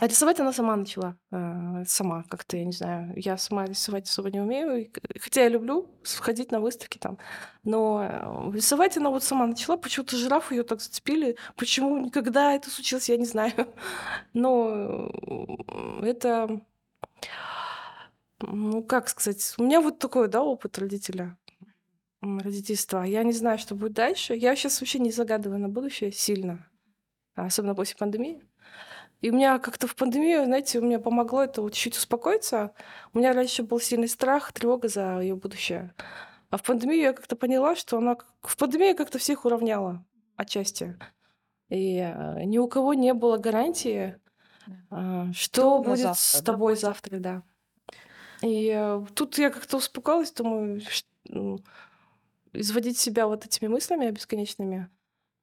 а 0.01 0.07
рисовать 0.07 0.39
она 0.39 0.51
сама 0.51 0.75
начала. 0.75 1.15
А, 1.29 1.83
сама 1.85 2.23
как-то, 2.27 2.57
я 2.57 2.65
не 2.65 2.71
знаю. 2.71 3.13
Я 3.15 3.37
сама 3.37 3.67
рисовать 3.67 4.09
особо 4.09 4.31
не 4.31 4.39
умею. 4.39 4.91
Хотя 5.19 5.43
я 5.43 5.49
люблю 5.49 5.91
сходить 6.01 6.51
на 6.51 6.59
выставки 6.59 6.97
там. 6.97 7.19
Но 7.63 8.01
э, 8.03 8.51
рисовать 8.55 8.97
она 8.97 9.11
вот 9.11 9.23
сама 9.23 9.45
начала. 9.45 9.77
Почему-то 9.77 10.17
жираф 10.17 10.51
ее 10.51 10.63
так 10.63 10.81
зацепили. 10.81 11.37
Почему 11.55 11.99
никогда 11.99 12.55
это 12.55 12.71
случилось, 12.71 13.09
я 13.09 13.17
не 13.17 13.25
знаю. 13.25 13.53
Но 14.33 15.07
э, 16.01 16.05
это... 16.07 16.61
Ну, 18.39 18.83
как 18.83 19.07
сказать, 19.07 19.53
у 19.59 19.63
меня 19.63 19.81
вот 19.81 19.99
такой, 19.99 20.29
да, 20.29 20.41
опыт 20.41 20.79
родителя 20.79 21.37
родительства. 22.21 23.03
Я 23.03 23.21
не 23.21 23.33
знаю, 23.33 23.59
что 23.59 23.75
будет 23.75 23.93
дальше. 23.93 24.33
Я 24.33 24.55
сейчас 24.55 24.81
вообще 24.81 24.97
не 24.97 25.11
загадываю 25.11 25.59
на 25.59 25.69
будущее 25.69 26.11
сильно 26.11 26.67
особенно 27.35 27.75
после 27.75 27.95
пандемии. 27.97 28.41
И 29.21 29.29
у 29.29 29.33
меня 29.33 29.59
как-то 29.59 29.85
в 29.85 29.95
пандемию, 29.95 30.45
знаете, 30.45 30.79
у 30.79 30.81
меня 30.81 30.99
помогло 30.99 31.43
это 31.43 31.61
вот 31.61 31.73
чуть 31.73 31.95
успокоиться. 31.95 32.73
У 33.13 33.19
меня 33.19 33.33
раньше 33.33 33.61
был 33.61 33.79
сильный 33.79 34.07
страх, 34.07 34.51
тревога 34.51 34.87
за 34.87 35.19
ее 35.19 35.35
будущее. 35.35 35.93
А 36.49 36.57
в 36.57 36.63
пандемию 36.63 36.99
я 36.99 37.13
как-то 37.13 37.35
поняла, 37.35 37.75
что 37.75 37.97
она 37.97 38.17
в 38.41 38.57
пандемии 38.57 38.93
как-то 38.93 39.19
всех 39.19 39.45
уравняла 39.45 40.03
отчасти. 40.35 40.97
И 41.69 41.97
э, 41.97 42.43
ни 42.43 42.57
у 42.57 42.67
кого 42.67 42.95
не 42.95 43.13
было 43.13 43.37
гарантии, 43.37 44.19
э, 44.89 45.25
что 45.33 45.79
будет 45.79 45.99
завтра, 45.99 46.39
с 46.39 46.41
тобой 46.43 46.73
да? 46.73 46.79
завтра, 46.79 47.19
да. 47.19 47.43
И 48.41 48.73
э, 48.75 49.05
тут 49.13 49.37
я 49.37 49.51
как-то 49.51 49.77
успокоилась, 49.77 50.31
думаю, 50.33 50.81
что, 50.81 51.07
ну, 51.25 51.59
изводить 52.53 52.97
себя 52.97 53.27
вот 53.27 53.45
этими 53.45 53.69
мыслями 53.69 54.09
бесконечными 54.09 54.89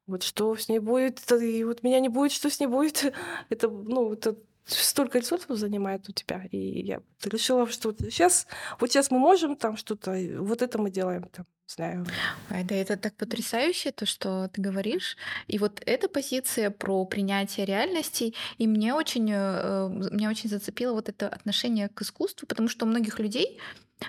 вот 0.09 0.23
что 0.23 0.57
с 0.57 0.69
ней 0.69 0.81
будет, 0.81 1.21
и 1.31 1.65
вот 1.65 1.83
меня 1.83 2.01
не 2.01 2.09
будет, 2.09 2.33
что 2.33 2.51
с 2.51 2.59
ней 2.59 2.67
будет. 2.67 3.15
Это, 3.51 3.69
ну, 3.69 4.13
это 4.15 4.37
столько 4.67 5.19
ресурсов 5.19 5.57
занимает 5.57 6.09
у 6.09 6.13
тебя. 6.13 6.45
И 6.51 6.87
я 6.87 7.01
решила, 7.25 7.69
что 7.69 7.89
вот 7.89 8.01
сейчас, 8.01 8.47
вот 8.81 8.91
сейчас 8.91 9.11
мы 9.11 9.19
можем 9.19 9.57
там 9.57 9.77
что-то, 9.77 10.17
вот 10.41 10.63
это 10.63 10.79
мы 10.79 10.91
делаем 10.91 11.29
там. 11.33 11.47
Знаю. 11.67 12.07
Да, 12.49 12.75
это 12.75 12.97
так 12.97 13.15
потрясающе, 13.15 13.93
то, 13.93 14.07
что 14.07 14.49
ты 14.49 14.63
говоришь. 14.63 15.19
И 15.49 15.59
вот 15.59 15.83
эта 15.85 16.09
позиция 16.09 16.71
про 16.71 17.05
принятие 17.05 17.67
реальности, 17.67 18.35
и 18.57 18.67
мне 18.67 18.95
очень, 18.95 19.31
э, 19.31 19.89
меня 20.11 20.31
очень 20.31 20.49
зацепило 20.49 20.95
вот 20.95 21.11
это 21.11 21.29
отношение 21.29 21.91
к 21.91 22.01
искусству, 22.01 22.47
потому 22.47 22.69
что 22.69 22.87
у 22.87 22.89
многих 22.89 23.19
людей 23.19 23.61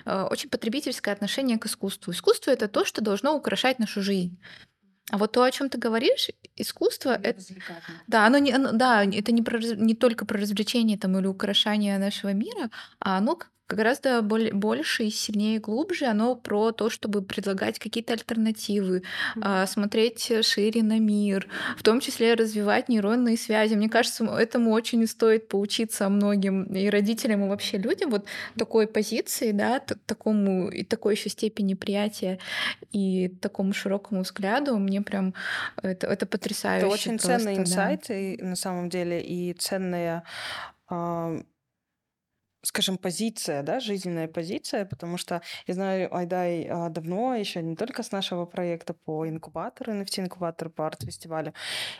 э, 0.06 0.22
очень 0.22 0.48
потребительское 0.48 1.12
отношение 1.12 1.58
к 1.58 1.66
искусству. 1.66 2.12
Искусство 2.12 2.50
это 2.50 2.66
то, 2.66 2.86
что 2.86 3.02
должно 3.02 3.36
украшать 3.36 3.78
нашу 3.78 4.00
жизнь. 4.00 4.38
А 5.10 5.18
вот 5.18 5.32
то, 5.32 5.42
о 5.42 5.50
чем 5.50 5.68
ты 5.68 5.78
говоришь, 5.78 6.28
искусство, 6.56 7.10
это, 7.22 7.40
да, 8.06 8.26
оно 8.26 8.38
не, 8.38 8.52
оно, 8.52 8.72
да, 8.72 9.04
это 9.04 9.32
не, 9.32 9.42
про, 9.42 9.58
не 9.58 9.94
только 9.94 10.24
про 10.26 10.38
развлечение 10.40 10.98
там 10.98 11.18
или 11.18 11.26
украшание 11.26 11.98
нашего 11.98 12.32
мира, 12.32 12.70
а 13.00 13.18
оно 13.18 13.38
гораздо 13.76 14.22
больше 14.22 15.04
и 15.04 15.10
сильнее 15.10 15.56
и 15.56 15.58
глубже. 15.58 16.06
Оно 16.06 16.34
про 16.34 16.72
то, 16.72 16.90
чтобы 16.90 17.22
предлагать 17.22 17.78
какие-то 17.78 18.12
альтернативы, 18.12 19.02
mm-hmm. 19.36 19.66
смотреть 19.66 20.32
шире 20.44 20.82
на 20.82 20.98
мир, 20.98 21.46
в 21.76 21.82
том 21.82 22.00
числе 22.00 22.34
развивать 22.34 22.88
нейронные 22.88 23.36
связи. 23.36 23.74
Мне 23.74 23.88
кажется, 23.88 24.24
этому 24.24 24.72
очень 24.72 25.06
стоит 25.06 25.48
поучиться 25.48 26.08
многим 26.08 26.64
и 26.64 26.88
родителям, 26.88 27.44
и 27.44 27.48
вообще 27.48 27.78
людям 27.78 28.10
вот 28.10 28.26
такой 28.56 28.86
позиции, 28.86 29.52
да, 29.52 29.80
такому 29.80 30.68
и 30.68 30.84
такой 30.84 31.14
еще 31.14 31.28
степени 31.28 31.74
приятия 31.74 32.38
и 32.92 33.28
такому 33.28 33.72
широкому 33.72 34.22
взгляду. 34.22 34.76
Мне 34.78 35.02
прям 35.02 35.34
это, 35.82 36.06
это 36.06 36.26
потрясающе. 36.26 36.86
Это 36.86 36.94
очень 36.94 37.18
просто, 37.18 37.38
ценные 37.38 37.58
инсайты 37.58 38.36
да. 38.40 38.46
на 38.46 38.56
самом 38.56 38.88
деле 38.88 39.20
и 39.22 39.52
ценные 39.54 40.22
скажем, 42.62 42.98
позиция, 42.98 43.62
да, 43.62 43.80
жизненная 43.80 44.28
позиция, 44.28 44.84
потому 44.84 45.16
что 45.16 45.40
я 45.66 45.74
знаю 45.74 46.14
Айдай 46.14 46.66
а, 46.68 46.88
давно, 46.88 47.34
еще 47.34 47.62
не 47.62 47.76
только 47.76 48.02
с 48.02 48.12
нашего 48.12 48.44
проекта 48.44 48.94
по 48.94 49.26
инкубатору, 49.26 49.92
NFT-инкубатор 49.92 50.68
по 50.68 50.86
арт-фестивалю. 50.86 51.54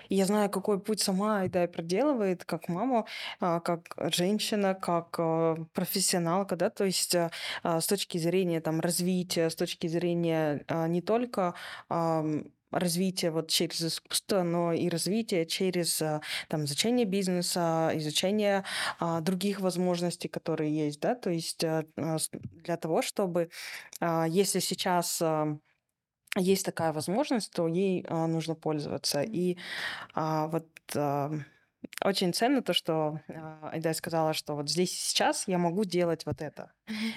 И 0.09 0.17
я 0.17 0.27
знаю, 0.27 0.51
какой 0.51 0.81
путь 0.81 1.01
сама 1.01 1.41
Айдай 1.41 1.67
проделывает, 1.69 2.45
как 2.45 2.69
мама, 2.69 3.07
а, 3.41 3.61
как 3.61 3.95
женщина, 4.13 4.75
как 4.75 5.17
а, 5.19 5.57
профессионалка, 5.73 6.57
да, 6.57 6.71
то 6.71 6.85
есть 6.85 7.15
с 7.63 7.87
точки 7.87 8.19
зрения 8.19 8.61
там 8.61 8.81
развития, 8.81 9.49
с 9.51 9.57
точки 9.57 9.87
зрения 9.87 10.65
не 10.89 11.01
только 11.01 11.55
развитие 12.71 13.31
вот 13.31 13.49
через 13.49 13.83
искусство, 13.83 14.43
но 14.43 14.73
и 14.73 14.89
развитие 14.89 15.47
через 15.47 16.01
а, 16.03 16.21
там, 16.49 16.65
изучение 16.65 17.07
бизнеса, 17.07 17.91
изучение 17.95 18.65
а, 18.99 19.21
других 19.21 19.61
возможностей, 19.61 20.29
которые 20.29 20.75
есть, 20.87 21.01
да, 21.01 21.15
то 21.15 21.31
есть 21.31 21.65
а, 21.65 21.85
для 21.97 22.77
того, 22.77 23.03
чтобы, 23.03 23.51
а, 24.01 24.27
если 24.29 24.61
сейчас 24.61 25.23
есть 26.37 26.65
такая 26.65 26.93
возможность, 26.93 27.53
то 27.53 27.67
ей 27.67 28.05
нужно 28.09 28.55
пользоваться. 28.55 29.23
И 29.23 29.57
а, 30.15 30.47
вот 30.49 30.67
очень 32.03 32.33
ценно 32.33 32.63
то, 32.63 32.73
что 32.73 33.21
а, 33.29 33.71
Айда 33.73 33.95
сказала, 33.95 34.33
что 34.33 34.55
вот 34.55 34.69
здесь 34.69 34.93
и 34.93 34.97
сейчас 34.97 35.49
я 35.49 35.59
могу 35.59 35.85
делать 35.85 36.27
вот 36.27 36.43
это. 36.43 36.73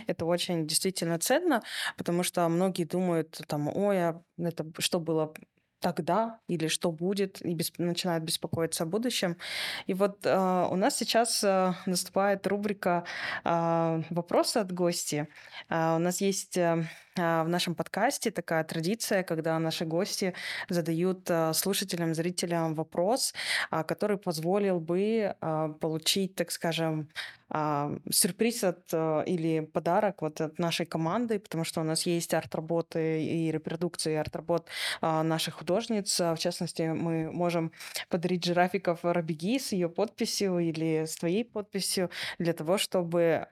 Это 0.07 0.25
очень 0.25 0.67
действительно 0.67 1.19
ценно, 1.19 1.61
потому 1.97 2.23
что 2.23 2.47
многие 2.49 2.85
думают 2.85 3.41
там, 3.47 3.67
ой, 3.67 4.09
а 4.09 4.21
это 4.37 4.65
что 4.79 4.99
было 4.99 5.33
тогда 5.79 6.39
или 6.47 6.67
что 6.67 6.91
будет, 6.91 7.41
и 7.45 7.53
бесп... 7.53 7.77
начинают 7.77 8.23
беспокоиться 8.23 8.83
о 8.83 8.87
будущем. 8.87 9.37
И 9.85 9.93
вот 9.93 10.25
э, 10.25 10.67
у 10.71 10.75
нас 10.75 10.95
сейчас 10.97 11.43
э, 11.43 11.73
наступает 11.85 12.47
рубрика 12.47 13.03
э, 13.43 14.01
«Вопросы 14.09 14.57
от 14.57 14.71
гостей». 14.71 15.25
Э, 15.69 15.95
у 15.95 15.99
нас 15.99 16.21
есть 16.21 16.57
э, 16.57 16.87
в 17.15 17.45
нашем 17.47 17.75
подкасте 17.75 18.31
такая 18.31 18.63
традиция, 18.63 19.23
когда 19.23 19.59
наши 19.59 19.85
гости 19.85 20.33
задают 20.69 21.29
э, 21.29 21.53
слушателям, 21.53 22.15
зрителям 22.15 22.73
вопрос, 22.75 23.33
э, 23.71 23.83
который 23.83 24.17
позволил 24.17 24.79
бы 24.79 25.35
получить, 25.79 26.35
так 26.35 26.51
скажем, 26.51 27.09
а, 27.49 27.91
сюрприз 28.09 28.63
от 28.63 28.91
или 29.27 29.59
подарок 29.59 30.23
вот 30.23 30.41
от 30.41 30.57
нашей 30.57 30.87
команды, 30.87 31.39
потому 31.39 31.63
что 31.63 31.81
у 31.81 31.83
нас 31.83 32.07
есть 32.07 32.33
арт-работы 32.33 33.23
и 33.23 33.51
репродукции 33.51 34.15
арт-работ 34.15 34.67
а, 35.01 35.21
наших 35.21 35.55
художниц. 35.55 36.19
В 36.19 36.37
частности, 36.37 36.81
мы 36.81 37.31
можем 37.31 37.71
подарить 38.09 38.43
жирафиков 38.43 38.99
Рабиги 39.03 39.59
с 39.59 39.71
ее 39.71 39.87
подписью 39.87 40.57
или 40.57 41.05
с 41.05 41.15
твоей 41.15 41.45
подписью 41.45 42.09
для 42.39 42.53
того, 42.53 42.79
чтобы 42.79 43.47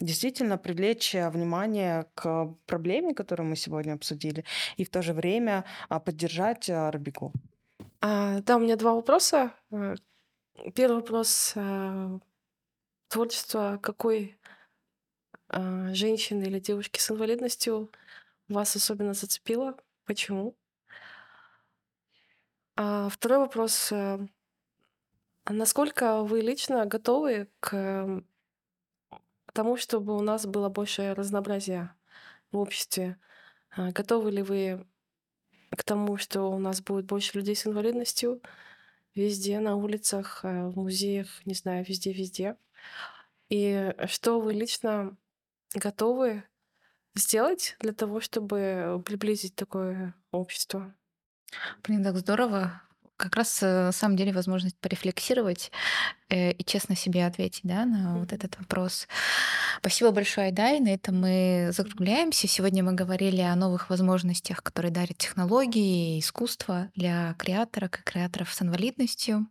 действительно 0.00 0.58
привлечь 0.58 1.14
внимание 1.14 2.06
к 2.14 2.54
проблеме, 2.66 3.14
которую 3.14 3.48
мы 3.48 3.56
сегодня 3.56 3.94
обсудили, 3.94 4.44
и 4.76 4.84
в 4.84 4.90
то 4.90 5.02
же 5.02 5.12
время 5.12 5.64
а, 5.88 6.00
поддержать 6.00 6.68
Рабику. 6.68 7.32
А, 8.00 8.40
да, 8.40 8.56
у 8.56 8.60
меня 8.60 8.76
два 8.76 8.94
вопроса. 8.94 9.52
Э, 9.70 9.94
первый 10.74 10.96
вопрос 10.96 11.54
творчество 13.08 13.78
какой 13.82 14.38
а, 15.48 15.92
женщины 15.94 16.44
или 16.44 16.60
девушки 16.60 17.00
с 17.00 17.10
инвалидностью 17.10 17.90
вас 18.48 18.76
особенно 18.76 19.14
зацепило? 19.14 19.76
Почему? 20.04 20.56
А 22.76 23.08
второй 23.08 23.38
вопрос. 23.38 23.90
э, 23.92 24.18
а 25.44 25.52
насколько 25.52 26.22
вы 26.22 26.42
лично 26.42 26.84
готовы 26.86 27.48
к 27.60 28.22
тому, 29.52 29.76
чтобы 29.76 30.16
у 30.16 30.20
нас 30.20 30.46
было 30.46 30.68
больше 30.68 31.14
разнообразия 31.14 31.94
в 32.52 32.58
обществе? 32.58 33.18
А, 33.70 33.92
Готовы 33.92 34.30
ли 34.30 34.42
вы 34.42 34.86
к 35.70 35.84
тому, 35.84 36.16
что 36.16 36.50
у 36.50 36.58
нас 36.58 36.80
будет 36.80 37.06
больше 37.06 37.38
людей 37.38 37.56
с 37.56 37.66
инвалидностью 37.66 38.42
везде, 39.14 39.60
на 39.60 39.76
улицах, 39.76 40.40
э, 40.44 40.68
в 40.68 40.76
музеях, 40.76 41.44
не 41.46 41.54
знаю, 41.54 41.84
везде-везде? 41.86 42.56
И 43.48 43.94
что 44.06 44.40
вы 44.40 44.52
лично 44.52 45.16
готовы 45.74 46.44
сделать 47.14 47.76
для 47.80 47.92
того, 47.92 48.20
чтобы 48.20 49.02
приблизить 49.04 49.54
такое 49.54 50.14
общество? 50.30 50.94
Блин, 51.82 52.04
так 52.04 52.16
здорово. 52.16 52.82
Как 53.18 53.34
раз, 53.34 53.62
э, 53.62 53.86
на 53.86 53.92
самом 53.92 54.16
деле, 54.16 54.32
возможность 54.32 54.78
порефлексировать 54.78 55.72
э, 56.30 56.52
и 56.52 56.64
честно 56.64 56.94
себе 56.94 57.26
ответить 57.26 57.62
да, 57.64 57.84
на 57.84 58.16
вот 58.18 58.32
этот 58.32 58.56
вопрос. 58.58 59.08
Спасибо 59.80 60.12
большое, 60.12 60.46
Айдай. 60.46 60.78
На 60.78 60.94
этом 60.94 61.20
мы 61.20 61.70
закругляемся. 61.72 62.46
Сегодня 62.46 62.84
мы 62.84 62.92
говорили 62.92 63.40
о 63.40 63.56
новых 63.56 63.90
возможностях, 63.90 64.62
которые 64.62 64.92
дарят 64.92 65.18
технологии 65.18 66.16
и 66.16 66.20
искусство 66.20 66.90
для 66.94 67.34
креаторок 67.38 67.98
и 67.98 68.02
креаторов 68.04 68.54
с 68.54 68.62
инвалидностью. 68.62 69.48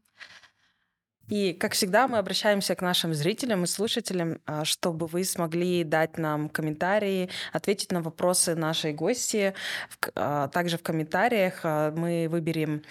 И, 1.27 1.53
как 1.53 1.73
всегда, 1.73 2.07
мы 2.07 2.17
обращаемся 2.17 2.75
к 2.75 2.81
нашим 2.81 3.13
зрителям 3.13 3.63
и 3.63 3.67
слушателям, 3.67 4.39
а, 4.45 4.63
чтобы 4.63 5.07
вы 5.07 5.23
смогли 5.23 5.83
дать 5.83 6.17
нам 6.17 6.49
комментарии, 6.49 7.29
ответить 7.51 7.91
на 7.91 8.01
вопросы 8.01 8.55
нашей 8.55 8.93
гости. 8.93 9.53
А, 10.15 10.47
Также 10.47 10.77
в 10.77 10.83
комментариях 10.83 11.61
а, 11.63 11.91
мы 11.91 12.27
выберем 12.29 12.83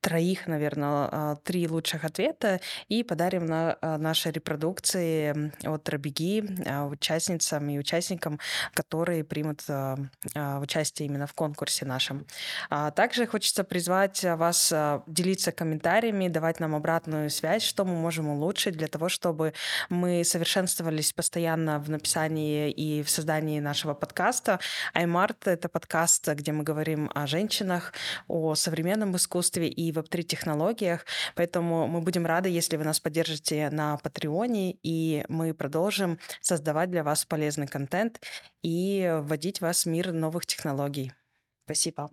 троих, 0.00 0.46
наверное, 0.46 1.36
три 1.44 1.68
лучших 1.68 2.04
ответа 2.04 2.60
и 2.88 3.02
подарим 3.02 3.46
на 3.46 3.76
а, 3.80 3.98
наши 3.98 4.30
репродукции 4.30 5.52
от 5.66 5.88
Робеги 5.88 6.44
а, 6.66 6.86
участницам 6.86 7.68
и 7.68 7.78
участникам, 7.78 8.38
которые 8.74 9.24
примут 9.24 9.64
а, 9.68 9.96
а, 10.34 10.60
участие 10.60 11.08
именно 11.08 11.26
в 11.26 11.34
конкурсе 11.34 11.84
нашем. 11.84 12.26
А 12.70 12.90
Также 12.90 13.26
хочется 13.26 13.64
призвать 13.64 14.24
а, 14.24 14.36
вас 14.36 14.70
а, 14.72 15.02
делиться 15.06 15.52
комментариями, 15.52 16.28
давать 16.28 16.60
нам 16.60 16.74
обратную 16.74 17.30
связь, 17.30 17.62
что 17.62 17.84
мы 17.84 17.94
можем 17.94 18.28
улучшить 18.28 18.76
для 18.76 18.88
того, 18.88 19.08
чтобы 19.08 19.54
мы 19.88 20.24
совершенствовались 20.24 21.12
постоянно 21.12 21.78
в 21.78 21.90
написании 21.90 22.70
и 22.70 23.02
в 23.02 23.10
создании 23.10 23.60
нашего 23.60 23.94
подкаста. 23.94 24.60
Аймарт— 24.92 25.46
это 25.48 25.68
подкаст, 25.68 26.28
где 26.28 26.52
мы 26.52 26.64
говорим 26.64 27.10
о 27.14 27.26
женщинах, 27.26 27.92
о 28.28 28.54
современном 28.54 29.16
искусстве 29.16 29.68
и 29.68 29.87
веб-3-технологиях. 29.92 31.04
Поэтому 31.34 31.86
мы 31.86 32.00
будем 32.00 32.26
рады, 32.26 32.48
если 32.48 32.76
вы 32.76 32.84
нас 32.84 33.00
поддержите 33.00 33.70
на 33.70 33.96
Патреоне, 33.98 34.76
и 34.82 35.24
мы 35.28 35.54
продолжим 35.54 36.18
создавать 36.40 36.90
для 36.90 37.02
вас 37.02 37.24
полезный 37.24 37.66
контент 37.66 38.20
и 38.62 39.18
вводить 39.22 39.60
вас 39.60 39.84
в 39.84 39.88
мир 39.88 40.12
новых 40.12 40.46
технологий. 40.46 41.12
Спасибо. 41.64 42.10